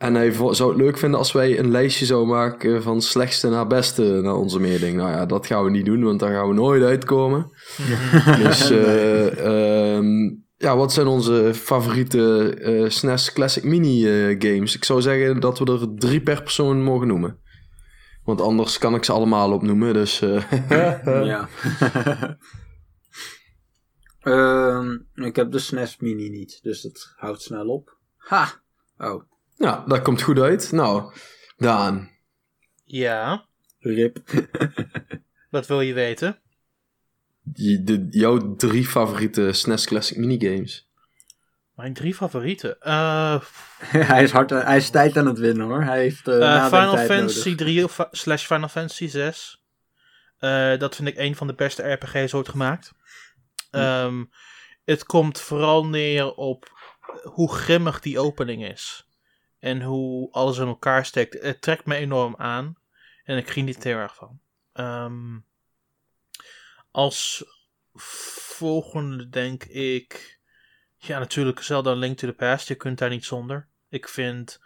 En 0.00 0.14
hij 0.14 0.32
zou 0.32 0.68
het 0.68 0.80
leuk 0.80 0.98
vinden 0.98 1.18
als 1.18 1.32
wij 1.32 1.58
een 1.58 1.70
lijstje 1.70 2.06
zouden 2.06 2.28
maken 2.28 2.82
van 2.82 3.02
slechtste 3.02 3.48
naar 3.48 3.66
beste 3.66 4.02
naar 4.02 4.34
onze 4.34 4.60
mening. 4.60 4.96
Nou 4.96 5.10
ja, 5.10 5.26
dat 5.26 5.46
gaan 5.46 5.64
we 5.64 5.70
niet 5.70 5.84
doen, 5.84 6.04
want 6.04 6.20
daar 6.20 6.32
gaan 6.32 6.48
we 6.48 6.54
nooit 6.54 6.82
uitkomen. 6.82 7.50
dus 8.42 8.70
eh, 8.70 9.94
ehm, 9.96 10.34
ja, 10.56 10.76
wat 10.76 10.92
zijn 10.92 11.06
onze 11.06 11.54
favoriete 11.54 12.54
eh 12.54 12.88
SNES 12.90 13.32
Classic 13.32 13.64
minigames? 13.64 14.76
Ik 14.76 14.84
zou 14.84 15.00
zeggen 15.00 15.40
dat 15.40 15.58
we 15.58 15.64
er 15.64 15.94
drie 15.94 16.20
per 16.20 16.42
persoon 16.42 16.82
mogen 16.82 17.06
noemen. 17.06 17.38
Want 18.24 18.40
anders 18.40 18.78
kan 18.78 18.94
ik 18.94 19.04
ze 19.04 19.12
allemaal 19.12 19.52
opnoemen, 19.52 19.92
dus... 19.92 20.20
eh, 20.20 21.04
ja. 21.26 21.48
Ehm, 24.20 24.98
ik 25.14 25.36
heb 25.36 25.52
de 25.52 25.58
SNES 25.58 25.96
Mini 25.98 26.28
niet, 26.28 26.58
dus 26.62 26.80
dat 26.80 27.12
houdt 27.16 27.42
snel 27.42 27.68
op. 27.68 27.96
Ha! 28.16 28.62
Oh, 28.98 29.29
Ja, 29.60 29.84
dat 29.86 30.02
komt 30.02 30.22
goed 30.22 30.38
uit. 30.38 30.72
Nou, 30.72 31.12
Daan. 31.56 32.10
Ja, 32.84 33.44
rip. 33.78 34.18
wat 35.50 35.66
wil 35.66 35.80
je 35.80 35.92
weten? 35.92 36.38
Die, 37.42 37.82
de, 37.82 38.06
jouw 38.10 38.56
drie 38.56 38.86
favoriete 38.86 39.52
SNES 39.52 39.86
Classic 39.86 40.16
minigames. 40.16 40.88
Mijn 41.74 41.94
drie 41.94 42.14
favorieten. 42.14 42.80
Eh, 42.80 43.40
hij, 44.10 44.22
is 44.22 44.30
hard, 44.30 44.50
hij 44.50 44.76
is 44.76 44.90
tijd 44.90 45.16
aan 45.16 45.26
het 45.26 45.38
winnen 45.38 45.66
hoor. 45.66 45.82
Hij 45.82 46.00
heeft 46.00 46.26
nadenktijd 46.26 46.82
Final. 46.82 47.06
Fantasy 47.06 47.54
3 47.54 47.84
of, 47.84 48.08
slash 48.10 48.46
Final 48.46 48.68
Fantasy 48.68 49.08
6. 49.08 49.64
Eh, 50.38 50.78
dat 50.78 50.96
vind 50.96 51.08
ik 51.08 51.18
een 51.18 51.36
van 51.36 51.46
de 51.46 51.54
beste 51.54 51.92
RPG's 51.92 52.34
ooit 52.34 52.48
gemaakt. 52.48 52.92
Ehm, 53.70 54.24
het 54.84 55.04
komt 55.04 55.40
vooral 55.40 55.86
neer 55.86 56.34
op 56.34 56.68
hoe 57.22 57.52
grimmig 57.52 58.00
die 58.00 58.18
opening 58.18 58.64
is. 58.66 59.08
En 59.60 59.82
hoe 59.82 60.32
alles 60.32 60.58
in 60.58 60.66
elkaar 60.66 61.06
steekt. 61.06 61.42
Het 61.42 61.62
trekt 61.62 61.86
me 61.86 61.94
enorm 61.94 62.34
aan. 62.36 62.76
En 63.24 63.36
ik 63.36 63.50
geniet 63.50 63.76
er 63.76 63.82
heel 63.82 63.96
erg 63.96 64.14
van. 64.14 64.40
Ehm, 64.72 65.38
als 66.90 67.44
volgende 67.94 69.28
denk 69.28 69.64
ik... 69.64 70.38
Ja, 70.96 71.18
natuurlijk 71.18 71.62
Zelda 71.62 71.92
Link 71.92 72.18
to 72.18 72.28
the 72.28 72.34
Past. 72.34 72.68
Je 72.68 72.74
kunt 72.74 72.98
daar 72.98 73.10
niet 73.10 73.24
zonder. 73.24 73.68
Ik 73.88 74.08
vind 74.08 74.60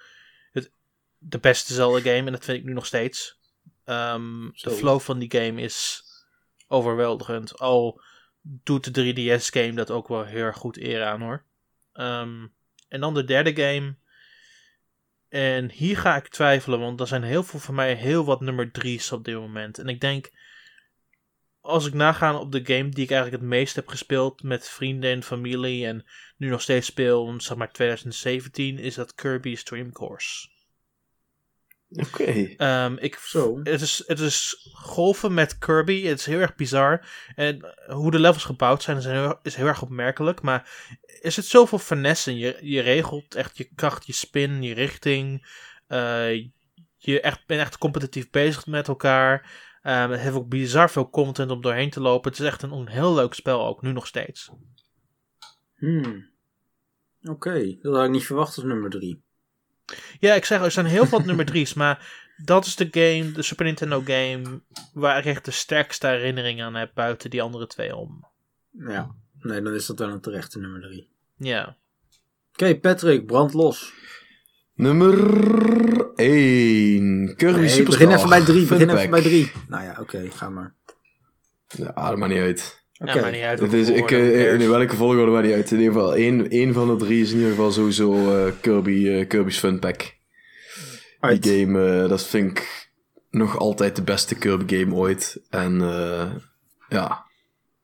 het 0.53 0.73
de 1.19 1.39
beste 1.39 1.75
Zelda 1.75 2.01
game. 2.01 2.27
En 2.27 2.33
dat 2.33 2.45
vind 2.45 2.59
ik 2.59 2.65
nu 2.65 2.73
nog 2.73 2.87
steeds. 2.87 3.39
Ehm, 3.85 4.51
de 4.51 4.71
flow 4.71 5.01
van 5.01 5.19
die 5.19 5.31
game 5.31 5.61
is 5.61 6.03
overweldigend. 6.69 7.59
Al 7.59 8.01
doet 8.43 8.95
de 8.95 9.15
3DS 9.15 9.51
game 9.51 9.73
dat 9.73 9.91
ook 9.91 10.09
wel 10.09 10.25
heel 10.25 10.43
erg 10.43 10.57
goed 10.57 10.77
eer 10.77 11.05
aan 11.05 11.21
hoor. 11.21 11.45
Ehm, 11.93 12.47
en 12.89 13.01
dan 13.01 13.15
de 13.15 13.25
derde 13.25 13.57
game. 13.57 13.97
En 15.35 15.71
hier 15.71 15.97
ga 15.97 16.17
ik 16.17 16.29
twijfelen, 16.29 16.81
want 16.81 17.01
er 17.01 17.07
zijn 17.07 17.23
heel 17.23 17.43
veel 17.43 17.61
voor 17.61 17.75
mij 17.75 17.95
heel 17.95 18.25
wat 18.25 18.41
nummer 18.41 18.71
drie's 18.71 19.13
op 19.13 19.25
dit 19.25 19.35
moment. 19.35 19.79
En 19.79 19.89
ik 19.89 20.01
denk, 20.01 20.31
als 21.61 21.87
ik 21.87 21.95
naga 21.95 22.39
op 22.39 22.53
de 22.53 22.65
game 22.65 22.89
die 22.89 23.05
ik 23.05 23.11
eigenlijk 23.11 23.43
het 23.43 23.51
meest 23.51 23.75
heb 23.75 23.89
gespeeld 23.89 24.43
met 24.43 24.69
vrienden 24.69 25.11
en 25.11 25.23
familie 25.23 25.87
en 25.87 26.05
nu 26.37 26.49
nog 26.49 26.61
steeds 26.61 26.87
speel, 26.87 27.41
zeg 27.41 27.57
maar 27.57 27.73
2017, 27.73 28.79
is 28.79 28.95
dat 28.95 29.15
Kirby 29.15 29.55
Stream 29.55 29.93
Course. 29.93 30.49
Oké. 31.89 32.55
Ehm, 32.57 32.97
ik, 32.99 33.15
Zo. 33.15 33.61
het, 33.63 33.81
is, 33.81 34.03
het 34.07 34.21
is 34.21 34.69
golven 34.73 35.35
met 35.35 35.59
Kirby. 35.59 36.03
Het 36.03 36.19
is 36.19 36.27
heel 36.27 36.41
erg 36.41 36.55
bizar. 36.55 37.07
En 37.35 37.75
hoe 37.87 38.11
de 38.11 38.19
levels 38.19 38.45
gebouwd 38.45 38.83
zijn 38.83 38.97
is 38.97 39.05
heel, 39.05 39.39
is 39.43 39.55
heel 39.55 39.67
erg 39.67 39.83
opmerkelijk. 39.83 40.43
Maar 40.43 40.71
er 41.23 41.33
zit 41.33 41.45
zoveel 41.45 41.79
finesse 41.79 42.31
in. 42.31 42.37
Je, 42.37 42.59
je 42.61 42.81
regelt 42.81 43.35
echt 43.35 43.57
je 43.57 43.69
kracht, 43.75 44.07
je 44.07 44.13
spin, 44.13 44.63
je 44.63 44.75
richting. 44.75 45.47
Eh, 45.87 46.35
je 46.97 47.21
echt, 47.21 47.47
bent 47.47 47.61
echt 47.61 47.79
competitief 47.79 48.31
bezig 48.31 48.67
met 48.67 48.89
elkaar. 48.89 49.51
Ehm, 49.83 50.11
het 50.11 50.21
heeft 50.21 50.35
ook 50.35 50.49
bizar 50.49 50.91
veel 50.91 51.11
content 51.11 51.51
om 51.51 51.63
doorheen 51.63 51.91
te 51.91 52.01
lopen. 52.01 52.31
Het 52.31 52.41
is 52.41 52.47
echt 52.47 52.63
een, 52.63 52.73
een 52.73 52.89
heel 52.89 53.15
leuk 53.15 53.35
spel 53.35 53.67
ook, 53.67 53.83
nu 53.83 53.93
nog 53.93 54.07
steeds. 54.07 54.51
Hmm. 55.75 56.33
Oké, 57.23 57.79
dat 57.81 57.95
had 57.95 58.05
ik 58.05 58.11
niet 58.11 58.27
verwacht 58.27 58.57
als 58.57 58.65
nummer 58.65 58.91
drie. 58.91 59.23
Ja, 60.21 60.35
ik 60.35 60.45
zeg, 60.45 60.61
er 60.63 60.71
zijn 60.71 60.87
heel 60.87 61.07
veel 61.07 61.21
nummer 61.21 61.45
drie's, 61.45 61.75
maar 61.83 62.23
dat 62.45 62.67
is 62.67 62.77
de 62.77 62.89
game, 62.91 63.33
de 63.33 63.43
Super 63.43 63.65
Nintendo 63.65 64.03
game, 64.05 64.61
waar 64.93 65.19
ik 65.19 65.25
echt 65.25 65.45
de 65.45 65.51
sterkste 65.51 66.07
herinnering 66.07 66.63
aan 66.63 66.75
heb 66.75 66.91
buiten 66.95 67.31
die 67.31 67.43
andere 67.43 67.67
twee 67.67 67.97
om. 67.97 68.27
Ja, 68.71 69.15
nee, 69.41 69.63
dan 69.63 69.75
is 69.75 69.87
dat 69.87 69.99
wel 69.99 70.09
een 70.09 70.21
terechte 70.21 70.59
nummer 70.61 70.81
drie. 70.81 71.09
Ja. 71.37 71.77
Oké, 72.53 72.79
Patrick, 72.79 73.27
brand 73.27 73.53
los. 73.53 73.93
Nummer 74.75 75.15
1. 76.15 77.35
Kirby 77.37 77.59
Nee, 77.59 77.69
Superstar. 77.69 78.07
begin 78.07 78.17
even 78.17 78.29
bij 78.29 78.41
drie, 78.45 78.67
begin 78.67 78.91
even 78.91 79.11
bij 79.11 79.23
drie. 79.23 79.53
Nou 79.69 79.85
ja, 79.85 79.97
oké, 80.01 80.31
ga 80.31 80.49
maar. 80.49 80.75
Ja, 81.67 81.93
dat 82.09 82.17
maakt 82.17 82.33
niet 82.33 82.43
uit. 82.43 82.84
Ja, 83.05 83.21
maar 83.21 83.31
niet 83.31 83.43
uit 83.43 83.61
Het 83.61 83.73
is, 83.73 83.89
ik, 83.89 84.11
eh, 84.11 84.69
welke 84.69 84.97
volgorde 84.97 85.31
maakt 85.31 85.47
niet 85.47 85.55
uit. 85.55 85.71
In 85.71 85.79
ieder 85.79 85.93
geval, 85.93 86.15
één, 86.15 86.51
één 86.51 86.73
van 86.73 86.99
de 86.99 87.05
drie 87.05 87.23
is 87.23 87.31
in 87.31 87.37
ieder 87.37 87.51
geval 87.51 87.73
sowieso 87.73 88.37
eh, 88.47 88.53
Kirby, 88.61 89.09
eh, 89.09 89.29
Kirby's 89.29 89.59
Fun 89.59 89.79
Pack. 89.79 90.15
Uit. 91.21 91.43
Die 91.43 91.65
game, 91.65 92.09
dat 92.09 92.27
vind 92.27 92.51
ik 92.51 92.85
nog 93.35 93.59
altijd 93.59 93.97
de 93.97 94.03
beste 94.03 94.35
Kirby 94.35 94.77
game 94.77 94.95
ooit. 94.95 95.41
En 95.51 95.81
eh, 95.81 96.35
ja, 96.89 97.27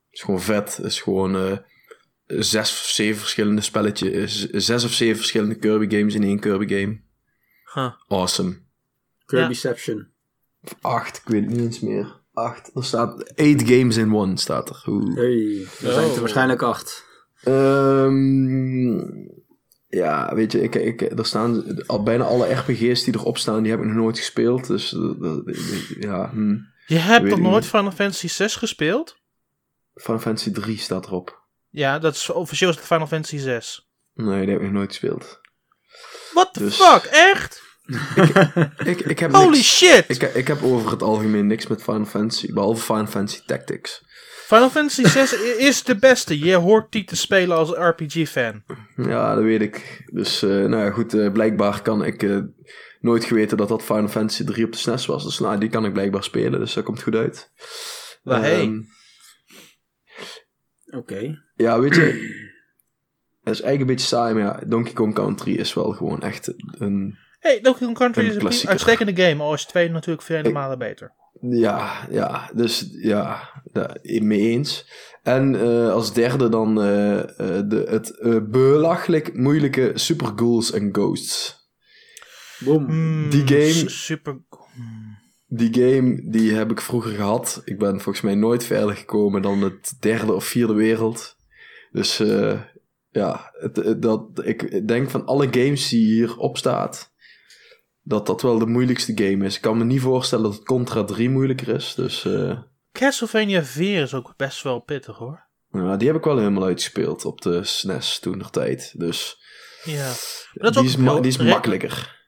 is 0.09 0.21
gewoon 0.21 0.41
vet. 0.41 0.79
is 0.83 1.01
gewoon 1.01 1.35
eh, 1.35 1.57
zes 2.25 2.71
of 2.71 2.77
zeven 2.77 3.19
verschillende 3.19 3.61
spelletjes. 3.61 4.49
Zes 4.49 4.83
of 4.83 4.91
zeven 4.91 5.17
verschillende 5.17 5.55
Kirby 5.55 5.95
games 5.95 6.15
in 6.15 6.23
één 6.23 6.39
Kirby 6.39 6.67
game. 6.67 6.99
Huh. 7.73 7.93
Awesome. 8.07 8.59
Kirbyception. 9.25 10.09
Of 10.61 10.75
acht, 10.81 11.17
ik 11.17 11.27
weet 11.27 11.41
het 11.41 11.49
niet 11.49 11.59
eens 11.59 11.79
meer. 11.79 12.20
Acht. 12.33 12.71
Er 12.75 12.83
staat 12.83 13.21
eight 13.23 13.61
games 13.69 13.97
in 13.97 14.13
one, 14.15 14.37
staat 14.37 14.69
er. 14.69 14.81
Hoe... 14.85 15.13
Hey, 15.13 15.61
er 15.87 15.93
zijn 15.93 15.95
het 16.01 16.09
Oh. 16.09 16.13
er 16.15 16.19
waarschijnlijk 16.19 16.61
acht. 16.61 17.05
Ehm, 17.43 18.97
ja, 19.87 20.35
weet 20.35 20.51
je, 20.51 20.61
ik, 20.61 20.75
ik, 20.75 21.01
er 21.01 21.25
staan 21.25 21.83
al 21.87 22.03
bijna 22.03 22.23
alle 22.23 22.53
RPG's 22.53 23.03
die 23.03 23.13
erop 23.15 23.37
staan, 23.37 23.61
die 23.61 23.71
heb 23.71 23.81
ik 23.81 23.85
nog 23.87 23.95
nooit 23.95 24.17
gespeeld. 24.17 24.67
Dus 24.67 24.93
eh, 24.93 25.37
ja, 25.99 26.29
hm. 26.29 26.57
Je 26.87 26.97
hebt 26.97 27.25
nog 27.25 27.39
nooit 27.39 27.55
niet. 27.61 27.65
Final 27.69 27.91
Fantasy 27.91 28.27
6 28.27 28.55
gespeeld? 28.55 29.17
Final 29.95 30.21
Fantasy 30.21 30.51
3 30.51 30.77
staat 30.77 31.05
erop. 31.05 31.39
Ja, 31.69 31.99
dat 31.99 32.15
is 32.15 32.29
officieel 32.29 32.69
is 32.69 32.75
het 32.75 32.85
Final 32.85 33.07
Fantasy 33.07 33.37
6. 33.37 33.89
Nee, 34.13 34.39
die 34.41 34.49
heb 34.49 34.57
ik 34.57 34.63
nog 34.63 34.71
nooit 34.75 34.89
gespeeld. 34.89 35.39
What 36.33 36.53
the 36.53 36.59
Dus- 36.59 36.75
fuck, 36.75 37.03
echt? 37.11 37.61
Ik, 38.85 38.99
ik, 38.99 39.19
heb 39.19 39.31
Holy 39.31 39.49
niks, 39.55 39.77
shit! 39.77 40.05
ik, 40.07 40.21
ik 40.33 40.47
heb 40.47 40.63
over 40.63 40.91
het 40.91 41.01
algemeen 41.01 41.47
niks 41.47 41.67
met 41.67 41.83
Final 41.83 42.05
Fantasy, 42.05 42.53
behalve 42.53 42.83
Final 42.83 43.07
Fantasy 43.07 43.41
Tactics. 43.45 44.03
Final 44.45 44.69
Fantasy 44.69 45.05
6 45.07 45.33
i- 45.33 45.37
is 45.57 45.83
de 45.83 45.95
beste. 45.95 46.39
Je 46.39 46.55
hoort 46.55 46.91
die 46.91 47.03
te 47.03 47.15
spelen 47.15 47.57
als 47.57 47.69
RPG-fan. 47.71 48.63
Ja, 48.95 49.35
dat 49.35 49.43
weet 49.43 49.61
ik. 49.61 50.03
Dus, 50.13 50.41
eh, 50.43 50.49
nou 50.49 50.75
ja, 50.77 50.91
goed, 50.91 51.13
eh, 51.13 51.31
blijkbaar 51.31 51.81
kan 51.81 52.03
ik 52.05 52.23
eh, 52.23 52.37
nooit 52.99 53.23
geweten 53.25 53.57
dat 53.57 53.67
dat 53.67 53.83
Final 53.83 54.07
Fantasy 54.07 54.43
3 54.43 54.65
op 54.65 54.71
de 54.71 54.77
SNES 54.77 55.05
was. 55.05 55.23
Dus 55.23 55.39
nou, 55.39 55.57
die 55.59 55.69
kan 55.69 55.85
ik 55.85 55.93
blijkbaar 55.93 56.23
spelen, 56.23 56.59
dus 56.59 56.73
dat 56.73 56.83
komt 56.83 57.01
goed 57.01 57.15
uit. 57.15 57.51
Maar 58.23 58.41
hey. 58.41 58.59
Ehm, 58.61 58.79
Oké. 60.97 61.43
Ja, 61.55 61.79
weet 61.79 61.95
je, 61.95 62.01
het 63.43 63.53
is 63.53 63.61
eigenlijk 63.61 63.79
een 63.81 63.85
beetje 63.95 64.07
saai, 64.07 64.33
maar 64.33 64.43
ja, 64.43 64.59
Donkey 64.67 64.93
Kong 64.93 65.13
Country 65.13 65.55
is 65.55 65.73
wel 65.73 65.91
gewoon 65.91 66.21
echt 66.21 66.53
een... 66.79 67.17
Hey, 67.41 67.61
Donkey 67.61 67.85
Kong 67.85 67.97
Country 67.97 68.23
Een 68.29 68.47
is 68.47 68.63
een 68.63 68.69
uitstekende 68.69 69.15
game. 69.23 69.43
Al 69.43 69.53
is 69.53 69.65
2 69.65 69.89
natuurlijk 69.89 70.25
vele 70.25 70.47
Ik- 70.47 70.53
malen 70.53 70.77
beter. 70.79 71.13
Ja, 71.49 72.07
ja, 72.09 72.49
dus 72.53 72.87
ja, 72.91 73.49
mee 74.03 74.39
eens. 74.39 74.89
En 75.23 75.55
eh, 75.61 75.91
als 75.91 76.13
derde 76.13 76.49
dan 76.49 76.81
eh, 76.81 77.19
eh, 77.19 77.25
de, 77.67 77.85
het 77.89 78.09
eh, 78.19 78.37
belachelijk 78.49 79.33
moeilijke 79.37 79.91
Super 79.95 80.31
Ghouls 80.35 80.73
and 80.73 80.89
Ghosts. 80.95 81.59
Boom. 82.59 82.85
Hmm, 82.85 83.29
Die 83.29 83.47
game- 83.47 83.71
su- 83.71 83.89
Super... 83.89 84.37
hmm. 84.73 85.17
die 85.47 85.73
game 85.73 86.29
die 86.29 86.53
heb 86.53 86.71
ik 86.71 86.81
vroeger 86.81 87.11
gehad. 87.11 87.61
Ik 87.65 87.77
ben 87.79 88.01
volgens 88.01 88.21
mij 88.21 88.35
nooit 88.35 88.63
verder 88.63 88.95
gekomen 88.95 89.41
dan 89.41 89.61
het 89.61 89.93
derde 89.99 90.33
of 90.33 90.45
vierde 90.45 90.73
wereld. 90.73 91.35
Dus 91.91 92.19
eh, 92.19 92.61
ja, 93.09 93.51
het, 93.53 93.75
het- 93.75 94.01
dat, 94.01 94.27
ik 94.43 94.87
denk 94.87 95.09
van 95.09 95.25
alle 95.25 95.47
games 95.51 95.89
die 95.89 96.05
hierop 96.05 96.57
staat, 96.57 97.10
dat 98.03 98.25
dat 98.25 98.41
wel 98.41 98.59
de 98.59 98.65
moeilijkste 98.65 99.11
game 99.15 99.45
is. 99.45 99.55
Ik 99.55 99.61
kan 99.61 99.77
me 99.77 99.83
niet 99.83 100.01
voorstellen 100.01 100.43
dat 100.51 100.63
Contra 100.63 101.03
3 101.03 101.29
moeilijker 101.29 101.67
is. 101.75 101.93
Dus 101.95 102.25
eh, 102.25 102.57
Castlevania 102.91 103.63
4 103.63 104.01
is 104.01 104.13
ook 104.13 104.33
best 104.37 104.63
wel 104.63 104.79
pittig 104.79 105.17
hoor. 105.17 105.47
ja, 105.71 105.97
die 105.97 106.07
heb 106.07 106.17
ik 106.17 106.23
wel 106.23 106.37
helemaal 106.37 106.63
uitgespeeld 106.63 107.25
op 107.25 107.41
de 107.41 107.63
SNES 107.63 108.19
toen 108.19 108.37
nog 108.37 108.51
tijd. 108.51 108.93
Dus 108.97 109.37
Ja. 109.83 110.11
Dat 110.53 110.75
is 110.75 110.81
die, 110.81 110.89
is 110.89 110.97
ma- 110.97 111.11
heel 111.11 111.21
die 111.21 111.31
is 111.31 111.37
re- 111.37 111.49
makkelijker. 111.49 112.19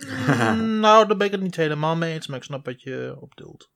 nou, 0.80 1.06
daar 1.06 1.16
ben 1.16 1.26
ik 1.26 1.32
het 1.32 1.40
niet 1.42 1.56
helemaal 1.56 1.96
mee 1.96 2.12
eens, 2.14 2.26
maar 2.26 2.36
ik 2.36 2.42
snap 2.44 2.64
wat 2.64 2.82
je 2.82 3.16
op 3.20 3.28
bedoelt. 3.34 3.70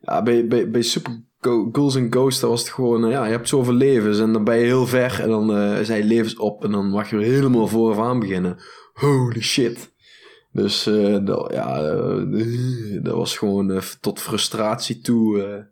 Ja, 0.00 0.22
bij, 0.22 0.46
bij, 0.46 0.70
bij 0.70 0.82
Super 0.82 1.24
Go- 1.40 1.68
Ghouls 1.72 1.96
and 1.96 2.12
Ghosts 2.14 2.40
was 2.40 2.60
het 2.60 2.70
gewoon, 2.70 3.04
eh, 3.04 3.10
ja, 3.10 3.24
je 3.24 3.30
hebt 3.30 3.48
zoveel 3.48 3.72
levens 3.74 4.18
en 4.18 4.32
dan 4.32 4.44
ben 4.44 4.56
je 4.58 4.64
heel 4.64 4.86
ver 4.86 5.20
en 5.20 5.28
dan 5.28 5.56
eh, 5.56 5.80
zijn 5.82 5.98
je 5.98 6.04
levens 6.04 6.36
op 6.36 6.64
en 6.64 6.70
dan 6.70 6.90
mag 6.90 7.10
je 7.10 7.16
weer 7.16 7.32
helemaal 7.32 7.66
vooraf 7.68 7.98
aan 7.98 8.18
beginnen. 8.18 8.62
Holy 8.92 9.40
shit. 9.42 9.94
Dus 10.56 10.86
eh, 10.86 11.16
dat, 11.24 11.52
ja, 11.52 11.82
eh, 11.82 13.02
dat 13.02 13.14
was 13.14 13.38
gewoon 13.38 13.70
eh, 13.70 13.82
tot 14.00 14.20
frustratie 14.20 15.00
toe. 15.00 15.42
eh. 15.42 15.62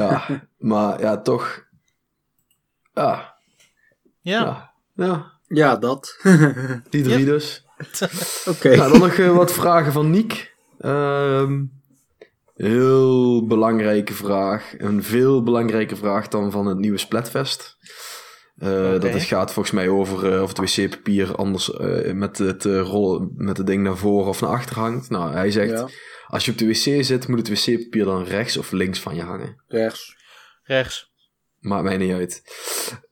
ja, 0.00 0.26
maar 0.58 1.00
ja, 1.00 1.20
toch. 1.20 1.64
Ja, 2.92 3.34
Ja. 4.20 4.42
ja, 4.42 4.72
ja, 4.94 5.32
Ja, 5.46 5.76
dat. 5.76 6.18
die 6.90 7.02
drie 7.02 7.24
dus. 7.24 7.64
Oké. 8.50 8.76
Nou, 8.76 8.90
dan 8.92 9.00
nog 9.00 9.16
wat 9.16 9.52
vragen 9.52 9.92
van 9.92 10.10
Niek. 10.10 10.54
Ehm, 10.78 11.64
heel 12.54 13.46
belangrijke 13.46 14.12
vraag. 14.12 14.74
Een 14.78 15.02
veel 15.02 15.42
belangrijke 15.42 15.96
vraag 15.96 16.28
dan 16.28 16.50
van 16.50 16.66
het 16.66 16.78
nieuwe 16.78 16.98
Splatfest. 16.98 17.76
Eh. 18.58 18.90
Dat 19.00 19.04
is, 19.04 19.24
gaat 19.24 19.52
volgens 19.52 19.74
mij 19.74 19.88
over 19.88 20.32
eh, 20.34 20.42
of 20.42 20.48
het 20.58 20.76
wc-papier 20.76 21.34
anders 21.36 21.72
eh, 21.72 22.12
met, 22.12 22.38
het, 22.38 22.64
eh, 22.64 22.80
rollen, 22.80 23.32
met 23.36 23.56
het 23.56 23.66
ding 23.66 23.82
naar 23.82 23.96
voren 23.96 24.28
of 24.28 24.40
naar 24.40 24.50
achter 24.50 24.76
hangt. 24.76 25.10
Nou, 25.10 25.32
hij 25.32 25.50
zegt, 25.50 25.70
Ja, 25.70 25.88
als 26.26 26.44
je 26.44 26.50
op 26.50 26.58
de 26.58 26.66
wc 26.66 27.04
zit, 27.04 27.28
moet 27.28 27.48
het 27.48 27.64
wc-papier 27.64 28.04
dan 28.04 28.24
rechts 28.24 28.56
of 28.56 28.70
links 28.72 28.98
van 29.00 29.14
je 29.14 29.22
hangen. 29.22 29.62
rechts. 29.68 30.16
Rechts. 30.62 31.12
Maakt 31.60 31.84
mij 31.84 31.96
niet 31.96 32.12
uit. 32.12 32.42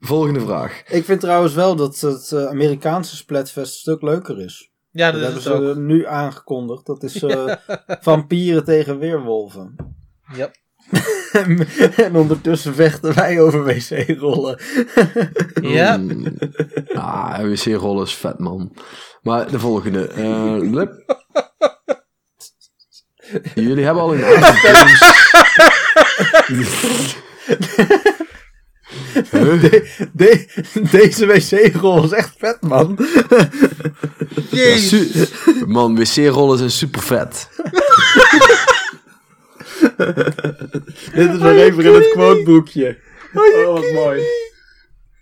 Volgende 0.01 0.41
vraag. 0.41 0.83
Ik 0.87 1.05
vind 1.05 1.21
trouwens 1.21 1.55
wel 1.55 1.77
dat 1.77 2.01
het 2.01 2.33
Amerikaanse 2.35 3.17
Splatfest 3.17 3.73
een 3.75 3.79
stuk 3.81 4.03
leuker 4.03 4.41
is. 4.41 4.71
Ja, 4.91 5.11
Dat 5.11 5.21
dat, 5.21 5.23
hebben 5.23 5.39
is 5.41 5.45
het 5.49 5.57
ze 5.65 5.69
ook. 5.71 5.77
nu 5.77 6.07
aangekondigd. 6.07 6.87
Dat 6.87 7.03
is 7.03 7.23
eh, 7.23 7.55
vampieren 8.01 8.65
tegen 8.65 8.99
weerwolven. 8.99 9.75
Ja. 10.35 10.51
en 12.07 12.17
ondertussen 12.17 12.75
vechten 12.75 13.15
wij 13.15 13.41
over 13.41 13.65
wc-rollen. 13.65 14.59
Ja. 15.63 15.97
Mm. 15.97 16.39
Ah, 16.95 17.39
wc-rollen 17.39 18.05
is 18.07 18.15
vet, 18.15 18.39
man. 18.39 18.77
Maar 19.23 19.51
de 19.51 19.59
volgende. 19.59 20.11
lip. 20.71 21.21
Jullie 23.55 23.85
hebben 23.85 24.03
al 24.03 24.15
een? 24.15 24.21
De- 30.13 30.47
deze 30.91 31.27
wc-rol 31.27 32.05
is 32.05 32.11
echt 32.11 32.35
vet, 32.39 32.61
man. 32.61 32.99
Ja, 34.51 34.77
su- 34.77 35.11
Man, 35.67 35.97
wc-rollen 35.97 36.59
zijn 36.59 36.71
super 36.71 37.03
vet. 37.03 37.49
Dit 41.15 41.31
is 41.31 41.39
nog 41.39 41.53
even 41.53 41.85
in 41.85 41.95
het 41.95 42.11
quoteboekje. 42.11 42.99
Oh, 43.35 43.73
wat 43.75 43.93
mooi. 43.93 44.23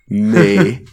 Nee. 0.05 0.83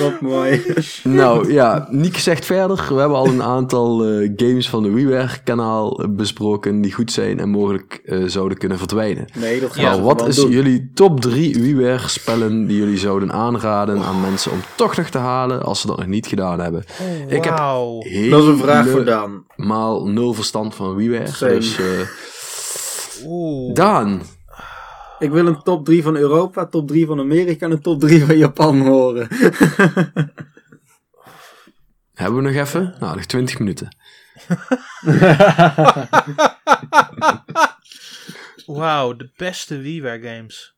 Wat 0.00 0.20
mooi. 0.20 0.62
Nou 1.02 1.52
ja, 1.52 1.86
Niek 1.90 2.18
zegt 2.18 2.44
verder. 2.44 2.86
We 2.88 3.00
hebben 3.00 3.18
al 3.18 3.26
een 3.26 3.42
aantal 3.42 4.04
eh, 4.04 4.32
games 4.36 4.68
van 4.68 4.82
de 4.82 4.90
WiiWare-kanaal 4.90 6.02
eh, 6.02 6.08
besproken 6.08 6.80
die 6.80 6.92
goed 6.92 7.12
zijn 7.12 7.40
en 7.40 7.48
mogelijk 7.48 8.00
eh, 8.04 8.22
zouden 8.26 8.58
kunnen 8.58 8.78
verdwijnen. 8.78 9.26
Nee, 9.34 9.60
dat 9.60 9.72
gaan 9.72 9.84
we 9.84 9.90
Nou, 9.90 10.02
wat 10.02 10.28
is 10.28 10.36
doen. 10.36 10.50
jullie 10.50 10.90
top 10.94 11.20
3 11.20 11.54
WiiWare-spellen 11.54 12.66
die 12.66 12.76
jullie 12.78 12.98
zouden 12.98 13.32
aanraden 13.32 14.02
aan 14.02 14.20
mensen 14.20 14.52
om 14.52 14.60
toch 14.74 14.96
nog 14.96 15.08
te 15.08 15.18
halen 15.18 15.62
als 15.62 15.80
ze 15.80 15.86
dat 15.86 15.96
nog 15.96 16.06
niet 16.06 16.26
gedaan 16.26 16.60
hebben? 16.60 16.84
Ik 17.28 17.44
heb. 17.44 17.56
Dat 17.56 18.42
is 18.42 18.48
een 18.48 18.58
vraag 18.58 18.88
voor 18.88 19.04
Daan. 19.04 19.44
Helemaal 19.56 20.06
nul 20.06 20.34
verstand 20.34 20.74
van 20.74 20.96
WiiWare. 20.96 21.48
Dus 21.48 21.78
eh 21.78 21.84
Oeh. 23.24 23.74
Daan, 23.74 24.22
Ik 25.18 25.30
wil 25.30 25.46
een 25.46 25.62
top 25.62 25.84
3 25.84 26.02
van 26.02 26.16
Europa, 26.16 26.66
top 26.66 26.88
3 26.88 27.06
van 27.06 27.18
Amerika 27.20 27.66
en 27.66 27.72
een 27.72 27.82
top 27.82 28.00
3 28.00 28.24
van 28.24 28.36
Japan 28.38 28.80
horen. 28.80 29.28
hebben 32.14 32.42
we 32.42 32.50
nog 32.50 32.54
even? 32.66 32.94
Nou, 33.00 33.16
nog 33.16 33.24
20 33.24 33.58
minuten. 33.58 33.96
Wauw, 38.66 39.16
de 39.16 39.30
beste 39.36 39.78
WiiWare 39.78 40.20
games. 40.22 40.74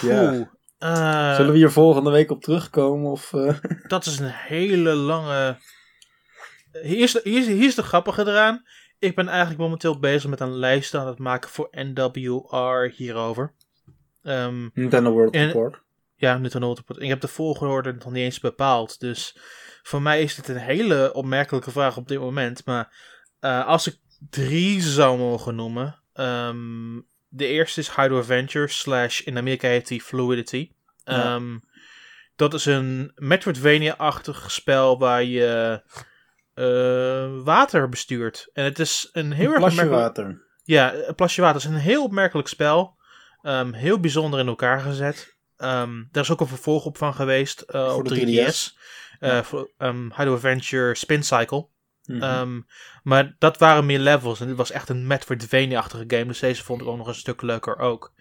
Poeh. 0.00 0.12
Ja. 0.12 0.50
Eh, 0.78 1.34
Zullen 1.36 1.52
we 1.52 1.58
hier 1.58 1.70
volgende 1.70 2.10
week 2.10 2.30
op 2.30 2.42
terugkomen? 2.42 3.10
Of, 3.10 3.32
eh? 3.32 3.54
Dat 3.88 4.06
is 4.06 4.18
een 4.18 4.30
hele 4.32 4.94
lange. 4.94 5.56
Hier 6.82 7.02
is, 7.02 7.12
de, 7.12 7.20
hier, 7.24 7.38
is, 7.40 7.46
hier 7.46 7.66
is 7.66 7.74
de 7.74 7.82
grappige 7.82 8.26
eraan. 8.26 8.62
Ik 9.00 9.14
ben 9.14 9.28
eigenlijk 9.28 9.58
momenteel 9.60 9.98
bezig 9.98 10.30
met 10.30 10.40
een 10.40 10.54
lijst 10.56 10.94
aan 10.94 11.06
het 11.06 11.18
maken 11.18 11.50
voor 11.50 11.68
NWR 11.70 12.92
hierover. 12.96 13.52
Ehm, 14.22 14.68
Nintendo 14.74 15.10
World 15.10 15.34
En- 15.34 15.46
Report. 15.46 15.80
ja, 16.14 16.38
Nintendo 16.38 16.72
Report. 16.72 17.00
Ik 17.02 17.08
heb 17.08 17.20
de 17.20 17.28
volgorde 17.28 17.92
nog 17.92 18.04
niet 18.12 18.22
eens 18.24 18.40
bepaald. 18.40 19.00
Dus 19.00 19.36
voor 19.82 20.02
mij 20.02 20.22
is 20.22 20.34
dit 20.34 20.48
een 20.48 20.56
hele 20.56 21.12
opmerkelijke 21.12 21.70
vraag 21.70 21.96
op 21.96 22.08
dit 22.08 22.18
moment. 22.18 22.64
Maar 22.66 22.92
eh, 23.40 23.66
als 23.66 23.86
ik 23.86 23.98
drie 24.30 24.80
zou 24.80 25.18
mogen 25.18 25.54
noemen. 25.54 25.98
ehm, 26.12 27.00
de 27.28 27.46
eerste 27.46 27.80
is 27.80 27.94
Hydro 27.96 28.18
Adventure. 28.18 28.68
Slash 28.68 29.20
in 29.20 29.38
Amerika 29.38 29.68
heet 29.68 29.88
die 29.88 30.00
Fluidity. 30.02 30.70
Ja. 31.04 31.34
Ehm, 31.34 31.58
dat 32.36 32.54
is 32.54 32.64
een 32.66 33.12
Metroidvania-achtig 33.14 34.50
spel 34.50 34.98
waar 34.98 35.24
je 35.24 35.82
eh, 36.60 37.42
water 37.44 37.88
bestuurt. 37.88 38.50
En 38.52 38.64
het 38.64 38.78
is 38.78 39.08
een 39.12 39.32
heel 39.32 39.48
erg 39.50 39.58
Plasje 39.58 39.80
opmerkelijk- 39.82 40.16
water. 40.16 40.42
ja, 40.64 40.94
een 40.94 41.14
plasje 41.14 41.40
water 41.40 41.56
is 41.60 41.64
een 41.66 41.74
heel 41.74 42.04
opmerkelijk 42.04 42.48
spel. 42.48 42.98
Ehm, 43.42 43.72
heel 43.72 44.00
bijzonder 44.00 44.40
in 44.40 44.46
elkaar 44.46 44.80
gezet. 44.80 45.36
Ehm 45.56 46.02
daar 46.10 46.22
is 46.22 46.30
ook 46.30 46.40
een 46.40 46.46
vervolg 46.46 46.84
op 46.84 46.96
van 46.96 47.14
geweest 47.14 47.64
Voor 47.66 47.92
op 47.92 48.08
de 48.08 48.14
3DS. 48.14 48.24
3DS. 48.24 48.76
Eh, 49.20 49.42
voor, 49.42 49.70
ehm, 49.78 50.04
Hydro 50.16 50.34
Adventure 50.34 50.94
Spin 50.94 51.22
Cycle. 51.22 51.66
Mhm. 52.04 52.60
Maar 53.02 53.34
dat 53.38 53.58
waren 53.58 53.86
meer 53.86 53.98
levels. 53.98 54.40
En 54.40 54.46
dit 54.46 54.56
was 54.56 54.70
echt 54.70 54.88
een 54.88 55.06
Metroidvania-achtige 55.06 56.04
game. 56.06 56.26
Dus 56.26 56.38
deze 56.38 56.64
vond 56.64 56.80
ik 56.80 56.86
ook 56.86 56.96
nog 56.96 57.06
een 57.06 57.14
stuk 57.14 57.42
leuker 57.42 57.78
ook. 57.78 58.12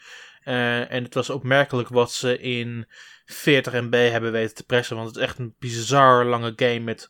En 0.43 1.03
het 1.03 1.13
was 1.13 1.29
opmerkelijk 1.29 1.89
wat 1.89 2.11
ze 2.11 2.39
in 2.39 2.87
40 3.25 3.73
MB 3.73 3.93
hebben 4.11 4.31
weten 4.31 4.55
te 4.55 4.63
pressen. 4.65 4.95
Want 4.95 5.07
het 5.07 5.17
is 5.17 5.23
echt 5.23 5.39
een 5.39 5.55
bizar 5.59 6.25
lange 6.25 6.53
game 6.55 6.79
met 6.79 7.09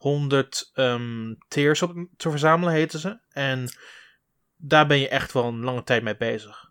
100 0.00 0.70
ehm 0.74 1.34
tiers 1.48 1.82
op 1.82 2.06
te 2.16 2.30
verzamelen, 2.30 2.74
heten 2.74 2.98
ze. 2.98 3.18
En 3.30 3.68
daar 4.56 4.86
ben 4.86 4.98
je 4.98 5.08
echt 5.08 5.32
wel 5.32 5.44
een 5.44 5.64
lange 5.64 5.84
tijd 5.84 6.02
mee 6.02 6.16
bezig. 6.16 6.70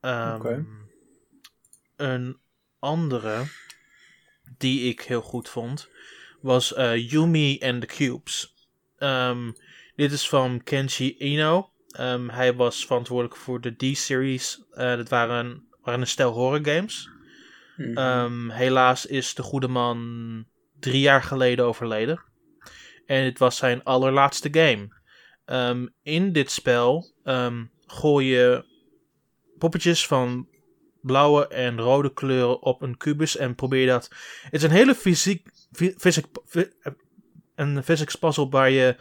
Oké. 0.00 0.66
Een 1.96 2.38
andere 2.78 3.44
die 4.58 4.88
ik 4.88 5.00
heel 5.00 5.22
goed 5.22 5.48
vond 5.48 5.88
was 6.40 6.74
eh, 6.74 7.10
Yumi 7.10 7.58
and 7.60 7.80
the 7.80 7.86
Cubes. 7.86 8.54
Ehm, 8.98 9.52
dit 9.94 10.12
is 10.12 10.28
van 10.28 10.62
Kenji 10.62 11.16
Ino. 11.18 11.70
Hij 12.26 12.54
was 12.54 12.86
verantwoordelijk 12.86 13.36
voor 13.36 13.60
de 13.60 13.76
D-series. 13.76 14.62
Eh 14.70 14.96
dat 14.96 15.08
waren, 15.08 15.68
waren 15.82 16.00
een 16.00 16.06
stel 16.06 16.32
horror 16.32 16.64
games. 16.74 17.10
Mhm. 17.76 18.50
Helaas 18.50 19.06
is 19.06 19.34
de 19.34 19.42
goede 19.42 19.68
man 19.68 20.46
drie 20.78 21.00
jaar 21.00 21.22
geleden 21.22 21.64
overleden. 21.64 22.25
En 23.06 23.22
dit 23.22 23.38
was 23.38 23.56
zijn 23.56 23.82
allerlaatste 23.82 24.48
game. 24.52 24.88
Ehm, 25.44 25.86
in 26.02 26.32
dit 26.32 26.50
spel 26.50 27.12
ehm, 27.24 27.64
gooi 27.86 28.26
je 28.26 28.64
poppetjes 29.58 30.06
van 30.06 30.48
blauwe 31.00 31.48
en 31.48 31.78
rode 31.78 32.12
kleuren 32.12 32.62
op 32.62 32.82
een 32.82 32.96
kubus 32.96 33.36
en 33.36 33.54
probeer 33.54 33.86
dat. 33.86 34.10
Het 34.42 34.52
is 34.52 34.62
een 34.62 34.70
hele 34.70 34.94
fysiek, 34.94 35.48
fy- 35.72 35.94
physic, 35.98 36.26
fy- 36.46 36.70
een 37.54 37.82
physics 37.82 38.14
puzzle 38.14 38.48
waar 38.48 38.70
je 38.70 38.96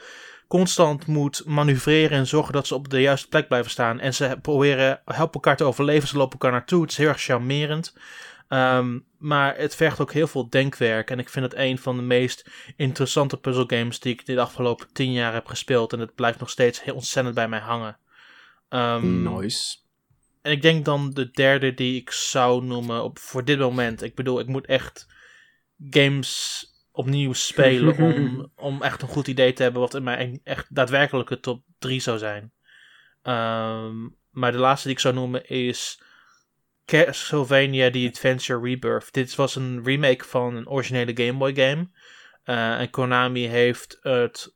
constant 0.47 1.07
moet 1.07 1.45
manoeuvreren 1.45 2.17
en 2.17 2.27
zorgen 2.27 2.53
dat 2.53 2.67
ze 2.67 2.75
op 2.75 2.89
de 2.89 3.01
juiste 3.01 3.27
plek 3.27 3.47
blijven 3.47 3.71
staan. 3.71 3.99
En 3.99 4.13
ze 4.13 4.37
proberen 4.41 5.01
helpen 5.05 5.33
elkaar 5.33 5.57
te 5.57 5.63
overleven. 5.63 6.07
Ze 6.07 6.17
lopen 6.17 6.31
elkaar 6.31 6.51
naartoe. 6.51 6.81
Het 6.81 6.91
is 6.91 6.97
heel 6.97 7.07
erg 7.07 7.21
charmerend. 7.21 7.93
Ehm, 8.47 8.99
maar 9.17 9.57
het 9.57 9.75
vergt 9.75 9.99
ook 9.99 10.11
heel 10.13 10.27
veel 10.27 10.49
denkwerk. 10.49 11.09
En 11.09 11.19
ik 11.19 11.29
vind 11.29 11.45
het 11.45 11.55
een 11.55 11.77
van 11.77 11.95
de 11.95 12.03
meest 12.03 12.49
interessante 12.75 13.37
puzzelgames 13.37 13.99
die 13.99 14.13
ik 14.13 14.25
de 14.25 14.39
afgelopen 14.39 14.87
tien 14.93 15.11
jaar 15.11 15.33
heb 15.33 15.45
gespeeld. 15.45 15.93
En 15.93 15.99
het 15.99 16.15
blijft 16.15 16.39
nog 16.39 16.49
steeds 16.49 16.83
heel 16.83 16.95
ontzettend 16.95 17.35
bij 17.35 17.47
mij 17.47 17.59
hangen. 17.59 17.97
Ehm, 18.69 19.23
Nice. 19.23 19.77
En 20.41 20.51
ik 20.51 20.61
denk 20.61 20.85
dan 20.85 21.11
de 21.13 21.31
derde 21.31 21.73
die 21.73 22.01
ik 22.01 22.11
zou 22.11 22.65
noemen 22.65 23.03
op, 23.03 23.19
voor 23.19 23.45
dit 23.45 23.59
moment. 23.59 24.01
Ik 24.01 24.15
bedoel, 24.15 24.39
ik 24.39 24.47
moet 24.47 24.65
echt 24.65 25.07
games 25.89 26.65
opnieuw 26.91 27.33
spelen 27.33 27.97
om, 27.97 28.47
om 28.55 28.81
echt 28.81 29.01
een 29.01 29.07
goed 29.07 29.27
idee 29.27 29.53
te 29.53 29.63
hebben 29.63 29.81
wat 29.81 29.93
in 29.93 30.03
mijn 30.03 30.39
echt 30.43 30.75
daadwerkelijke 30.75 31.39
top 31.39 31.63
3 31.79 31.99
zou 31.99 32.17
zijn. 32.17 32.51
Ehm, 33.21 34.07
maar 34.29 34.51
de 34.51 34.57
laatste 34.57 34.87
die 34.87 34.95
ik 34.95 35.01
zou 35.01 35.13
noemen 35.13 35.47
is 35.47 36.01
Castlevania 36.85 37.91
The 37.91 38.07
Adventure 38.07 38.59
Rebirth. 38.59 39.13
Dit 39.13 39.35
was 39.35 39.55
een 39.55 39.83
remake 39.83 40.25
van 40.25 40.55
een 40.55 40.69
originele 40.69 41.11
Game 41.25 41.37
Boy 41.37 41.55
game. 41.55 41.89
Eh, 42.43 42.79
en 42.79 42.89
Konami 42.89 43.47
heeft 43.47 43.97
het 44.01 44.55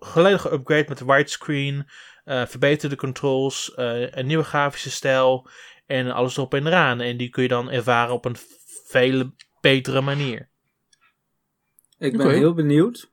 volledig 0.00 0.46
geüpgrade 0.48 0.88
met 0.88 1.04
widescreen, 1.04 1.86
eh 2.24 2.46
verbeterde 2.46 2.96
controls, 2.96 3.74
eh, 3.74 4.10
een 4.10 4.26
nieuwe 4.26 4.44
grafische 4.44 4.90
stijl 4.90 5.48
en 5.86 6.10
alles 6.10 6.36
erop 6.36 6.54
en 6.54 6.66
eraan. 6.66 7.00
En 7.00 7.16
die 7.16 7.28
kun 7.28 7.42
je 7.42 7.48
dan 7.48 7.70
ervaren 7.70 8.14
op 8.14 8.24
een 8.24 8.36
veel 8.86 9.30
betere 9.60 10.00
manier. 10.00 10.48
Ik 11.98 12.16
ben 12.16 12.30
heel 12.30 12.54
benieuwd, 12.54 13.12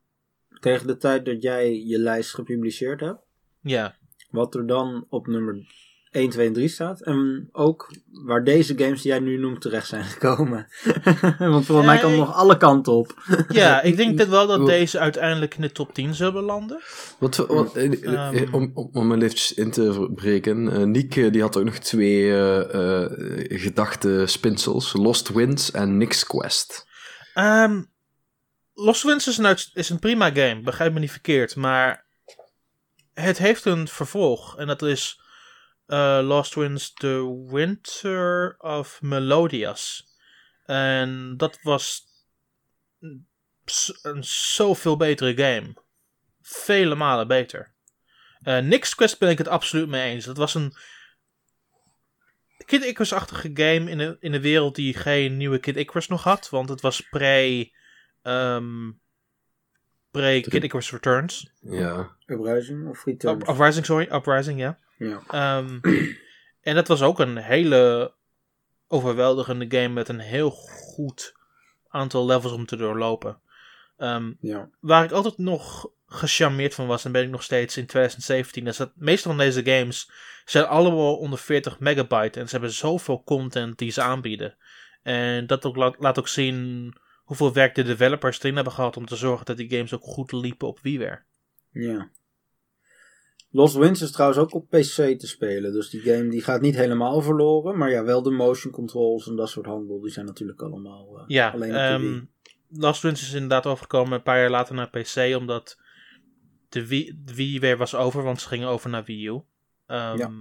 tegen 0.59 0.87
de 0.87 0.97
tijd 0.97 1.25
dat 1.25 1.41
jij 1.41 1.83
je 1.83 1.99
lijst 1.99 2.33
gepubliceerd 2.33 2.99
hebt, 2.99 3.21
Ja, 3.61 3.97
wat 4.29 4.55
er 4.55 4.67
dan 4.67 5.05
op 5.09 5.27
nummer 5.27 5.65
1, 6.11 6.29
2 6.29 6.47
en 6.47 6.53
3 6.53 6.67
staat. 6.67 7.01
En 7.01 7.49
ook 7.51 7.93
waar 8.11 8.43
deze 8.43 8.77
games 8.77 9.01
die 9.01 9.11
jij 9.11 9.19
nu 9.19 9.37
noemt 9.37 9.61
terecht 9.61 9.87
zijn 9.87 10.03
gekomen. 10.03 10.67
Want 11.53 11.65
volgens 11.65 11.87
mij 11.87 11.99
kan 11.99 12.09
het 12.09 12.19
nog 12.19 12.33
alle 12.33 12.57
kanten 12.57 12.93
op. 12.93 13.23
ja 13.49 13.81
ik 13.81 13.97
denk 13.97 14.17
dat 14.17 14.27
wel 14.27 14.47
dat 14.47 14.65
deze 14.65 14.99
uiteindelijk 14.99 15.55
in 15.55 15.61
de 15.61 15.71
top 15.71 15.93
10 15.93 16.13
zullen 16.15 16.43
landen. 16.43 16.81
Wat, 17.19 17.35
wat, 17.35 17.75
eh, 17.75 18.03
eh, 18.03 18.41
Ehm. 18.41 18.53
om, 18.53 18.71
om, 18.73 19.11
hem 19.11 19.21
eventjes 19.21 19.53
in 19.53 19.71
te 19.71 20.09
breken. 20.15 20.71
eh 20.71 20.83
Niek 20.83 21.15
eh, 21.15 21.31
die 21.31 21.41
had 21.41 21.57
ook 21.57 21.65
nog 21.65 21.77
twee 21.77 22.31
eh 22.31 23.03
eh 23.03 23.61
gedachtespinsels. 23.61 24.93
Lost 24.93 25.29
Winds 25.29 25.71
en 25.71 25.97
Nix 25.97 26.25
Quest. 26.25 26.87
Ehm 27.33 27.81
Lost 28.73 29.03
Winds 29.03 29.27
is 29.27 29.37
een, 29.37 29.57
is 29.73 29.89
een 29.89 29.99
prima 29.99 30.31
game, 30.33 30.61
begrijp 30.61 30.93
me 30.93 30.99
niet 30.99 31.11
verkeerd, 31.11 31.55
maar 31.55 32.05
het 33.13 33.37
heeft 33.37 33.65
een 33.65 33.87
vervolg 33.87 34.57
en 34.57 34.67
dat 34.67 34.81
is 34.81 35.21
eh, 35.89 36.19
Lost 36.23 36.55
Winds 36.55 36.93
The 36.93 37.45
Winter 37.51 38.55
of 38.57 39.01
Melodias. 39.01 40.07
En 40.65 41.33
dat 41.37 41.59
was 41.61 42.05
een 44.01 44.23
zoveel 44.23 44.97
betere 44.97 45.35
game. 45.35 45.73
Vele 46.41 46.95
malen 46.95 47.27
beter. 47.27 47.73
Eh 48.41 48.59
Nix 48.59 48.95
Quest 48.95 49.19
ben 49.19 49.29
ik 49.29 49.37
het 49.37 49.47
absoluut 49.47 49.87
mee 49.87 50.11
eens. 50.11 50.25
Dat 50.25 50.37
was 50.37 50.53
een 50.55 50.73
Kid 52.65 52.83
Icarus-achtige 52.83 53.49
game 53.53 53.89
in 53.89 53.99
een, 53.99 54.17
in 54.19 54.33
een 54.33 54.41
wereld 54.41 54.75
die 54.75 54.93
geen 54.93 55.37
nieuwe 55.37 55.59
Kid 55.59 55.75
Icarus 55.75 56.07
nog 56.07 56.23
had. 56.23 56.49
Want 56.49 56.69
het 56.69 56.81
was 56.81 57.01
pre... 57.01 57.71
ehm 58.21 58.91
pre 60.11 60.41
Kid 60.41 60.63
Icarus 60.63 60.91
Returns. 60.91 61.51
Ja. 61.59 62.15
Uprising 62.25 62.87
of 62.87 63.05
Returns? 63.05 63.41
Up- 63.41 63.49
Uprising, 63.49 63.85
sorry. 63.85 64.07
Uprising, 64.11 64.59
ja. 64.59 64.79
Ja. 64.99 65.21
Ehm, 65.27 65.79
en 66.61 66.75
dat 66.75 66.87
was 66.87 67.01
ook 67.01 67.19
een 67.19 67.37
hele 67.37 68.13
overweldigende 68.87 69.65
game 69.77 69.93
met 69.93 70.09
een 70.09 70.19
heel 70.19 70.49
goed 70.51 71.33
aantal 71.87 72.25
levels 72.25 72.51
om 72.51 72.65
te 72.65 72.75
doorlopen. 72.75 73.41
Ehm, 73.97 74.33
ja. 74.39 74.69
waar 74.79 75.03
ik 75.03 75.11
altijd 75.11 75.37
nog 75.37 75.91
gecharmeerd 76.05 76.73
van 76.73 76.87
was, 76.87 77.05
en 77.05 77.11
ben 77.11 77.23
ik 77.23 77.29
nog 77.29 77.43
steeds 77.43 77.77
in 77.77 77.85
2017, 77.85 78.67
is 78.67 78.77
dat 78.77 78.91
de 78.95 79.03
meeste 79.03 79.27
van 79.27 79.37
deze 79.37 79.65
games 79.65 80.11
zijn 80.45 80.65
allemaal 80.65 81.17
onder 81.17 81.39
40 81.39 81.79
megabyte 81.79 82.39
en 82.39 82.45
ze 82.45 82.51
hebben 82.51 82.71
zoveel 82.71 83.23
content 83.23 83.77
die 83.77 83.91
ze 83.91 84.01
aanbieden. 84.01 84.57
En 85.01 85.47
dat 85.47 85.65
ook 85.65 85.75
laat, 85.75 85.95
laat 85.99 86.19
ook 86.19 86.27
zien 86.27 86.93
hoeveel 87.23 87.53
werk 87.53 87.75
de 87.75 87.83
developers 87.83 88.39
erin 88.39 88.55
hebben 88.55 88.73
gehad 88.73 88.97
om 88.97 89.05
te 89.05 89.15
zorgen 89.15 89.45
dat 89.45 89.57
die 89.57 89.69
games 89.69 89.93
ook 89.93 90.03
goed 90.03 90.31
liepen 90.31 90.67
op 90.67 90.79
WiiWare. 90.79 91.23
Ja. 91.71 92.09
Lost 93.51 93.75
Winds 93.75 94.01
is 94.01 94.11
trouwens 94.11 94.39
ook 94.39 94.53
op 94.53 94.69
PC 94.69 95.19
te 95.19 95.27
spelen. 95.27 95.73
Dus 95.73 95.89
die 95.89 96.01
game 96.01 96.29
die 96.29 96.43
gaat 96.43 96.61
niet 96.61 96.75
helemaal 96.75 97.21
verloren. 97.21 97.77
Maar 97.77 97.89
ja, 97.89 98.03
wel 98.03 98.21
de 98.21 98.29
motion 98.29 98.71
controls 98.71 99.27
en 99.27 99.35
dat 99.35 99.49
soort 99.49 99.65
handel. 99.65 99.99
Die 100.01 100.11
zijn 100.11 100.25
natuurlijk 100.25 100.61
allemaal 100.61 101.19
eh, 101.19 101.23
Ja, 101.27 101.49
alleen 101.49 101.95
op 101.95 102.01
Wii. 102.01 102.27
Last 102.71 103.01
Winds 103.01 103.21
is 103.21 103.33
inderdaad 103.33 103.65
overgekomen 103.65 104.13
een 104.13 104.23
paar 104.23 104.39
jaar 104.39 104.49
later 104.49 104.75
naar 104.75 104.89
PC, 104.89 105.35
omdat 105.37 105.79
de 106.69 106.87
Wii, 106.87 107.19
de 107.25 107.35
Wii 107.35 107.59
weer 107.59 107.77
was 107.77 107.95
over, 107.95 108.23
want 108.23 108.41
ze 108.41 108.47
gingen 108.47 108.67
over 108.67 108.89
naar 108.89 109.03
Wii 109.03 109.27
U. 109.27 109.41
Ehm, 109.85 110.17
Ja. 110.17 110.31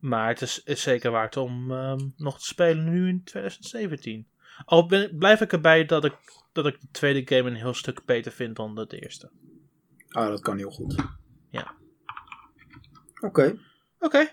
Maar 0.00 0.28
het 0.28 0.42
is, 0.42 0.62
is 0.64 0.82
zeker 0.82 1.10
waard 1.10 1.36
om 1.36 1.72
ehm, 1.72 1.98
nog 2.16 2.38
te 2.38 2.46
spelen 2.46 2.84
nu 2.84 3.08
in 3.08 3.22
2017. 3.24 4.26
Al 4.64 4.86
ben, 4.86 5.16
blijf 5.16 5.40
ik 5.40 5.52
erbij 5.52 5.84
dat 5.84 6.04
ik, 6.04 6.16
dat 6.52 6.66
ik 6.66 6.80
de 6.80 6.88
tweede 6.90 7.36
game 7.36 7.50
een 7.50 7.56
heel 7.56 7.74
stuk 7.74 8.04
beter 8.04 8.32
vind 8.32 8.56
dan 8.56 8.74
de 8.74 8.98
eerste. 9.00 9.30
Ah, 10.08 10.28
dat 10.28 10.40
kan 10.40 10.56
heel 10.56 10.70
goed. 10.70 10.94
Ja. 11.50 11.74
Oké. 13.20 13.56
Oké, 13.98 14.28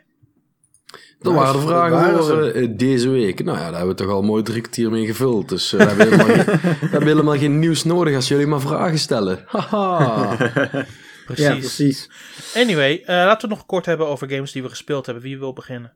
Dat 1.20 1.34
Nice, 1.34 1.46
waren 1.46 1.54
de 1.54 1.60
dat 1.60 1.68
vragen 1.68 2.24
voor 2.24 2.44
eh, 2.44 2.78
deze 2.78 3.10
week. 3.10 3.44
Nou 3.44 3.58
ja, 3.58 3.64
daar 3.64 3.78
hebben 3.78 3.96
we 3.96 4.04
toch 4.04 4.12
al 4.12 4.22
mooi 4.22 4.44
drie 4.44 4.62
kwartier 4.62 4.92
mee 4.92 5.06
gevuld. 5.06 5.50
Dus 5.50 5.74
eh, 5.74 5.80
we, 5.80 5.86
hebben 5.86 6.06
helemaal 6.06 6.36
geen, 6.36 6.60
we 6.80 6.88
hebben 6.90 7.08
helemaal 7.08 7.38
geen 7.38 7.60
nieuws 7.60 7.84
nodig 7.84 8.16
als 8.16 8.28
jullie 8.28 8.48
maar 8.48 8.62
vragen 8.62 8.98
stellen. 9.00 9.44
Haha. 9.48 10.36
precies. 11.26 11.46
Ja, 11.46 11.56
precies. 11.58 12.10
Anyway, 12.56 13.02
eh, 13.06 13.16
laten 13.16 13.50
we 13.50 13.56
nog 13.56 13.66
kort 13.66 13.86
hebben 13.86 14.08
over 14.08 14.30
games 14.30 14.52
die 14.52 14.62
we 14.64 14.70
gespeeld 14.70 15.06
hebben. 15.06 15.24
Wie 15.24 15.40
wil 15.40 15.54
beginnen? 15.54 15.94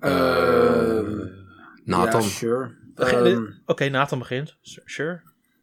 Ehm, 0.00 1.26
Nathan. 1.84 2.22
Ja, 2.22 2.28
sure. 2.28 2.76
Ehm, 2.94 3.44
Oké, 3.66 3.88
Nathan 3.88 4.18
begint. 4.18 4.56
Sure. 4.62 5.22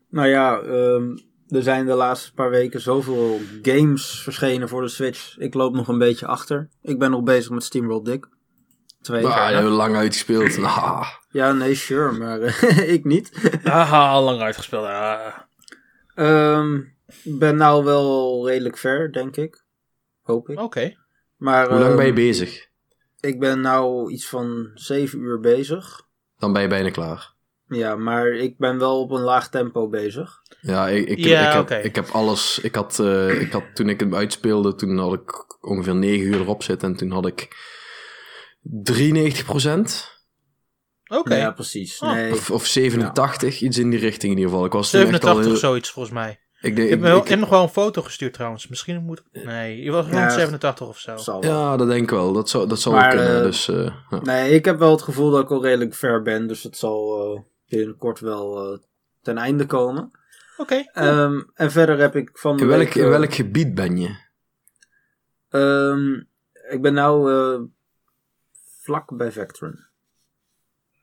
nou 0.09 0.27
ja, 0.27 0.59
ehm, 0.59 1.17
er 1.55 1.63
zijn 1.63 1.85
de 1.85 1.93
laatste 1.93 2.33
paar 2.33 2.49
weken 2.49 2.81
zoveel 2.81 3.39
games 3.61 4.21
verschenen 4.21 4.69
voor 4.69 4.81
de 4.81 4.87
Switch. 4.87 5.37
Ik 5.37 5.53
loop 5.53 5.73
nog 5.73 5.87
een 5.87 5.97
beetje 5.97 6.27
achter. 6.27 6.69
Ik 6.81 6.99
ben 6.99 7.11
nog 7.11 7.23
bezig 7.23 7.51
met 7.51 7.63
SteamWorld 7.63 8.05
Dick. 8.05 8.27
Twee. 9.01 9.23
Nou, 9.23 9.63
we 9.63 9.69
lang 9.69 9.95
uitgespeeld. 9.95 10.57
Nou, 10.57 11.05
Ja, 11.29 11.51
nee, 11.51 11.75
sure, 11.75 12.11
maar 12.11 12.41
eh, 12.41 12.93
ik 12.93 13.03
niet. 13.03 13.59
Haha, 13.63 14.09
al 14.09 14.23
lang 14.23 14.41
uitgespeeld. 14.41 14.85
Ah. 14.85 15.27
Ehm, 16.15 16.75
Ik 17.23 17.39
ben 17.39 17.55
nou 17.55 17.83
wel 17.83 18.47
redelijk 18.47 18.77
ver, 18.77 19.11
denk 19.11 19.35
ik. 19.37 19.63
Hoop 20.21 20.49
ik. 20.49 20.59
Oké. 20.59 20.95
Maar 21.35 21.69
hoe 21.69 21.79
lang 21.79 21.95
ben 21.95 22.05
je 22.05 22.11
ehm, 22.11 22.21
bezig? 22.21 22.67
ik 23.19 23.39
ben 23.39 23.61
nou 23.61 24.11
iets 24.11 24.27
van 24.27 24.71
zeven 24.73 25.19
uur 25.19 25.39
bezig. 25.39 26.01
Dan 26.37 26.53
ben 26.53 26.61
je 26.61 26.67
bijna 26.67 26.89
klaar. 26.89 27.33
Ja, 27.67 27.95
maar 27.95 28.27
ik 28.27 28.57
ben 28.57 28.79
wel 28.79 28.99
op 29.01 29.11
een 29.11 29.21
laag 29.21 29.49
tempo 29.49 29.87
bezig. 29.89 30.41
Ja, 30.61 30.87
ik, 30.87 31.07
ik, 31.07 31.17
Ja, 31.17 31.59
ik, 31.59 31.69
heb, 31.69 31.83
ik 31.83 31.95
heb 31.95 32.09
alles. 32.11 32.59
Ik 32.59 32.75
had, 32.75 32.99
eh, 32.99 33.41
ik 33.41 33.51
had 33.51 33.63
toen 33.73 33.89
ik 33.89 33.99
hem 33.99 34.15
uitspeelde, 34.15 34.75
toen 34.75 34.97
had 34.97 35.13
ik 35.13 35.57
ongeveer 35.65 35.95
9 35.95 36.25
uur 36.27 36.39
erop 36.39 36.63
zitten. 36.63 36.89
En 36.89 36.95
toen 36.95 37.11
had 37.11 37.27
ik 37.27 37.47
93% 38.63 40.13
Oké. 41.07 41.35
Ja, 41.35 41.51
precies. 41.51 41.99
Oh. 41.99 42.11
Nee. 42.13 42.31
Of, 42.31 42.51
of 42.51 42.65
87, 42.65 43.61
iets 43.61 43.77
in 43.77 43.89
die 43.89 43.99
richting 43.99 44.31
in 44.31 44.37
ieder 44.37 44.51
geval. 44.51 44.65
Ik 44.65 44.71
was 44.71 44.89
toen 44.89 44.99
echt 44.99 45.09
al 45.09 45.15
87 45.19 45.51
heel- 45.51 45.69
zoiets 45.69 45.89
volgens 45.89 46.13
mij. 46.13 46.39
Ik 46.61 46.75
denk, 46.75 46.77
Ik 46.77 46.83
heb, 46.89 46.91
ik- 46.93 46.99
me 46.99 47.07
wel- 47.07 47.17
ik- 47.17 47.23
ik 47.23 47.29
heb 47.29 47.39
nog 47.39 47.49
wel 47.49 47.61
een 47.63 47.69
foto 47.69 48.01
gestuurd 48.01 48.33
trouwens. 48.33 48.67
Misschien 48.67 49.03
moet 49.03 49.23
ik... 49.31 49.43
Nee, 49.45 49.81
je 49.83 49.91
was 49.91 50.03
rond 50.05 50.17
Ja, 50.17 50.29
87 50.29 50.87
of 50.87 50.97
zo. 50.99 51.17
zal 51.17 51.43
ja, 51.43 51.77
dat 51.77 51.87
denk 51.87 52.01
ik 52.03 52.09
wel. 52.09 52.33
Dat 52.33 52.49
zou, 52.49 52.67
dat 52.67 52.85
Maar, 52.85 52.99
wel 53.01 53.09
kunnen. 53.09 53.37
eh, 53.37 53.43
dus, 53.43 53.67
eh, 53.67 53.91
ja. 54.09 54.19
Nee, 54.23 54.51
ik 54.51 54.65
heb 54.65 54.79
wel 54.79 54.91
het 54.91 55.01
gevoel 55.01 55.29
dat 55.31 55.41
ik 55.43 55.51
al 55.51 55.63
redelijk 55.63 55.93
ver 55.93 56.21
ben. 56.21 56.47
Dus 56.47 56.63
het 56.63 56.77
zal 56.77 57.33
eh, 57.35 57.41
binnenkort 57.69 58.19
wel 58.19 58.73
eh, 58.73 58.79
ten 59.21 59.37
einde 59.37 59.65
komen. 59.65 60.11
Oké. 60.57 60.83
cool. 60.93 61.05
Ehm, 61.07 61.41
en 61.53 61.71
verder 61.71 61.97
heb 61.99 62.15
ik 62.15 62.29
van 62.33 62.57
de 62.57 62.61
in, 62.63 62.67
welk, 62.69 62.81
week, 62.83 62.95
in 62.95 63.03
eh, 63.03 63.09
welk 63.09 63.33
gebied 63.33 63.75
ben 63.75 63.97
je? 63.97 64.15
ehm, 65.49 66.13
ik 66.73 66.81
ben 66.81 66.93
nou 66.93 67.33
eh, 67.33 67.61
vlak 68.81 69.17
bij 69.17 69.31
Vectron. 69.31 69.85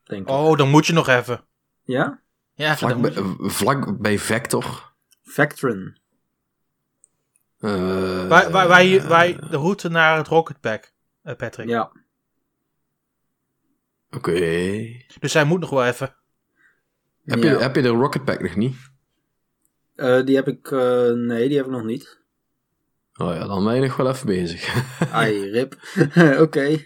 Denk 0.04 0.22
ik. 0.22 0.34
oh, 0.34 0.56
dan 0.56 0.68
moet 0.68 0.86
je 0.86 0.92
nog 0.92 1.08
even. 1.08 1.44
Ja? 1.82 2.20
Ja, 2.54 2.76
Vlak 2.76 2.90
dan 2.90 3.00
bij, 3.02 3.12
vlak 3.50 4.00
bij 4.00 4.18
Vector? 4.18 4.92
Vectron. 5.22 5.96
Eh, 7.58 7.70
je, 8.84 9.06
waar 9.08 9.26
je- 9.28 9.36
de 9.50 9.56
route 9.56 9.88
naar 9.88 10.16
het 10.16 10.26
Rocketpack, 10.28 10.92
eh 11.22 11.36
Patrick. 11.36 11.68
Ja. 11.68 11.92
Oké. 14.10 14.40
Dus 15.20 15.32
hij 15.32 15.44
moet 15.44 15.60
nog 15.60 15.70
wel 15.70 15.84
even. 15.84 16.16
Heb, 17.24 17.42
Ja. 17.42 17.50
je, 17.50 17.56
heb 17.58 17.74
je 17.76 17.82
de 17.82 17.88
Rocket 17.88 18.24
Pack 18.24 18.40
nog 18.42 18.56
niet? 18.56 18.76
Eh, 19.94 20.24
die 20.24 20.36
heb 20.36 20.48
ik... 20.48 20.70
eh, 20.70 21.10
nee, 21.10 21.48
die 21.48 21.56
heb 21.56 21.66
ik 21.66 21.72
nog 21.72 21.84
niet. 21.84 22.20
Oh 23.16 23.34
ja, 23.34 23.46
dan 23.46 23.64
ben 23.64 23.74
je 23.74 23.80
nog 23.80 23.96
wel 23.96 24.08
even 24.08 24.26
bezig. 24.26 24.74
Ai, 25.12 25.50
rip. 25.50 25.76
Oké. 26.44 26.78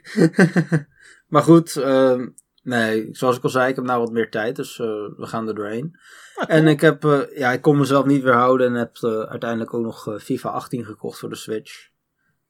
maar 1.32 1.42
goed, 1.42 1.76
ehm, 1.76 2.28
Nee, 2.62 3.08
zoals 3.12 3.36
ik 3.36 3.42
al 3.42 3.48
zei, 3.50 3.68
ik 3.70 3.76
heb 3.76 3.84
nou 3.84 4.00
wat 4.00 4.12
meer 4.12 4.30
tijd, 4.30 4.56
dus 4.56 4.78
eh, 4.78 4.86
we 5.16 5.26
gaan 5.26 5.48
er 5.48 5.54
doorheen. 5.54 5.98
En 6.46 6.66
ik 6.66 6.80
heb, 6.80 7.04
eh, 7.04 7.20
ja, 7.38 7.52
ik 7.52 7.62
kon 7.62 7.78
mezelf 7.78 8.04
niet 8.04 8.22
weerhouden 8.22 8.66
en 8.66 8.74
heb 8.74 8.96
eh, 9.00 9.20
uiteindelijk 9.20 9.74
ook 9.74 9.82
nog 9.82 10.16
FIFA 10.20 10.48
18 10.48 10.84
gekocht 10.84 11.18
voor 11.18 11.28
de 11.28 11.34
Switch. 11.36 11.88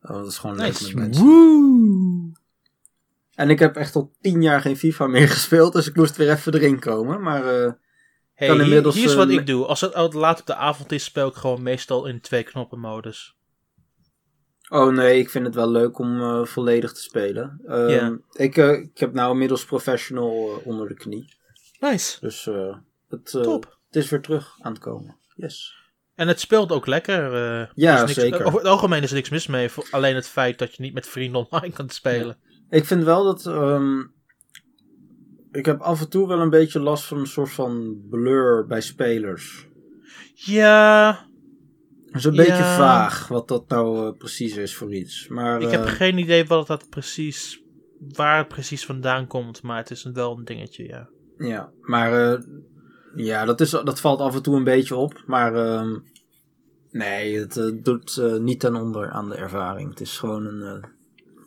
Oh, 0.02 0.16
dat 0.16 0.26
is 0.26 0.38
gewoon 0.38 0.56
leuk 0.56 0.66
Nice. 0.66 0.84
met 0.84 0.94
mensen. 0.94 1.24
Woe! 1.24 2.32
En 3.36 3.50
ik 3.50 3.58
heb 3.58 3.76
echt 3.76 3.94
al 3.94 4.12
tien 4.20 4.42
jaar 4.42 4.60
geen 4.60 4.76
FIFA 4.76 5.06
meer 5.06 5.28
gespeeld, 5.36 5.72
dus 5.72 5.86
ik 5.88 5.96
moest 5.96 6.16
weer 6.16 6.30
even 6.30 6.54
erin 6.54 6.80
komen. 6.80 7.20
Maar 7.22 7.44
eh, 7.64 7.72
Hey, 8.34 8.46
kan 8.48 8.56
hier, 8.56 8.64
inmiddels, 8.66 8.94
hier 8.94 9.04
is 9.04 9.10
eh, 9.10 9.16
wat 9.16 9.26
me- 9.26 9.32
ik 9.34 9.46
doe. 9.46 9.66
Als 9.66 9.80
het 9.80 9.94
al 9.94 10.12
laat 10.12 10.40
op 10.40 10.46
de 10.46 10.54
avond 10.54 10.92
is, 10.92 11.04
speel 11.04 11.28
ik 11.28 11.34
gewoon 11.34 11.62
meestal 11.62 12.06
in 12.06 12.20
twee 12.20 12.42
knoppen 12.42 12.78
modus. 12.78 13.34
oh 14.68 14.92
nee, 14.94 15.18
ik 15.18 15.30
vind 15.30 15.46
het 15.46 15.54
wel 15.54 15.70
leuk 15.70 15.98
om 15.98 16.20
eh, 16.20 16.44
volledig 16.44 16.92
te 16.92 17.00
spelen. 17.02 17.60
Ehm, 17.66 18.16
ik, 18.32 18.56
eh, 18.56 18.70
ik 18.72 18.98
heb 18.98 19.12
nou 19.12 19.32
inmiddels 19.32 19.64
professional 19.64 20.58
eh, 20.60 20.66
onder 20.66 20.88
de 20.88 20.94
knie. 20.94 21.34
Nice. 21.80 22.16
Dus 22.20 22.46
eh, 22.46 22.76
het, 23.08 23.34
eh, 23.34 23.42
Top. 23.42 23.78
het 23.86 23.96
is 24.04 24.10
weer 24.10 24.20
terug 24.20 24.56
aan 24.60 24.72
het 24.72 24.80
komen. 24.82 25.16
Yes. 25.34 25.74
En 26.14 26.28
het 26.28 26.40
speelt 26.40 26.72
ook 26.72 26.86
lekker. 26.86 27.24
eh, 27.34 27.66
Ja, 27.74 27.94
er 27.98 28.06
niks- 28.06 28.14
zeker. 28.18 28.44
Over 28.44 28.58
het 28.58 28.68
algemeen 28.68 29.02
is 29.02 29.08
er 29.10 29.16
niks 29.16 29.30
mis 29.30 29.46
mee. 29.46 29.70
Alleen 29.90 30.14
het 30.14 30.28
feit 30.28 30.58
dat 30.58 30.74
je 30.74 30.82
niet 30.82 30.94
met 30.94 31.06
vrienden 31.08 31.40
online 31.50 31.72
kan 31.74 31.90
spelen. 31.90 32.36
Ik 32.70 32.84
vind 32.84 33.04
wel 33.04 33.24
dat. 33.24 33.46
ehm, 33.46 34.00
ik 35.52 35.64
heb 35.66 35.80
af 35.80 36.00
en 36.00 36.08
toe 36.08 36.28
wel 36.28 36.40
een 36.40 36.50
beetje 36.50 36.80
last 36.80 37.04
van 37.04 37.18
een 37.18 37.26
soort 37.26 37.50
van 37.50 38.00
blur 38.10 38.66
bij 38.66 38.80
spelers. 38.80 39.66
Ja, 40.34 41.24
Het 42.06 42.14
is 42.14 42.24
een 42.24 42.32
Ja. 42.34 42.42
beetje 42.42 42.62
vaag 42.76 43.28
wat 43.28 43.48
dat 43.48 43.68
nou 43.68 44.06
eh, 44.06 44.16
precies 44.18 44.56
is 44.56 44.74
voor 44.76 44.94
iets. 44.94 45.28
Maar 45.28 45.60
ik 45.60 45.70
heb 45.70 45.84
eh, 45.84 45.90
geen 45.90 46.18
idee 46.18 46.44
wat 46.46 46.66
dat 46.66 46.88
precies, 46.88 47.62
waar 48.08 48.38
het 48.38 48.48
precies 48.48 48.86
vandaan 48.86 49.26
komt. 49.26 49.62
Maar 49.62 49.76
het 49.76 49.90
is 49.90 50.04
een- 50.04 50.12
wel 50.12 50.38
een 50.38 50.44
dingetje, 50.44 50.84
ja. 50.86 51.08
ja, 51.38 51.72
maar 51.80 52.32
eh, 52.32 52.40
ja, 53.14 53.44
dat, 53.44 53.60
is, 53.60 53.70
dat 53.70 54.00
valt 54.00 54.20
af 54.20 54.34
en 54.34 54.42
toe 54.42 54.56
een 54.56 54.64
beetje 54.64 54.94
op. 54.96 55.22
Maar 55.26 55.54
ehm, 55.54 55.98
nee, 56.90 57.38
het 57.38 57.72
doet 57.84 58.22
niet 58.40 58.60
ten 58.60 58.74
onder 58.74 59.10
aan 59.10 59.28
de 59.28 59.34
ervaring. 59.36 59.90
Het 59.90 60.00
is 60.00 60.18
gewoon 60.18 60.46
een 60.46 60.84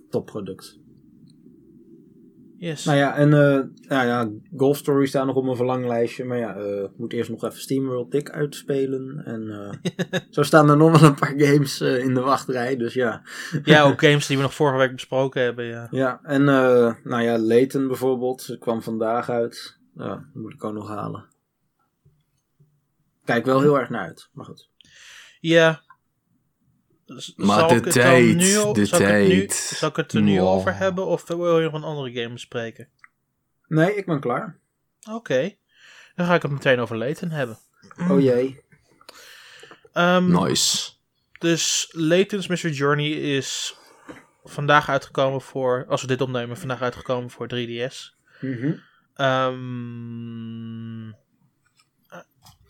topproduct. 0.09 0.77
Yes. 2.59 2.85
Nou 2.85 2.97
ja, 2.97 3.15
en 3.15 3.33
eh 3.33 3.63
nou 3.89 4.07
ja, 4.07 4.29
Golf 4.57 4.77
Story 4.77 5.05
staat 5.05 5.25
nog 5.25 5.35
op 5.35 5.43
mijn 5.43 5.55
verlanglijstje. 5.55 6.25
Maar 6.25 6.37
ja, 6.37 6.55
eh, 6.55 6.83
ik 6.83 6.97
moet 6.97 7.13
eerst 7.13 7.29
nog 7.29 7.43
even 7.43 7.59
SteamWorld 7.59 8.11
Dick 8.11 8.29
uitspelen. 8.29 9.21
En 9.25 9.49
eh, 9.49 10.19
zo 10.29 10.43
staan 10.43 10.69
er 10.69 10.77
nog 10.77 10.99
wel 10.99 11.09
een 11.09 11.15
paar 11.15 11.33
games 11.37 11.81
in 11.81 12.13
de 12.13 12.21
wachtrij. 12.21 12.77
Dus 12.77 12.93
ja. 12.93 13.21
Ja, 13.63 13.83
ook 13.83 14.01
games 14.05 14.27
die 14.27 14.37
we 14.37 14.43
nog 14.43 14.53
vorige 14.53 14.77
week 14.77 14.91
besproken 14.91 15.41
hebben, 15.41 15.65
ja. 15.65 15.87
Ja, 15.91 16.19
en 16.23 16.43
nou 17.03 17.21
ja, 17.21 17.37
Layton 17.37 17.87
bijvoorbeeld. 17.87 18.55
Kwam 18.59 18.81
vandaag 18.81 19.29
uit. 19.29 19.77
Ja, 19.95 20.07
dat 20.07 20.41
moet 20.41 20.53
ik 20.53 20.63
ook 20.63 20.73
nog 20.73 20.87
halen. 20.87 21.25
Kijk 23.25 23.45
wel 23.45 23.61
heel 23.61 23.79
erg 23.79 23.89
naar 23.89 24.05
uit. 24.05 24.29
Maar 24.33 24.45
goed. 24.45 24.69
Ja. 25.39 25.81
Maar 27.35 27.59
zal 27.59 27.67
de 27.67 27.75
ik 27.75 27.83
tijd, 27.91 28.35
nu 28.35 28.37
de 28.73 28.85
zal 28.85 28.99
ik 28.99 29.07
het 29.07 29.21
nu- 29.27 29.37
tijd. 29.37 29.53
zal 29.53 29.89
ik 29.89 29.95
het 29.95 30.13
er 30.13 30.21
nu 30.21 30.39
Wow. 30.39 30.47
over 30.47 30.75
hebben 30.75 31.05
of 31.05 31.27
wil 31.27 31.59
je 31.59 31.63
nog 31.63 31.73
een 31.73 31.83
andere 31.83 32.11
game 32.21 32.33
bespreken? 32.33 32.87
Nee, 33.67 33.95
ik 33.95 34.05
ben 34.05 34.19
klaar. 34.19 34.57
Oké. 35.11 35.55
Dan 36.15 36.25
ga 36.25 36.33
ik 36.35 36.41
het 36.41 36.51
meteen 36.51 36.79
over 36.79 36.97
Layton 36.97 37.29
hebben. 37.29 37.57
Oh 38.09 38.19
jee. 38.21 38.61
Ehm, 39.93 40.31
Nice. 40.43 40.91
Dus 41.39 41.89
Layton's 41.91 42.47
Mystery 42.47 42.73
Journey 42.73 43.09
is 43.09 43.75
vandaag 44.43 44.89
uitgekomen 44.89 45.41
voor, 45.41 45.85
als 45.87 46.01
we 46.01 46.07
dit 46.07 46.21
opnemen, 46.21 46.57
vandaag 46.57 46.81
uitgekomen 46.81 47.29
voor 47.29 47.47
3DS. 47.47 48.15
Mhm. 48.41 48.73
Ehm, 49.13 51.07
eh, 51.09 51.13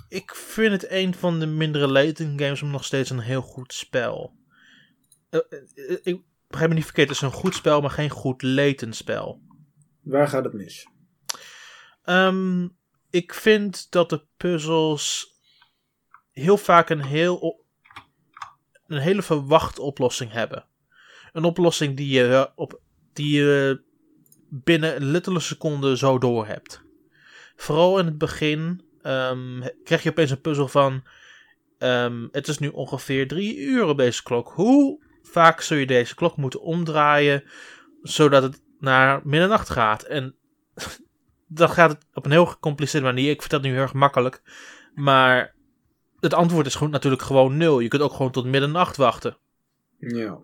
ik 0.09 0.35
vind 0.35 0.71
het 0.71 0.91
een 0.91 1.13
van 1.13 1.39
de 1.39 1.45
mindere 1.45 1.87
Layton 1.87 2.39
games, 2.39 2.61
maar 2.61 2.71
nog 2.71 2.85
steeds 2.85 3.09
een 3.09 3.19
heel 3.19 3.41
goed 3.41 3.73
spel. 3.73 4.37
Eh, 5.29 5.39
eh, 5.75 5.97
ik 6.03 6.21
begrijp 6.47 6.69
me 6.69 6.75
niet 6.75 6.85
verkeerd, 6.85 7.07
het 7.07 7.17
is 7.17 7.23
een 7.23 7.31
goed 7.31 7.55
spel, 7.55 7.81
maar 7.81 7.89
geen 7.89 8.09
goed 8.09 8.41
Layton 8.41 8.93
spel. 8.93 9.41
Waar 10.01 10.27
gaat 10.27 10.43
het 10.43 10.53
mis? 10.53 10.87
Ehm, 12.03 12.67
ik 13.09 13.33
vind 13.33 13.91
dat 13.91 14.09
de 14.09 14.25
puzzels 14.37 15.35
heel 16.31 16.57
vaak 16.57 16.89
een, 16.89 17.03
heel 17.03 17.65
een 18.87 18.99
hele 19.01 19.21
verwachte 19.21 19.81
oplossing 19.81 20.31
hebben. 20.31 20.65
Een 21.33 21.43
oplossing 21.43 21.97
die 21.97 22.09
je, 22.09 22.27
eh, 22.27 22.45
op, 22.55 22.81
die 23.13 23.35
je 23.35 23.83
binnen 24.49 24.95
een 24.95 25.05
luttele 25.05 25.39
seconde 25.39 25.97
zo 25.97 26.17
door 26.17 26.47
hebt. 26.47 26.81
Vooral 27.55 27.99
in 27.99 28.05
het 28.05 28.17
begin 28.17 28.88
ehm, 29.01 29.61
krijg 29.83 30.03
je 30.03 30.09
opeens 30.09 30.31
een 30.31 30.41
puzzel 30.41 30.67
van... 30.67 31.03
ehm, 31.77 32.27
het 32.31 32.47
is 32.47 32.57
nu 32.57 32.67
ongeveer 32.67 33.27
drie 33.27 33.57
uur 33.57 33.85
op 33.85 33.97
deze 33.97 34.23
klok. 34.23 34.51
Hoe 34.53 35.03
vaak 35.21 35.61
zul 35.61 35.77
je 35.77 35.85
deze 35.85 36.15
klok 36.15 36.37
moeten 36.37 36.61
omdraaien... 36.61 37.43
zodat 38.01 38.43
het 38.43 38.61
naar 38.79 39.21
middernacht 39.23 39.69
gaat? 39.69 40.03
En 40.03 40.35
dan 41.47 41.69
gaat 41.69 41.97
op 42.13 42.25
een 42.25 42.31
heel 42.31 42.45
gecompliceerde 42.45 43.05
manier. 43.05 43.29
Ik 43.29 43.41
vertel 43.41 43.59
het 43.59 43.67
nu 43.67 43.73
heel 43.73 43.83
erg 43.83 43.93
makkelijk. 43.93 44.41
Maar 44.95 45.55
het 46.19 46.33
antwoord 46.33 46.65
is 46.65 46.75
gewoon, 46.75 46.91
natuurlijk 46.91 47.21
gewoon 47.21 47.57
nul. 47.57 47.79
Je 47.79 47.87
kunt 47.87 48.01
ook 48.01 48.13
gewoon 48.13 48.31
tot 48.31 48.45
middernacht 48.45 48.97
wachten. 48.97 49.37
Ja. 49.97 50.39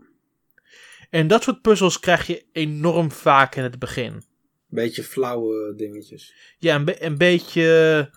En 1.09 1.27
dat 1.27 1.43
soort 1.43 1.61
puzzels 1.61 1.99
krijg 1.99 2.27
je 2.27 2.45
enorm 2.51 3.11
vaak 3.11 3.55
in 3.55 3.63
het 3.63 3.79
begin. 3.79 4.23
Beetje 4.67 5.03
flauwe 5.03 5.73
dingetjes. 5.75 6.33
Ja, 6.59 6.75
een, 6.75 6.85
be- 6.85 7.03
een 7.03 7.17
beetje. 7.17 8.09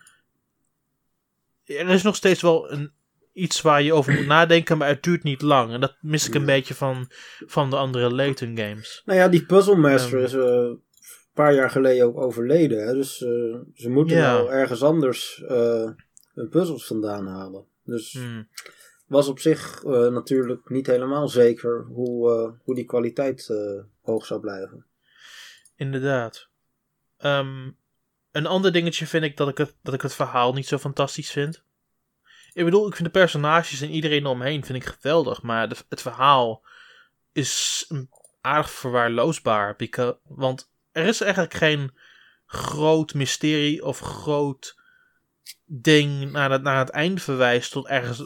Er 1.68 1.88
is 1.88 2.02
nog 2.02 2.16
steeds 2.16 2.42
wel 2.42 2.72
een, 2.72 2.92
iets 3.32 3.60
waar 3.60 3.82
je 3.82 3.92
over 3.92 4.14
moet 4.14 4.26
nadenken, 4.36 4.78
maar 4.78 4.88
het 4.88 5.02
duurt 5.02 5.22
niet 5.22 5.42
lang. 5.42 5.72
En 5.72 5.80
dat 5.80 5.96
mis 6.00 6.26
ik 6.26 6.34
een 6.34 6.46
beetje 6.46 6.74
van, 6.74 7.06
van 7.46 7.70
de 7.70 7.76
andere 7.76 8.14
Layton 8.14 8.58
games. 8.58 9.02
Nou 9.04 9.18
ja, 9.18 9.28
die 9.28 9.46
Puzzle 9.46 9.76
Master 9.76 10.18
is 10.18 10.32
eh, 10.32 10.42
een 10.42 10.82
paar 11.34 11.54
jaar 11.54 11.70
geleden 11.70 12.06
ook 12.06 12.20
overleden. 12.20 12.86
Hè? 12.86 12.94
Dus 12.94 13.22
eh, 13.22 13.56
ze 13.74 13.88
moeten 13.90 14.16
nou 14.16 14.50
ergens 14.50 14.82
anders 14.82 15.42
eh, 15.42 15.90
hun 16.34 16.48
puzzels 16.48 16.86
vandaan 16.86 17.26
halen. 17.26 17.64
Dus 17.84 18.12
Hmm. 18.12 18.48
was 19.06 19.28
op 19.28 19.38
zich 19.38 19.82
natuurlijk 19.84 20.68
niet 20.68 20.86
helemaal 20.86 21.28
zeker 21.28 21.84
hoe, 21.84 22.54
hoe 22.62 22.74
die 22.74 22.84
kwaliteit 22.84 23.48
hoog 24.00 24.26
zou 24.26 24.40
blijven. 24.40 24.86
Inderdaad. 25.76 26.48
Ehm, 27.18 27.70
een 28.32 28.46
ander 28.46 28.72
dingetje 28.72 29.06
vind 29.06 29.24
ik 29.24 29.36
dat 29.36 29.48
ik, 29.48 29.58
het, 29.58 29.76
dat 29.82 29.94
ik 29.94 30.02
het 30.02 30.14
verhaal 30.14 30.52
niet 30.52 30.66
zo 30.66 30.78
fantastisch 30.78 31.30
vind. 31.30 31.62
Ik 32.52 32.64
bedoel, 32.64 32.86
ik 32.86 32.94
vind 32.94 33.12
de 33.12 33.20
personages 33.20 33.80
en 33.80 33.90
iedereen 33.90 34.26
omheen 34.26 34.64
vind 34.64 34.82
ik 34.82 34.88
geweldig, 34.88 35.42
maar 35.42 35.68
het 35.88 36.02
verhaal 36.02 36.64
is 37.32 37.86
aardig 38.40 38.70
verwaarloosbaar. 38.70 39.76
want 40.22 40.72
er 40.92 41.06
is 41.06 41.20
eigenlijk 41.20 41.54
geen 41.54 41.94
groot 42.46 43.14
mysterie 43.14 43.84
of 43.84 43.98
groot 43.98 44.76
ding 45.64 46.30
naar 46.30 46.50
het, 46.50 46.62
naar 46.62 46.78
het 46.78 46.90
einde 46.90 47.20
verwijst 47.20 47.72
tot 47.72 47.86
ergens 47.86 48.22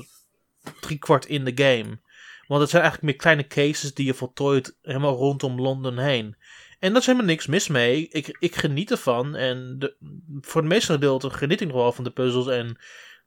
driekwart 0.80 1.26
in 1.26 1.44
de 1.44 1.52
game. 1.54 2.00
Want 2.46 2.60
het 2.60 2.70
zijn 2.70 2.82
eigenlijk 2.82 3.12
meer 3.12 3.16
kleine 3.22 3.46
cases 3.46 3.94
die 3.94 4.06
je 4.06 4.14
voltooit 4.14 4.78
helemaal 4.82 5.16
rondom 5.16 5.60
Londen 5.60 5.98
heen. 5.98 6.36
En 6.82 6.88
daar 6.88 7.00
is 7.00 7.06
helemaal 7.06 7.26
niks 7.26 7.46
mis 7.46 7.68
mee. 7.68 8.08
Ik, 8.08 8.36
ik 8.38 8.54
geniet 8.54 8.90
ervan. 8.90 9.36
En 9.36 9.78
de, 9.78 9.96
voor 10.40 10.60
het 10.60 10.70
meeste 10.70 10.92
gedeelte 10.92 11.30
geniet 11.30 11.60
ik 11.60 11.66
nog 11.66 11.76
wel 11.76 11.92
van 11.92 12.04
de 12.04 12.10
puzzels 12.10 12.48
en 12.48 12.76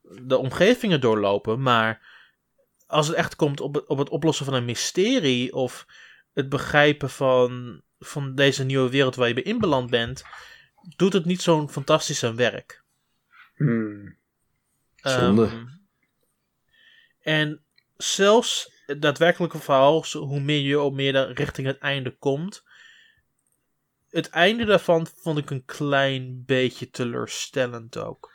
de 0.02 0.38
omgevingen 0.38 1.02
doorlopen. 1.02 1.62
Maar 1.62 2.08
als 2.88 3.08
het 3.08 3.16
echt 3.16 3.36
komt 3.36 3.62
op 3.62 3.76
het, 3.76 3.88
op 3.88 3.98
het 3.98 4.10
oplossen 4.10 4.46
van 4.46 4.54
een 4.54 4.66
mysterie 4.66 5.54
of 5.54 5.86
het 6.34 6.50
begrijpen 6.50 7.10
van, 7.10 7.82
van 8.00 8.36
deze 8.36 8.64
nieuwe 8.64 8.90
wereld 8.90 9.16
waar 9.16 9.28
je 9.28 9.34
bij 9.34 9.44
inbeland 9.44 9.90
bent, 9.90 10.24
doet 10.96 11.14
het 11.14 11.26
niet 11.26 11.42
zo'n 11.42 11.70
fantastisch 11.70 12.20
zijn 12.20 12.36
werk. 12.36 12.84
Hmm. 13.56 14.18
Zonde. 14.96 15.46
Ehm, 15.46 15.66
en 17.20 17.64
zelfs 17.98 18.72
het 18.86 19.02
daadwerkelijke 19.02 19.60
verhaal, 19.60 20.06
hoe 20.12 20.40
meer 20.40 20.62
je 20.62 20.80
op 20.80 20.94
meer 20.94 21.34
richting 21.34 21.68
het 21.68 21.78
einde 21.78 22.18
komt. 22.18 22.64
Het 24.16 24.30
einde 24.30 24.66
daarvan 24.66 25.08
vond 25.16 25.38
ik 25.38 25.50
een 25.50 25.66
klein 25.66 26.44
beetje 26.46 26.90
teleurstellend 26.90 27.98
ook. 27.98 28.32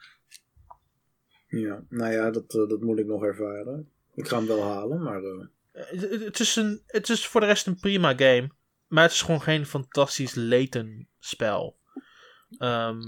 Ja, 1.46 1.82
nou 1.88 2.12
ja, 2.12 2.30
dat, 2.30 2.54
eh, 2.54 2.68
dat 2.68 2.80
moet 2.80 2.98
ik 2.98 3.06
nog 3.06 3.22
ervaren. 3.24 3.88
Ik 4.14 4.28
ga 4.28 4.36
hem 4.36 4.46
wel 4.46 4.62
halen, 4.62 5.02
maar... 5.02 5.22
eh, 5.22 5.46
Het, 5.72 6.10
het 6.24 6.40
is 6.40 6.56
een, 6.56 6.82
het 6.86 7.08
is 7.08 7.26
voor 7.26 7.40
de 7.40 7.46
rest 7.46 7.66
een 7.66 7.80
prima 7.80 8.14
game. 8.16 8.50
Maar 8.86 9.02
het 9.02 9.12
is 9.12 9.22
gewoon 9.22 9.42
geen 9.42 9.66
fantastisch 9.66 10.34
Layton 10.34 11.08
spel. 11.18 11.76
Ehm, 12.58 13.00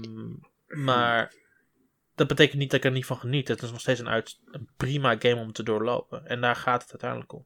maar 0.67 1.33
dat 2.15 2.27
betekent 2.27 2.59
niet 2.59 2.71
dat 2.71 2.79
ik 2.79 2.85
er 2.85 2.91
niet 2.91 3.05
van 3.05 3.17
geniet. 3.17 3.47
Het 3.47 3.61
is 3.61 3.71
nog 3.71 3.79
steeds 3.79 3.99
een, 3.99 4.09
uit, 4.09 4.39
een 4.45 4.69
prima 4.77 5.15
game 5.19 5.41
om 5.41 5.51
te 5.51 5.63
doorlopen. 5.63 6.25
En 6.25 6.41
daar 6.41 6.55
gaat 6.55 6.81
het 6.81 6.91
uiteindelijk 6.91 7.33
om. 7.33 7.45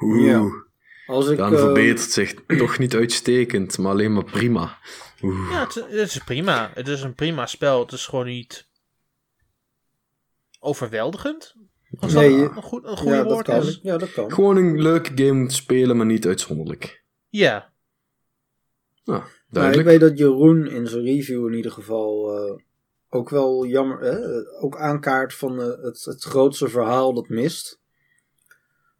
Oeh. 0.00 0.26
Ja. 0.26 0.66
Als 1.08 1.28
ik, 1.28 1.36
Dan 1.36 1.52
eh, 1.52 1.58
verbetert 1.60 2.10
zich 2.10 2.34
toch 2.46 2.78
niet 2.78 2.94
uitstekend, 2.94 3.78
maar 3.78 3.92
alleen 3.92 4.12
maar 4.12 4.24
prima. 4.24 4.78
Oeh. 5.22 5.50
Ja, 5.50 5.60
het, 5.64 5.74
het 5.74 5.92
is 5.92 6.18
prima. 6.18 6.70
Het 6.74 6.88
is 6.88 7.02
een 7.02 7.14
prima 7.14 7.46
spel. 7.46 7.80
Het 7.80 7.92
is 7.92 8.06
gewoon 8.06 8.26
niet 8.26 8.66
overweldigend. 10.60 11.54
Als 11.98 12.12
Nee, 12.12 12.30
dat 12.30 12.38
je- 12.38 12.56
een, 12.56 12.62
goed, 12.62 12.84
een 12.84 12.96
goede 12.96 13.16
ja, 13.16 13.24
woord 13.24 13.44
kan. 13.44 13.56
is. 13.62 13.78
Ja, 13.82 13.96
dat 13.98 14.12
kan. 14.12 14.32
Gewoon 14.32 14.56
een 14.56 14.82
leuke 14.82 15.10
game 15.14 15.40
om 15.40 15.48
te 15.48 15.54
spelen, 15.54 15.96
maar 15.96 16.06
niet 16.06 16.26
uitzonderlijk. 16.26 17.04
Ja. 17.28 17.72
Nou, 19.50 19.72
ik 19.78 19.84
weet 19.84 20.00
dat 20.00 20.18
Jeroen 20.18 20.66
in 20.66 20.86
zijn 20.86 21.02
review 21.04 21.46
in 21.46 21.54
ieder 21.54 21.70
geval 21.72 22.36
eh, 22.36 22.56
ook 23.08 23.30
wel 23.30 23.66
jammer, 23.66 23.98
eh, 24.02 24.62
ook 24.64 24.76
aankaart 24.76 25.34
van 25.34 25.60
eh, 25.60 25.66
het, 25.82 26.04
het 26.04 26.22
grootste 26.24 26.68
verhaal 26.68 27.14
dat 27.14 27.28
mist. 27.28 27.80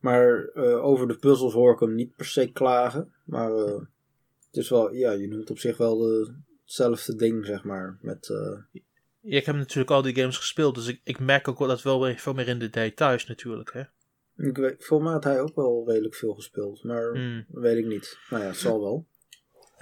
Maar 0.01 0.45
eh, 0.55 0.85
over 0.85 1.09
de 1.09 1.17
puzzels 1.17 1.53
hoor 1.53 1.73
ik 1.73 1.81
hem 1.81 1.95
niet 1.95 2.17
per 2.17 2.27
se 2.27 2.53
klagen. 2.53 3.13
Maar 3.25 3.53
eh, 3.55 3.75
het 4.47 4.57
is 4.57 4.69
wel, 4.69 4.93
ja, 4.95 5.11
je 5.13 5.29
noemt 5.29 5.51
op 5.51 5.59
zich 5.59 5.77
wel 5.77 5.99
de, 5.99 6.35
hetzelfde 6.65 7.15
ding, 7.15 7.47
zeg 7.47 7.65
maar. 7.65 7.99
Met, 8.01 8.29
eh, 8.29 8.81
Ja, 9.21 9.39
Ik 9.39 9.47
heb 9.47 9.55
natuurlijk 9.57 9.91
al 9.91 10.03
die 10.03 10.15
games 10.15 10.37
gespeeld, 10.37 10.75
dus 10.75 10.87
ik, 10.87 11.01
ik 11.05 11.19
merk 11.21 11.49
ook 11.49 11.59
wel 11.59 11.69
dat 11.69 11.83
wel 11.83 12.01
weer 12.03 12.15
veel 12.19 12.33
meer 12.35 12.49
in 12.49 12.59
de 12.59 12.71
details 12.71 13.27
natuurlijk. 13.27 13.73
Hè? 13.73 13.83
ik 14.49 14.57
weet, 14.57 14.85
volgens 14.85 15.03
mij 15.03 15.13
had 15.13 15.25
hij 15.25 15.41
ook 15.41 15.55
wel 15.55 15.85
redelijk 15.87 16.15
veel 16.15 16.35
gespeeld. 16.35 16.85
Maar 16.85 17.11
Hmm. 17.13 17.45
weet 17.49 17.77
ik 17.79 17.87
niet. 17.87 18.19
Nou 18.31 18.43
ja, 18.43 18.49
het 18.49 18.59
zal 18.59 18.81
wel. 18.81 19.07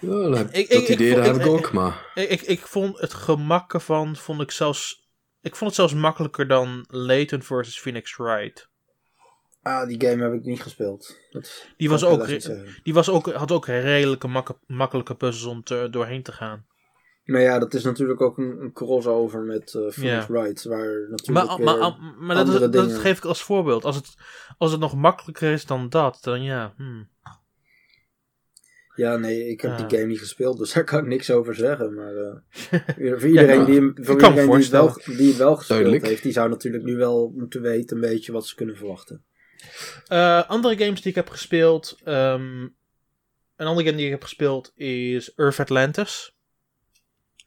Ja, 0.01 0.29
dat 0.29 0.39
heb- 0.39 0.51
Ik- 0.51 0.71
dat 0.71 0.83
ik- 0.83 0.89
idee 0.89 1.11
ik- 1.11 1.25
heb 1.25 1.35
ik- 1.35 1.41
ik 1.41 1.47
ook, 1.47 1.73
maar... 1.73 2.11
Ik, 2.15 2.29
ik, 2.31 2.41
ik 2.43 2.59
vond 2.61 2.99
het 3.01 3.15
gemak 3.15 3.75
ervan, 3.75 4.17
vond 4.17 4.41
ik 4.41 4.51
zelfs... 4.51 5.09
Ik 5.41 5.57
vond 5.57 5.65
het 5.71 5.75
zelfs 5.75 5.95
makkelijker 5.95 6.49
dan 6.49 6.85
Layton 6.89 7.43
versus 7.43 7.81
Phoenix 7.81 8.17
Wright. 8.17 8.69
Ah, 9.67 9.87
die 9.89 10.01
game 10.09 10.23
heb 10.23 10.33
ik 10.33 10.45
niet 10.45 10.63
gespeeld. 10.63 11.19
Dat 11.31 11.67
Die 11.77 11.89
was 11.89 12.05
ook, 12.05 12.27
die 12.83 12.95
was 12.95 13.11
ook, 13.11 13.33
had 13.33 13.53
ook 13.53 13.67
redelijke 13.67 14.27
makke- 14.29 14.59
makkelijke 14.67 15.15
puzzels 15.15 15.53
om 15.53 15.63
te, 15.63 15.89
doorheen 15.91 16.23
te 16.23 16.33
gaan. 16.33 16.67
Maar 17.25 17.41
ja, 17.41 17.59
dat 17.59 17.75
is 17.75 17.85
natuurlijk 17.85 18.21
ook 18.21 18.39
een, 18.39 18.61
een 18.61 18.73
crossover 18.73 19.41
met 19.43 19.75
eh 19.75 19.91
Phoenix. 19.91 20.27
Wright, 20.27 20.65
waar 20.65 21.09
natuurlijk 21.11 21.49
Maar, 21.49 21.79
maar, 21.79 21.97
maar 22.19 22.71
dat, 22.71 22.93
geef 22.93 23.19
ik 23.19 23.25
als 23.25 23.43
voorbeeld. 23.43 23.85
Als 23.85 23.97
het, 23.97 24.15
als 24.59 24.71
het 24.71 24.81
nog 24.81 24.95
makkelijker 24.95 25.53
is 25.53 25.67
dan 25.67 25.89
dat, 25.89 26.19
dan 26.21 26.43
ja. 26.43 26.75
hmm. 26.77 27.09
Ja, 28.95 29.17
nee, 29.17 29.49
ik 29.49 29.61
heb 29.61 29.71
Ah. 29.71 29.77
die 29.89 29.99
game 29.99 30.11
niet 30.11 30.19
gespeeld, 30.19 30.59
dus 30.59 30.73
daar 30.75 30.85
kan 30.85 30.99
ik 30.99 31.07
niks 31.07 31.31
over 31.31 31.55
zeggen. 31.55 31.95
Maar 31.95 32.15
eh, 32.17 32.37
voor 33.19 33.29
iedereen, 33.29 33.59
Ja, 33.59 33.65
die, 33.65 33.75
hem, 33.75 33.93
voor 34.01 34.15
iedereen 34.15 34.47
die, 34.47 34.55
het 34.57 34.69
wel, 34.69 34.93
die 35.17 35.29
het 35.29 35.37
wel 35.37 35.57
gespeeld 35.57 35.79
Duidelijk. 35.79 36.07
heeft, 36.07 36.23
die 36.23 36.33
zou 36.33 36.49
natuurlijk 36.49 36.85
nu 36.85 36.97
wel 36.97 37.33
moeten 37.37 37.63
weten 37.63 37.97
een 37.97 38.03
beetje 38.03 38.33
wat 38.33 38.47
ze 38.47 38.55
kunnen 38.55 38.77
verwachten. 38.77 39.25
Eh, 40.07 40.49
andere 40.49 40.77
games 40.77 41.01
die 41.01 41.11
ik 41.11 41.15
heb 41.17 41.29
gespeeld. 41.31 41.99
ehm, 42.05 42.69
een 43.57 43.67
andere 43.67 43.87
game 43.87 43.97
die 43.97 44.07
ik 44.07 44.13
heb 44.13 44.23
gespeeld 44.23 44.73
is 44.75 45.35
Earth 45.35 45.61
Atlantis. 45.61 46.35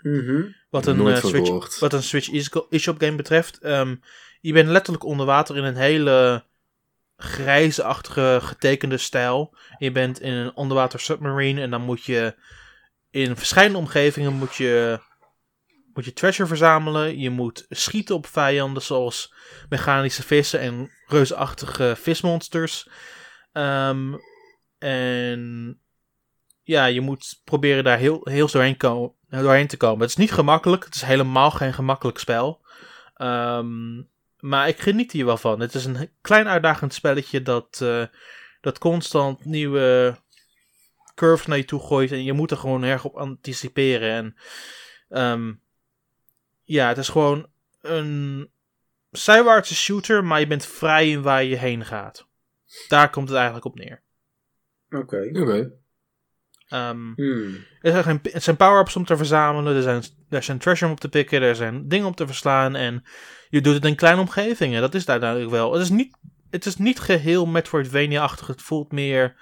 Mhm. 0.02 0.52
Wat 0.70 0.86
een, 0.86 1.08
eh, 1.08 1.24
Switch, 1.24 1.80
wat 1.80 1.94
een 1.94 2.04
Switch 2.04 2.30
eShop 2.70 3.02
game 3.02 3.16
betreft. 3.16 3.60
Ehm, 3.60 3.96
je 4.42 4.54
bent 4.54 4.70
letterlijk 4.70 5.04
onder 5.04 5.26
water 5.26 5.58
in 5.58 5.64
een 5.64 5.76
hele 5.76 6.44
grijze-achtige 7.18 8.40
getekende 8.42 8.98
stijl. 8.98 9.56
Je 9.78 9.92
bent 9.92 10.22
in 10.22 10.34
een 10.34 10.56
onderwater 10.56 11.00
submarine 11.00 11.62
en 11.62 11.70
dan 11.70 11.82
moet 11.82 12.06
je 12.06 12.36
in 13.10 13.38
verschillende 13.38 13.78
omgevingen 13.78 14.34
moet 14.34 14.56
je, 14.56 15.00
moet 16.00 16.08
je 16.08 16.14
treasure 16.14 16.48
verzamelen. 16.48 17.20
Je 17.20 17.30
moet 17.30 17.66
schieten 17.70 18.16
op 18.16 18.28
vijanden 18.28 18.84
zoals 18.84 19.34
mechanische 19.70 20.24
vissen 20.24 20.60
en 20.60 20.92
reusachtige 21.08 21.96
vismonsters. 21.98 22.90
Ehm, 23.52 24.14
en 24.78 25.80
ja, 26.64 26.86
je 26.86 27.02
moet 27.02 27.42
proberen 27.44 27.84
daar 27.84 27.98
heel, 27.98 28.22
heel 28.24 28.48
doorheen, 28.48 28.78
doorheen 29.30 29.68
te 29.68 29.78
komen. 29.78 30.00
Het 30.00 30.10
is 30.10 30.16
niet 30.16 30.32
gemakkelijk. 30.32 30.86
Het 30.86 30.96
is 30.96 31.02
helemaal 31.02 31.52
geen 31.52 31.74
gemakkelijk 31.74 32.18
spel. 32.18 32.66
Ehm, 33.14 34.02
maar 34.40 34.68
ik 34.68 34.80
geniet 34.80 35.12
hier 35.12 35.26
wel 35.26 35.38
van. 35.38 35.60
Het 35.60 35.74
is 35.74 35.86
een 35.86 36.10
klein 36.22 36.48
uitdagend 36.48 36.94
spelletje 36.94 37.42
dat, 37.42 37.80
eh, 37.82 38.04
dat 38.62 38.78
constant 38.78 39.46
nieuwe 39.46 40.18
curves 41.16 41.46
naar 41.46 41.58
je 41.58 41.66
toe 41.66 41.80
gooit. 41.80 42.12
En 42.12 42.24
je 42.24 42.34
moet 42.34 42.52
er 42.52 42.58
gewoon 42.58 42.84
erg 42.84 43.06
op 43.06 43.16
anticiperen. 43.16 44.10
En 44.10 44.36
ehm, 45.10 45.54
ja, 46.70 46.88
het 46.88 46.98
is 46.98 47.10
gewoon 47.10 47.48
een 47.82 48.50
zijwaartse 49.10 49.76
shooter, 49.76 50.24
maar 50.24 50.40
je 50.40 50.48
bent 50.48 50.66
vrij 50.66 51.10
in 51.10 51.22
waar 51.22 51.44
je 51.44 51.56
heen 51.56 51.86
gaat. 51.86 52.28
Daar 52.88 53.10
komt 53.10 53.28
het 53.28 53.38
eigenlijk 53.38 53.66
op 53.66 53.76
neer. 53.76 54.04
Oké. 54.90 55.30
Oké. 55.34 55.72
Ehm, 56.68 57.14
Hmm. 57.16 57.66
er 57.82 58.04
zijn, 58.04 58.20
er 58.24 58.42
zijn 58.42 58.56
power-ups 58.56 58.96
om 58.96 59.06
te 59.06 59.18
verzamelen, 59.18 59.76
er 59.76 59.82
zijn, 59.82 60.04
er 60.30 60.44
zijn 60.44 60.58
treasure 60.58 60.86
om 60.86 60.92
op 60.92 61.00
te 61.00 61.10
pikken, 61.10 61.42
er 61.42 61.56
zijn 61.56 61.88
dingen 61.88 62.08
om 62.08 62.16
te 62.16 62.26
verslaan 62.28 62.76
en 62.76 63.04
je 63.50 63.62
doet 63.62 63.74
het 63.74 63.86
in 63.86 63.96
kleine 63.96 64.22
omgevingen. 64.22 64.82
Dat 64.82 64.96
is 64.96 65.06
daar 65.06 65.20
duidelijk 65.20 65.52
wel. 65.52 65.74
Het 65.74 65.82
is 65.82 65.90
niet, 65.90 66.18
het 66.50 66.66
is 66.66 66.76
niet 66.76 67.00
geheel 67.00 67.46
Metroidvania-achtig. 67.46 68.48
Het 68.48 68.62
voelt 68.62 68.92
meer 68.92 69.36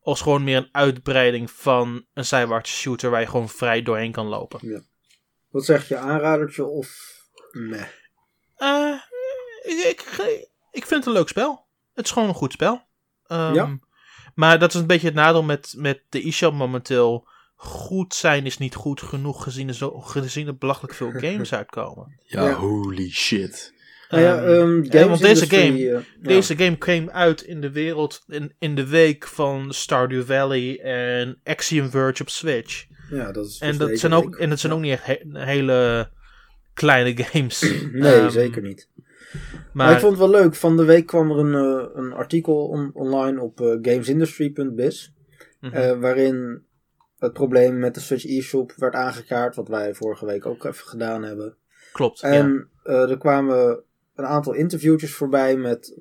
als 0.00 0.20
gewoon 0.20 0.44
meer 0.44 0.56
een 0.56 0.68
uitbreiding 0.72 1.50
van 1.50 2.06
een 2.14 2.24
zijwaartse 2.24 2.74
shooter 2.76 3.10
waar 3.10 3.20
je 3.20 3.26
gewoon 3.26 3.48
vrij 3.48 3.82
doorheen 3.82 4.12
kan 4.12 4.26
lopen. 4.26 4.84
Wat 5.50 5.64
zeg 5.64 5.88
je, 5.88 5.96
aanradertje 5.96 6.64
of 6.64 6.88
meh? 7.50 7.86
Eh, 8.56 8.94
ik, 9.62 9.84
ik, 9.84 10.48
ik 10.70 10.86
vind 10.86 10.90
het 10.90 11.06
een 11.06 11.12
leuk 11.12 11.28
spel. 11.28 11.66
Het 11.94 12.04
is 12.04 12.10
gewoon 12.10 12.28
een 12.28 12.34
goed 12.34 12.52
spel. 12.52 12.82
Ehm, 13.26 13.54
Ja. 13.54 13.78
Maar 14.34 14.58
dat 14.58 14.74
is 14.74 14.80
een 14.80 14.86
beetje 14.86 15.06
het 15.06 15.16
nadeel 15.16 15.42
met, 15.42 15.74
met 15.76 16.02
de 16.08 16.22
eShop 16.22 16.54
momenteel. 16.54 17.28
Goed 17.56 18.14
zijn 18.14 18.46
is 18.46 18.58
niet 18.58 18.74
goed 18.74 19.02
genoeg 19.02 19.42
gezien 19.42 19.68
er, 19.68 19.74
zo, 19.74 19.90
gezien 20.00 20.46
er 20.46 20.56
belachelijk 20.56 20.94
veel 20.94 21.10
games 21.30 21.52
uitkomen. 21.52 22.20
Ja, 22.26 22.44
Ja. 22.44 22.52
holy 22.54 23.10
shit. 23.10 23.74
Nou 24.08 24.22
ja, 24.22 24.36
Ehm, 24.42 24.52
ehm, 24.52 24.98
ja, 24.98 25.08
want 25.08 25.20
deze 25.20 25.46
game, 25.46 25.78
eh, 25.78 25.84
ja. 25.84 26.00
deze 26.20 26.56
game 26.56 26.76
kwam 26.76 27.10
uit 27.10 27.40
in 27.42 27.60
de 27.60 27.70
wereld 27.70 28.22
in, 28.26 28.54
in 28.58 28.74
de 28.74 28.86
week 28.86 29.26
van 29.26 29.72
Stardew 29.74 30.24
Valley 30.26 30.80
en 30.80 31.40
Axiom 31.44 31.90
Verge 31.90 32.22
op 32.22 32.28
Switch. 32.28 32.86
Ja, 33.10 33.32
dat 33.32 33.46
is 33.46 33.58
En 33.58 33.78
dat 33.78 33.98
zijn 33.98 34.12
ook, 34.12 34.36
en 34.36 34.48
dat 34.48 34.58
zijn 34.58 34.72
ook 34.72 34.80
niet 34.80 34.92
echt 34.92 35.06
he- 35.06 35.20
hele 35.32 36.08
kleine 36.74 37.22
games. 37.24 37.60
Nee, 37.92 38.12
Ehm, 38.14 38.30
zeker 38.30 38.62
niet. 38.62 38.88
Maar, 38.94 39.86
Maar 39.86 39.92
ik 39.92 39.98
vond 40.00 40.18
het 40.18 40.30
wel 40.30 40.40
leuk. 40.40 40.54
Van 40.54 40.76
de 40.76 40.84
week 40.84 41.06
kwam 41.06 41.30
er 41.30 41.38
een, 41.38 41.54
eh, 41.54 41.88
een 41.94 42.12
artikel 42.12 42.66
on- 42.68 42.90
online 42.94 43.40
op 43.40 43.60
eh, 43.60 43.66
gamesindustry.biz. 43.82 45.10
mhm. 45.60 45.74
eh, 45.76 45.98
waarin 45.98 46.62
het 47.18 47.32
probleem 47.32 47.78
met 47.78 47.94
de 47.94 48.00
Switch 48.00 48.26
eShop 48.26 48.72
werd 48.76 48.94
aangekaart. 48.94 49.56
Wat 49.56 49.68
wij 49.68 49.94
vorige 49.94 50.26
week 50.26 50.46
ook 50.46 50.64
even 50.64 50.86
gedaan 50.86 51.22
hebben. 51.22 51.56
klopt. 51.92 52.20
ja. 52.20 52.28
En 52.28 52.68
er 52.82 53.18
kwamen 53.18 53.82
een 54.14 54.24
aantal 54.26 54.52
interviewtjes 54.52 55.14
voorbij 55.14 55.56
met 55.56 55.98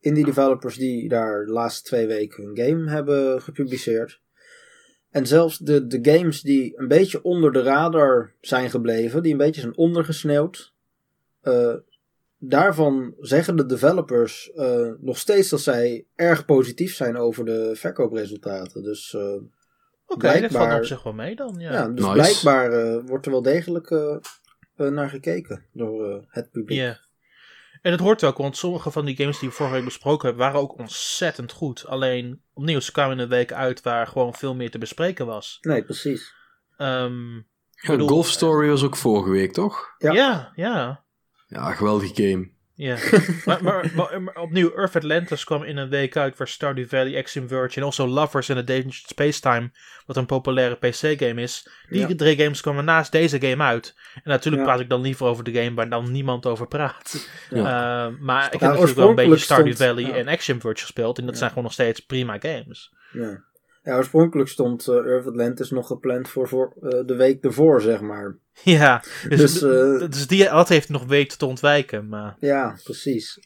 indie 0.00 0.24
developers 0.24 0.76
die 0.76 1.08
daar 1.08 1.44
de 1.44 1.52
laatste 1.52 1.82
twee 1.82 2.06
weken 2.06 2.44
hun 2.44 2.56
game 2.66 2.90
hebben 2.90 3.42
gepubliceerd. 3.42 4.20
En 5.14 5.26
zelfs 5.26 5.58
de, 5.58 5.86
de 5.86 5.98
games 6.12 6.40
die 6.42 6.78
een 6.78 6.88
beetje 6.88 7.22
onder 7.22 7.52
de 7.52 7.62
radar 7.62 8.32
zijn 8.40 8.70
gebleven, 8.70 9.22
die 9.22 9.32
een 9.32 9.38
beetje 9.38 9.60
zijn 9.60 9.76
ondergesneeuwd. 9.76 10.72
eh, 11.40 11.74
daarvan 12.38 13.14
zeggen 13.20 13.56
de 13.56 13.66
developers 13.66 14.52
eh, 14.52 14.90
nog 15.00 15.18
steeds 15.18 15.48
dat 15.48 15.60
zij 15.60 16.06
erg 16.14 16.44
positief 16.44 16.94
zijn 16.94 17.16
over 17.16 17.44
de 17.44 17.70
verkoopresultaten. 17.74 18.82
Dus, 18.82 19.14
eh, 19.14 19.20
Oké, 19.22 19.42
dat 20.06 20.18
blijkbaar- 20.18 20.50
valt 20.68 20.78
op 20.78 20.84
zich 20.86 21.02
wel 21.02 21.12
mee 21.12 21.36
dan. 21.36 21.54
Ja. 21.58 21.72
ja. 21.72 21.88
dus 21.88 22.04
Nice. 22.06 22.12
blijkbaar 22.40 23.02
wordt 23.06 23.26
er 23.26 23.32
wel 23.32 23.42
degelijk 23.42 23.90
naar 24.76 25.08
gekeken 25.08 25.64
door 25.72 26.10
eh, 26.10 26.16
het 26.28 26.50
publiek. 26.50 26.78
Ja. 26.78 26.98
En 27.84 27.90
het 27.92 28.00
hoort 28.00 28.24
ook, 28.24 28.36
want 28.38 28.56
sommige 28.56 28.90
van 28.90 29.04
die 29.04 29.16
games 29.16 29.38
die 29.38 29.48
we 29.48 29.54
vorige 29.54 29.74
week 29.74 29.84
besproken 29.84 30.26
hebben, 30.28 30.44
waren 30.46 30.60
ook 30.60 30.78
ontzettend 30.78 31.52
goed. 31.52 31.86
Alleen, 31.86 32.42
opnieuw, 32.54 32.80
ze 32.80 32.92
kwamen 32.92 33.16
in 33.16 33.22
een 33.22 33.28
week 33.28 33.52
uit 33.52 33.82
waar 33.82 34.06
gewoon 34.06 34.34
veel 34.34 34.54
meer 34.54 34.70
te 34.70 34.78
bespreken 34.78 35.26
was. 35.26 35.58
Nee, 35.60 35.84
precies. 35.84 36.34
Ehm, 36.76 37.34
Ja, 37.34 37.42
bedoel- 37.86 38.08
Golf 38.08 38.28
Story 38.28 38.68
was 38.68 38.82
ook 38.82 38.96
vorige 38.96 39.30
week, 39.30 39.52
toch? 39.52 39.94
Ja. 39.98 40.12
ja, 40.12 40.52
ja. 40.54 41.04
Ja, 41.46 41.72
geweldige 41.72 42.22
game. 42.28 42.50
Ja, 42.76 42.96
maar, 43.44 43.62
maar, 43.62 43.90
maar, 43.94 44.22
maar 44.22 44.36
opnieuw, 44.36 44.74
Earth 44.76 44.96
Atlantis 44.96 45.44
kwam 45.44 45.62
in 45.62 45.76
een 45.76 45.88
week 45.88 46.16
uit 46.16 46.36
waar 46.36 46.48
Stardew 46.48 46.88
Valley, 46.88 47.18
Axiom 47.18 47.48
Verge 47.48 47.76
en 47.76 47.82
also 47.82 48.06
Lovers 48.06 48.48
in 48.48 48.56
a 48.56 48.62
Dangerous 48.62 49.04
Spacetime, 49.06 49.70
wat 50.06 50.16
een 50.16 50.26
populaire 50.26 50.74
PC-game 50.74 51.42
is. 51.42 51.68
Die 51.88 52.08
Ja. 52.08 52.14
drie 52.16 52.36
games 52.36 52.60
kwamen 52.60 52.84
naast 52.84 53.12
deze 53.12 53.40
game 53.40 53.62
uit. 53.64 53.94
En 54.14 54.22
natuurlijk 54.24 54.62
Ja. 54.62 54.68
praat 54.68 54.80
ik 54.80 54.88
dan 54.88 55.00
liever 55.00 55.26
over 55.26 55.44
de 55.44 55.52
game 55.52 55.74
waar 55.74 55.88
dan 55.88 56.12
niemand 56.12 56.46
over 56.46 56.66
praat. 56.68 57.28
Ja. 57.50 57.58
Eh, 58.06 58.12
maar 58.20 58.44
ik 58.46 58.52
heb 58.52 58.60
Ja, 58.60 58.66
natuurlijk 58.68 58.96
wel 58.96 59.08
een 59.08 59.14
beetje 59.14 59.36
Stardew 59.36 59.74
Valley 59.76 60.12
en 60.12 60.28
Axiom 60.28 60.60
Verge 60.60 60.80
gespeeld 60.80 61.18
en 61.18 61.26
dat 61.26 61.36
zijn 61.38 61.48
gewoon 61.48 61.64
nog 61.64 61.72
steeds 61.72 62.00
prima 62.00 62.36
games. 62.40 62.92
Ja. 63.12 63.42
Ja, 63.84 63.96
oorspronkelijk 63.96 64.48
stond 64.48 64.88
eh 64.88 64.94
Earth 64.96 65.26
Atlantis 65.26 65.70
nog 65.70 65.86
gepland 65.86 66.28
voor, 66.28 66.48
voor 66.48 66.74
eh, 66.82 67.06
de 67.06 67.14
week 67.16 67.44
ervoor, 67.44 67.80
zeg 67.80 68.00
maar. 68.00 68.38
Ja, 68.62 69.02
dus, 69.28 69.38
Dus, 69.38 69.62
eh, 69.62 70.08
dus 70.10 70.26
die, 70.26 70.44
dat 70.48 70.68
heeft 70.68 70.88
nog 70.88 71.04
weten 71.04 71.38
te 71.38 71.46
ontwijken. 71.46 72.08
Maar 72.08 72.36
Ja, 72.40 72.78
precies. 72.84 73.40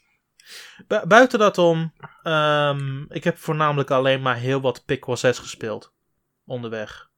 Bu- 0.86 1.06
buiten 1.06 1.38
dat 1.38 1.58
om, 1.58 1.92
ehm, 2.22 3.02
ik 3.08 3.24
heb 3.24 3.38
voornamelijk 3.38 3.90
alleen 3.90 4.22
maar 4.22 4.36
heel 4.36 4.60
wat 4.60 4.82
Pikmin 4.84 5.16
6 5.16 5.38
gespeeld. 5.38 5.92
Onderweg. 6.46 7.10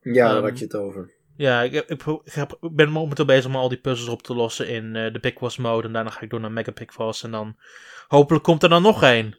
Ja, 0.00 0.26
daar 0.26 0.36
Ehm, 0.36 0.44
had 0.44 0.58
je 0.58 0.64
het 0.64 0.74
over. 0.76 1.10
Ja, 1.36 1.62
ik, 1.62 1.72
heb- 1.72 1.90
ik, 1.90 2.46
ben 2.60 2.90
momenteel 2.90 3.24
bezig 3.24 3.46
om 3.46 3.56
al 3.56 3.68
die 3.68 3.78
puzzels 3.80 4.08
op 4.08 4.22
te 4.22 4.34
lossen 4.34 4.68
in 4.68 4.96
eh, 4.96 5.12
de 5.12 5.18
Pikwas 5.20 5.56
mode. 5.56 5.86
En 5.86 5.92
daarna 5.92 6.10
ga 6.10 6.20
ik 6.20 6.30
door 6.30 6.40
naar 6.40 6.52
Mega 6.52 6.70
Pikwas. 6.70 7.22
En 7.22 7.30
dan 7.30 7.56
hopelijk 8.08 8.44
komt 8.44 8.62
er 8.62 8.68
dan 8.68 8.82
nog 8.82 9.02
één. 9.02 9.38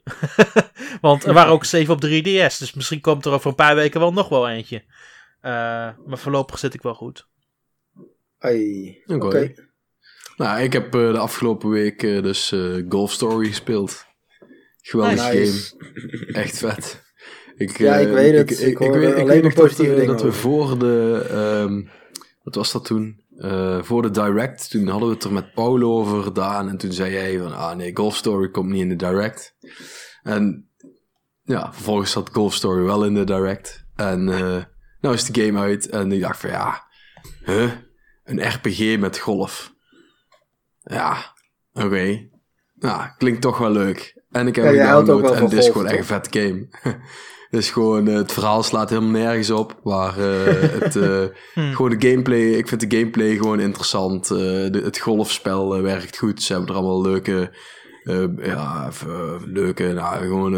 Want 1.01 1.23
er 1.23 1.33
waren 1.33 1.51
ook 1.51 1.65
7 1.65 1.93
op 1.93 2.05
3DS. 2.05 2.57
Dus 2.59 2.73
misschien 2.73 3.01
komt 3.01 3.25
er 3.25 3.31
over 3.31 3.49
een 3.49 3.55
paar 3.55 3.75
weken 3.75 3.99
wel 3.99 4.13
nog 4.13 4.29
wel 4.29 4.49
eentje. 4.49 4.83
Eh, 5.41 5.51
maar 6.05 6.17
voorlopig 6.17 6.59
zit 6.59 6.73
ik 6.73 6.81
wel 6.81 6.93
goed. 6.95 7.27
Ai, 8.39 8.97
Oké. 9.05 9.53
Nou, 10.37 10.61
ik 10.61 10.73
heb 10.73 10.85
eh, 10.95 11.11
de 11.11 11.17
afgelopen 11.17 11.69
week 11.69 12.03
eh, 12.03 12.21
dus 12.23 12.51
eh, 12.51 12.75
Golf 12.89 13.11
Story 13.11 13.47
gespeeld. 13.47 14.05
Geweldig 14.81 15.31
Nice. 15.33 15.75
game. 15.77 16.25
Echt 16.33 16.57
vet. 16.57 17.02
Ik, 17.55 17.77
Ja, 17.77 17.95
ik 17.95 18.07
eh, 18.07 18.13
weet 18.13 18.37
het. 18.49 18.61
Ik 18.61 18.77
hoor 18.77 18.99
weet- 18.99 19.13
alleen 19.13 19.27
weet 19.27 19.43
dat, 19.43 19.53
positieve 19.53 19.91
eh, 19.93 19.99
dingen 19.99 20.13
dat 20.15 20.21
we 20.25 20.31
voor 20.31 20.79
de... 20.79 21.25
ehm, 21.29 21.81
wat 22.43 22.55
was 22.55 22.71
dat 22.71 22.85
toen? 22.85 23.21
Eh, 23.37 23.81
voor 23.83 24.01
de 24.01 24.11
Direct, 24.11 24.69
toen 24.69 24.87
hadden 24.87 25.07
we 25.09 25.13
het 25.15 25.23
er 25.23 25.33
met 25.33 25.53
Paulo 25.53 25.91
over 25.97 26.23
gedaan. 26.23 26.69
En 26.69 26.77
toen 26.77 26.91
zei 26.91 27.11
jij 27.13 27.37
van, 27.39 27.55
ah 27.55 27.75
nee, 27.75 27.95
Golf 27.95 28.15
Story 28.15 28.49
komt 28.49 28.69
niet 28.69 28.81
in 28.81 28.89
de 28.89 28.95
Direct. 28.95 29.55
En 30.23 30.69
ja, 31.43 31.73
vervolgens 31.73 32.11
zat 32.11 32.29
Golf 32.33 32.53
Story 32.53 32.83
wel 32.83 33.05
in 33.05 33.13
de 33.13 33.23
Direct. 33.23 33.85
En 33.95 34.29
eh 34.29 34.63
nou 35.01 35.15
is 35.15 35.23
de 35.25 35.41
game 35.45 35.59
uit. 35.59 35.89
En 35.89 36.11
ik 36.11 36.21
dacht 36.21 36.39
van, 36.39 36.49
ja, 36.49 36.83
huh? 37.45 37.71
Een 38.23 38.47
RPG 38.49 38.97
met 38.99 39.17
golf. 39.17 39.73
Ja, 40.83 41.33
oké. 41.73 42.27
Nou, 42.75 43.07
klinkt 43.17 43.41
toch 43.41 43.57
wel 43.57 43.71
leuk. 43.71 44.21
En 44.31 44.47
ik 44.47 44.55
heb 44.55 44.73
Ja, 44.73 44.85
gedownload 44.85 45.21
wel 45.21 45.35
en 45.35 45.43
het 45.43 45.53
is 45.53 45.67
gewoon 45.67 45.87
echt 45.87 45.97
een 45.97 46.05
vet 46.05 46.27
game. 46.29 46.67
dus 47.53 47.71
gewoon, 47.71 48.07
eh, 48.07 48.15
het 48.15 48.31
verhaal 48.31 48.63
slaat 48.63 48.89
helemaal 48.89 49.11
nergens 49.11 49.49
op. 49.49 49.79
Maar 49.83 50.17
eh, 50.17 50.45
het, 50.79 50.95
eh, 50.95 51.23
Hm. 51.53 51.71
gewoon 51.73 51.97
de 51.97 52.09
gameplay, 52.09 52.41
ik 52.51 52.67
vind 52.67 52.89
de 52.89 52.97
gameplay 52.97 53.35
gewoon 53.35 53.59
interessant. 53.59 54.27
De, 54.27 54.81
het 54.83 54.99
golfspel 54.99 55.81
werkt 55.81 56.17
goed. 56.17 56.41
Ze 56.43 56.53
hebben 56.53 56.69
er 56.69 56.75
allemaal 56.75 57.01
leuke, 57.01 57.51
eh, 58.03 58.25
ja, 58.41 58.91
leuke, 59.45 59.83
nou, 59.93 60.21
gewoon 60.25 60.53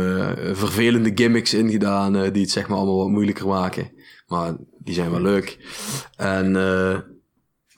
vervelende 0.56 1.12
gimmicks 1.16 1.54
in 1.54 1.70
gedaan. 1.72 2.16
eh, 2.16 2.32
die 2.34 2.42
het 2.42 2.52
zeg 2.52 2.68
maar 2.68 2.78
allemaal 2.78 2.98
wat 2.98 3.10
moeilijker 3.10 3.48
maken. 3.48 3.92
Maar 4.28 4.56
die 4.80 4.94
zijn 4.94 5.12
wel 5.12 5.22
leuk. 5.22 5.58
En 6.18 6.54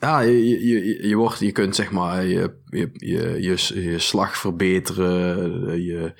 ja, 0.00 0.20
je, 0.20 0.48
je, 0.48 0.84
je, 0.84 1.08
je, 1.08 1.16
wordt, 1.16 1.38
je 1.38 1.52
kunt 1.52 1.74
zeg 1.76 1.90
maar 1.90 2.24
je, 2.24 2.54
je, 2.66 2.90
je, 2.92 3.36
je, 3.40 3.82
je 3.90 3.98
slag 3.98 4.36
verbeteren. 4.36 5.82
Je 5.82 6.12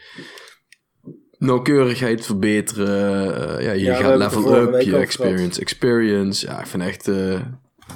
nauwkeurigheid 1.38 2.26
verbeteren. 2.26 3.58
eh, 3.58 3.64
ja, 3.64 3.72
je 3.72 3.82
Ja, 3.84 3.94
gaat 3.94 4.16
level 4.18 4.54
up. 4.56 4.80
Je 4.80 4.96
experience 4.96 5.60
experience. 5.60 6.46
Ja, 6.46 6.60
ik 6.60 6.66
vind 6.66 6.82
echt... 6.82 7.08
eh 7.08 7.40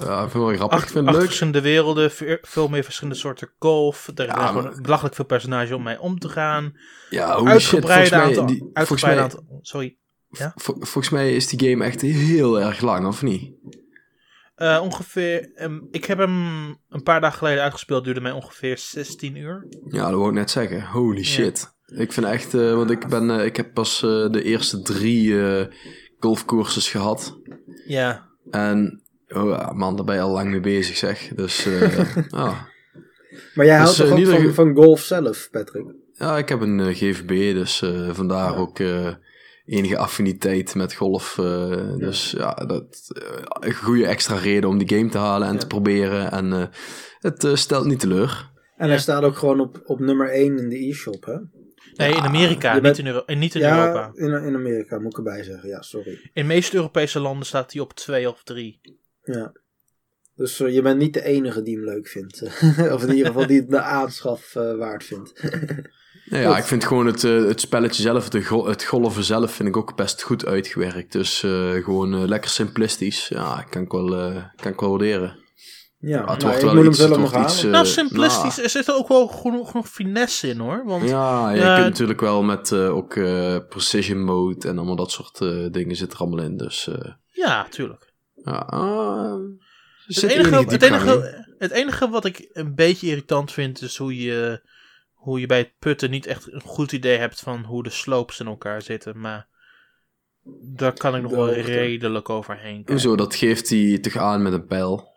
ja, 0.01 0.22
ik 0.24 0.30
vind 0.30 0.32
het 0.32 0.43
wel 0.43 0.55
grappig. 0.55 0.78
ik 0.78 0.84
Acht, 0.84 0.93
vind 0.93 1.07
het 1.07 1.14
leuk. 1.14 1.24
verschillende 1.24 1.61
werelden, 1.61 2.11
ve- 2.11 2.38
veel 2.43 2.68
meer 2.68 2.82
verschillende 2.84 3.18
soorten 3.18 3.51
golf. 3.59 4.11
Er 4.14 4.26
Ja, 4.26 4.43
zijn 4.53 4.55
maar- 4.64 4.80
belachelijk 4.82 5.14
veel 5.14 5.24
personages 5.24 5.72
om 5.72 5.82
mee 5.82 6.01
om 6.01 6.18
te 6.18 6.28
gaan. 6.28 6.76
Ja, 7.11 7.59
shit. 7.59 7.84
Mij, 7.84 8.47
die, 8.47 8.70
uitgebreide 8.72 9.14
mij, 9.14 9.22
aantal. 9.22 9.59
Sorry. 9.62 9.97
vol- 10.55 10.76
volgens 10.78 11.09
mij 11.11 11.34
is 11.34 11.49
die 11.49 11.70
game 11.70 11.84
echt 11.84 12.01
heel 12.01 12.61
erg 12.61 12.80
lang, 12.80 13.07
of 13.07 13.22
niet? 13.22 13.53
Eh, 14.55 14.80
ongeveer. 14.82 15.51
ehm, 15.55 15.78
ik 15.90 16.05
heb 16.05 16.18
hem 16.18 16.66
een 16.88 17.03
paar 17.03 17.20
dagen 17.20 17.38
geleden 17.38 17.62
uitgespeeld. 17.62 18.05
Duurde 18.05 18.20
mij 18.20 18.32
ongeveer 18.32 18.78
16 18.78 19.36
uur. 19.36 19.66
Ja, 19.88 20.03
dat 20.11 20.14
wou 20.18 20.28
ik 20.28 20.34
net 20.34 20.51
zeggen. 20.51 20.86
Holy 20.86 21.24
shit. 21.24 21.71
Ik 21.95 22.12
vind 22.12 22.26
echt, 22.26 22.55
eh, 22.55 22.74
want 22.74 22.90
ik, 22.90 23.07
ben, 23.09 23.30
eh, 23.30 23.45
ik 23.45 23.57
heb 23.57 23.74
pas 23.74 24.03
eh, 24.03 24.30
de 24.30 24.43
eerste 24.43 24.82
drie 24.82 25.40
eh 25.47 25.66
golfcourses 26.18 26.90
gehad. 26.90 27.38
Ja. 27.86 28.28
En, 28.51 29.03
oh 29.28 29.51
ja, 29.51 29.72
man, 29.72 29.97
daar 29.97 30.05
ben 30.05 30.14
je 30.14 30.20
al 30.20 30.32
lang 30.32 30.51
mee 30.51 30.61
bezig, 30.61 30.97
zeg. 30.97 31.28
Dus, 31.34 31.66
eh, 31.66 31.99
ah. 32.30 32.59
Maar 33.55 33.66
jij 33.66 33.78
Dus, 33.78 33.84
houdt 33.84 33.97
toch 33.97 34.07
ook 34.07 34.12
in 34.12 34.18
ieder 34.18 34.34
van, 34.34 34.45
geval- 34.45 34.64
van 34.64 34.74
golf 34.84 35.01
zelf, 35.01 35.49
Patrick? 35.51 35.84
ja, 36.12 36.38
ik 36.38 36.49
heb 36.49 36.61
een 36.61 36.95
GVB, 36.95 37.55
dus 37.55 37.82
eh, 37.82 38.09
vandaar 38.11 38.53
Ja. 38.53 38.59
ook 38.59 38.78
eh, 38.78 39.09
enige 39.64 39.97
affiniteit 39.97 40.74
met 40.74 40.95
golf. 40.95 41.38
eh, 41.38 41.97
Dus 41.97 42.30
ja, 42.30 42.55
dat 42.55 43.09
eh, 43.09 43.43
een 43.68 43.74
goede 43.74 44.07
extra 44.07 44.36
reden 44.36 44.68
om 44.70 44.78
die 44.84 44.99
game 44.99 45.09
te 45.11 45.18
halen 45.18 45.47
en 45.49 45.53
Ja. 45.55 45.59
te 45.59 45.66
proberen. 45.66 46.30
En 46.32 46.53
eh, 46.53 46.64
het 47.18 47.49
stelt 47.55 47.84
niet 47.86 48.01
teleur. 48.01 48.51
En 48.76 48.88
hij 48.88 48.99
staat 48.99 49.22
ook 49.22 49.36
gewoon 49.36 49.61
op, 49.61 49.80
op 49.84 50.01
nummer 50.01 50.28
1 50.30 50.59
in 50.59 50.68
de 50.68 50.88
e-shop, 50.88 51.24
hè? 51.24 51.36
Nee, 51.97 52.11
in 52.14 52.20
Amerika, 52.22 52.72
bent- 52.72 52.84
niet 52.84 52.99
in, 52.99 53.07
Euro- 53.07 53.22
en 53.26 53.38
niet 53.38 53.55
in 53.55 53.61
ja, 53.61 53.78
Europa. 53.80 54.11
In, 54.14 54.32
in 54.45 54.55
Amerika 54.55 54.99
moet 54.99 55.11
ik 55.12 55.16
erbij 55.16 55.43
zeggen. 55.43 55.68
Ja, 55.68 55.82
sorry. 55.82 56.11
In 56.12 56.30
de 56.32 56.43
meeste 56.43 56.76
Europese 56.76 57.20
landen 57.20 57.47
staat 57.47 57.72
hij 57.72 57.82
op 57.82 57.93
2 57.95 58.28
of 58.28 58.43
3. 58.45 58.80
Ja. 59.24 59.53
Dus 60.36 60.61
eh, 60.61 60.74
je 60.74 60.82
bent 60.82 60.99
niet 60.99 61.14
de 61.14 61.24
enige 61.24 61.62
die 61.62 61.76
hem 61.76 61.84
leuk 61.84 62.09
vindt. 62.09 62.43
of 62.95 63.03
in 63.03 63.11
ieder 63.11 63.26
geval 63.26 63.47
die 63.47 63.61
het 63.61 63.70
de 63.70 63.80
aanschaf 63.80 64.55
eh, 64.55 64.76
waard 64.76 65.05
vindt. 65.05 65.32
Nou 66.24 66.43
ja, 66.45 66.57
ik 66.59 66.64
vind 66.64 66.84
gewoon 66.84 67.07
het, 67.07 67.24
eh, 67.24 67.45
het 67.47 67.61
spelletje 67.61 68.03
zelf, 68.03 68.28
de 68.28 68.43
go- 68.43 68.66
het 68.66 68.84
golven 68.84 69.24
zelf, 69.24 69.53
vind 69.53 69.68
ik 69.68 69.76
ook 69.76 69.97
best 69.97 70.22
goed 70.22 70.47
uitgewerkt. 70.47 71.12
Dus 71.12 71.43
eh, 71.43 71.70
gewoon 71.72 72.14
eh, 72.14 72.20
lekker 72.28 72.51
simplistisch. 72.51 73.28
Ja, 73.28 73.66
kan 73.70 73.82
ik 73.82 73.93
wel, 73.93 74.16
eh, 74.16 74.45
kan 74.57 74.72
ik 74.72 74.80
wel 74.80 74.88
waarderen. 74.90 75.38
Ja, 76.05 76.18
het 76.18 76.26
nou, 76.26 76.40
wordt 76.42 76.57
ik 76.62 76.70
wel 76.70 76.84
iets- 76.84 76.98
het 76.98 77.16
wordt 77.16 77.36
iets, 77.36 77.64
eh, 77.64 77.70
nou, 77.70 77.86
simplistisch. 77.86 78.50
nou. 78.57 78.62
Er 78.62 78.70
zit 78.70 78.88
er 78.88 78.94
ook 78.94 79.09
wel 79.09 79.26
genoeg, 79.28 79.70
genoeg 79.70 79.88
finesse 79.88 80.48
in 80.48 80.59
hoor. 80.59 80.82
Want 80.84 81.09
Ja, 81.09 81.50
ja, 81.50 81.50
je 81.50 81.61
Ja. 81.61 81.74
kunt 81.74 81.86
natuurlijk 81.88 82.20
wel 82.20 82.42
met 82.42 82.72
eh, 82.72 82.94
ook 82.94 83.14
eh, 83.16 83.57
precision 83.68 84.24
mode 84.24 84.68
en 84.68 84.76
allemaal 84.76 84.96
dat 84.96 85.11
soort 85.11 85.40
eh, 85.40 85.66
dingen 85.70 85.96
zit 85.96 86.12
er 86.12 86.18
allemaal 86.18 86.44
in. 86.44 86.57
Dus 86.57 86.88
eh, 86.88 87.11
ja, 87.26 87.66
tuurlijk. 87.70 88.12
ja, 88.44 88.68
er 88.70 89.40
Het 90.07 90.22
enige, 90.22 90.55
het, 90.55 90.82
enige, 90.82 91.44
het 91.59 91.70
enige 91.70 92.09
wat 92.09 92.24
ik 92.24 92.48
een 92.53 92.74
beetje 92.74 93.07
irritant 93.07 93.53
vind, 93.53 93.82
is 93.82 93.96
hoe 93.96 94.20
je, 94.22 94.61
hoe 95.12 95.40
je 95.40 95.46
bij 95.46 95.59
het 95.59 95.72
putten 95.78 96.11
niet 96.11 96.26
echt 96.26 96.53
een 96.53 96.61
goed 96.64 96.92
idee 96.92 97.18
hebt 97.18 97.40
van 97.40 97.64
hoe 97.64 97.82
de 97.82 97.90
slopes 97.90 98.40
in 98.40 98.46
elkaar 98.46 98.82
zitten. 98.82 99.20
Maar 99.20 99.46
daar 100.62 100.92
kan 100.92 101.16
ik 101.16 101.22
nog 101.22 101.30
wel 101.32 101.50
redelijk 101.53 102.30
overheen. 102.30 102.74
kijken. 102.74 102.92
Hoezo, 102.92 103.16
dat 103.16 103.34
geeft 103.34 103.68
hij 103.68 103.98
toch 103.98 104.16
aan 104.16 104.42
met 104.42 104.53
een 104.53 104.66
pijl. 104.66 105.11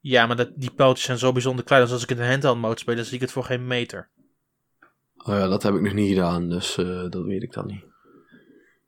Ja, 0.00 0.26
maar 0.26 0.36
dat, 0.36 0.50
die 0.54 0.70
pijltjes 0.70 1.06
zijn 1.06 1.18
zo 1.18 1.32
bijzonder 1.32 1.64
klein. 1.64 1.82
Dus 1.82 1.92
als 1.92 2.02
ik 2.02 2.10
in 2.10 2.18
een 2.18 2.28
handheld 2.28 2.58
mode 2.58 2.78
speel, 2.78 2.96
dan 2.96 3.04
zie 3.04 3.14
ik 3.14 3.20
het 3.20 3.32
voor 3.32 3.44
geen 3.44 3.66
meter. 3.66 4.10
Oh 5.16 5.34
ja, 5.34 5.48
dat 5.48 5.62
heb 5.62 5.74
ik 5.74 5.80
nog 5.80 5.92
niet 5.92 6.08
gedaan, 6.08 6.48
dus 6.48 6.76
eh, 6.76 7.10
dat 7.10 7.24
weet 7.24 7.42
ik 7.42 7.52
dan 7.52 7.66
niet. 7.66 7.84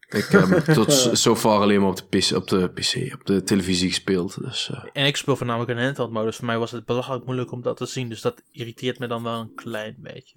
Ik 0.08 0.24
heb 0.24 0.48
tot 0.78 0.92
zo 0.92 1.36
far 1.36 1.60
alleen 1.60 1.80
maar 1.80 1.88
op 1.88 1.96
de, 1.96 2.18
PC, 2.18 2.36
op 2.36 2.48
de 2.48 2.68
PC, 2.68 3.14
op 3.14 3.26
de 3.26 3.42
televisie 3.42 3.88
gespeeld. 3.88 4.42
Dus, 4.42 4.70
eh, 4.70 4.84
En 4.92 5.06
ik 5.06 5.16
speel 5.16 5.36
voornamelijk 5.36 5.70
in 5.70 5.76
een 5.76 5.84
handheld 5.84 6.10
mode. 6.10 6.26
Dus 6.26 6.36
voor 6.36 6.46
mij 6.46 6.58
was 6.58 6.70
het 6.70 6.84
belachelijk 6.84 7.24
moeilijk 7.24 7.52
om 7.52 7.62
dat 7.62 7.76
te 7.76 7.86
zien. 7.86 8.08
Dus 8.08 8.20
dat 8.20 8.42
irriteert 8.52 8.98
me 8.98 9.06
dan 9.06 9.22
wel 9.22 9.40
een 9.40 9.54
klein 9.54 9.96
beetje. 9.98 10.36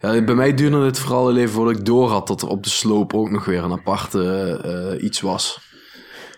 ja, 0.00 0.24
bij 0.24 0.34
mij 0.34 0.54
duurde 0.54 0.84
het 0.84 0.98
vooral 0.98 1.36
even 1.36 1.50
voordat 1.50 1.78
ik 1.78 1.84
door 1.84 2.08
had 2.08 2.26
dat 2.26 2.42
er 2.42 2.48
op 2.48 2.62
de 2.62 2.70
sloop 2.70 3.14
ook 3.14 3.30
nog 3.30 3.44
weer 3.44 3.64
een 3.64 3.72
aparte 3.72 4.50
eh, 4.62 5.04
iets 5.04 5.20
was. 5.20 5.65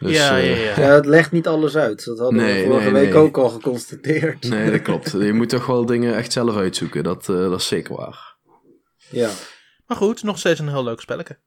Dus, 0.00 0.16
ja, 0.16 0.36
ja, 0.36 0.54
eh, 0.54 0.64
ja. 0.64 0.80
Ja, 0.80 0.94
het 0.94 1.06
legt 1.06 1.32
niet 1.32 1.46
alles 1.46 1.76
uit. 1.76 2.04
Dat 2.04 2.18
hadden 2.18 2.40
Nee, 2.40 2.62
we 2.62 2.68
vorige 2.68 2.90
nee, 2.90 3.02
week 3.02 3.12
nee. 3.12 3.22
ook 3.22 3.38
al 3.38 3.48
geconstateerd. 3.48 4.48
Nee, 4.48 4.70
dat 4.70 4.82
klopt. 4.82 5.10
Je 5.10 5.32
moet 5.32 5.48
toch 5.48 5.66
wel 5.66 5.86
dingen 5.86 6.16
echt 6.16 6.32
zelf 6.32 6.56
uitzoeken. 6.56 7.04
Dat, 7.04 7.28
eh, 7.28 7.36
dat 7.36 7.60
is 7.60 7.66
zeker 7.66 7.96
waar. 7.96 8.36
Ja, 9.10 9.30
Maar 9.86 9.96
goed, 9.96 10.22
nog 10.22 10.38
steeds 10.38 10.60
een 10.60 10.68
heel 10.68 10.84
leuk 10.84 11.00
spelletje. 11.00 11.38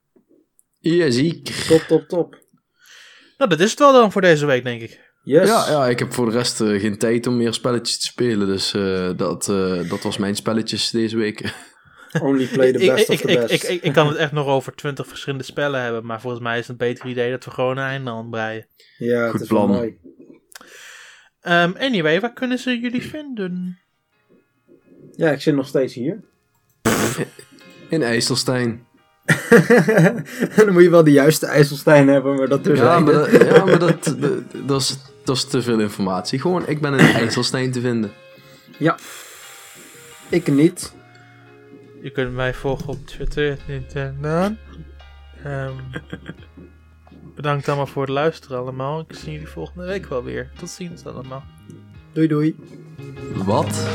Ja, 0.79 1.11
zeker. 1.11 1.65
top, 1.67 1.81
top, 1.81 2.07
top. 2.07 2.39
Nou, 3.37 3.49
dat 3.49 3.59
is 3.59 3.69
het 3.69 3.79
wel 3.79 3.93
dan 3.93 4.11
voor 4.11 4.21
deze 4.21 4.45
week, 4.45 4.63
denk 4.63 4.81
ik. 4.81 5.11
Yes. 5.23 5.47
Ja, 5.47 5.69
ja, 5.69 5.87
ik 5.87 5.99
heb 5.99 6.13
voor 6.13 6.25
de 6.25 6.31
rest 6.37 6.61
eh, 6.61 6.79
geen 6.79 6.97
tijd 6.97 7.27
om 7.27 7.37
meer 7.37 7.53
spelletjes 7.53 7.99
te 7.99 8.05
spelen. 8.05 8.47
Dus 8.47 8.73
eh, 8.73 9.09
dat, 9.15 9.49
eh, 9.49 9.89
dat 9.89 10.01
was 10.01 10.17
mijn 10.17 10.35
spelletjes 10.35 10.89
deze 10.89 11.17
week. 11.17 11.39
Only 12.21 12.45
play 12.47 12.71
the 12.71 12.79
Ik, 12.79 12.95
best 12.95 13.09
ik, 13.09 13.13
of 13.23 13.31
the 13.31 13.37
best. 13.39 13.51
ik, 13.51 13.63
ik, 13.63 13.83
ik 13.83 13.93
kan 13.93 14.07
het 14.07 14.15
echt 14.17 14.31
nog 14.31 14.47
over 14.47 14.75
twintig 14.75 15.07
verschillende 15.07 15.43
spellen 15.43 15.81
hebben. 15.81 16.05
Maar 16.05 16.21
volgens 16.21 16.43
mij 16.43 16.53
is 16.59 16.67
het 16.67 16.69
een 16.69 16.87
beter 16.87 17.09
idee 17.09 17.31
dat 17.31 17.45
we 17.45 17.51
gewoon 17.51 17.77
een 17.77 17.83
einde 17.83 18.11
aan 18.11 18.29
breien. 18.29 18.65
ja, 18.97 19.23
Goed 19.23 19.33
het 19.33 19.41
is 19.41 19.47
plan. 19.47 19.69
mooi. 19.69 19.97
Ehm, 21.41 21.71
anyway, 21.79 22.19
waar 22.19 22.33
kunnen 22.33 22.57
ze 22.57 22.79
jullie 22.79 23.01
vinden? 23.01 23.79
Ja, 25.15 25.31
ik 25.31 25.41
zit 25.41 25.55
nog 25.55 25.67
steeds 25.67 25.93
hier. 25.93 26.19
In 27.89 28.03
IJsselstein. 28.03 28.85
dan 30.55 30.71
moet 30.73 30.83
je 30.83 30.89
wel 30.89 31.03
de 31.03 31.11
juiste 31.11 31.45
IJsselstein 31.45 32.07
hebben, 32.07 32.35
maar 32.35 32.47
dat 32.47 32.65
Ja, 32.65 32.99
maar, 32.99 33.13
dat, 33.13 33.31
ja, 33.31 33.65
maar 33.65 33.79
dat, 33.87 34.15
dat, 34.19 34.43
dat, 34.67 34.81
is, 34.81 34.97
dat 35.23 35.35
is 35.35 35.45
te 35.45 35.61
veel 35.61 35.79
informatie. 35.79 36.39
Gewoon, 36.39 36.67
ik 36.67 36.81
ben 36.81 36.93
in 36.93 36.99
IJsselstein 37.21 37.71
te 37.71 37.81
vinden. 37.81 38.11
Ik 40.29 40.47
niet. 40.47 40.93
Je 42.01 42.09
kunt 42.09 42.33
mij 42.33 42.53
volgen 42.53 42.87
op 42.87 43.05
Twitter. 43.05 43.57
Nintendo. 43.67 44.55
Ehm 45.43 45.73
bedankt 47.35 47.67
allemaal 47.67 47.87
voor 47.87 48.01
het 48.01 48.11
luisteren 48.11 48.57
allemaal. 48.57 48.99
Ik 48.99 49.15
zie 49.15 49.31
jullie 49.31 49.47
volgende 49.47 49.85
week 49.85 50.05
wel 50.05 50.23
weer. 50.23 50.51
Tot 50.57 50.69
ziens 50.69 51.05
allemaal. 51.05 51.43
Doei 52.13 52.27
doei. 52.27 52.55
Wat? 53.33 53.87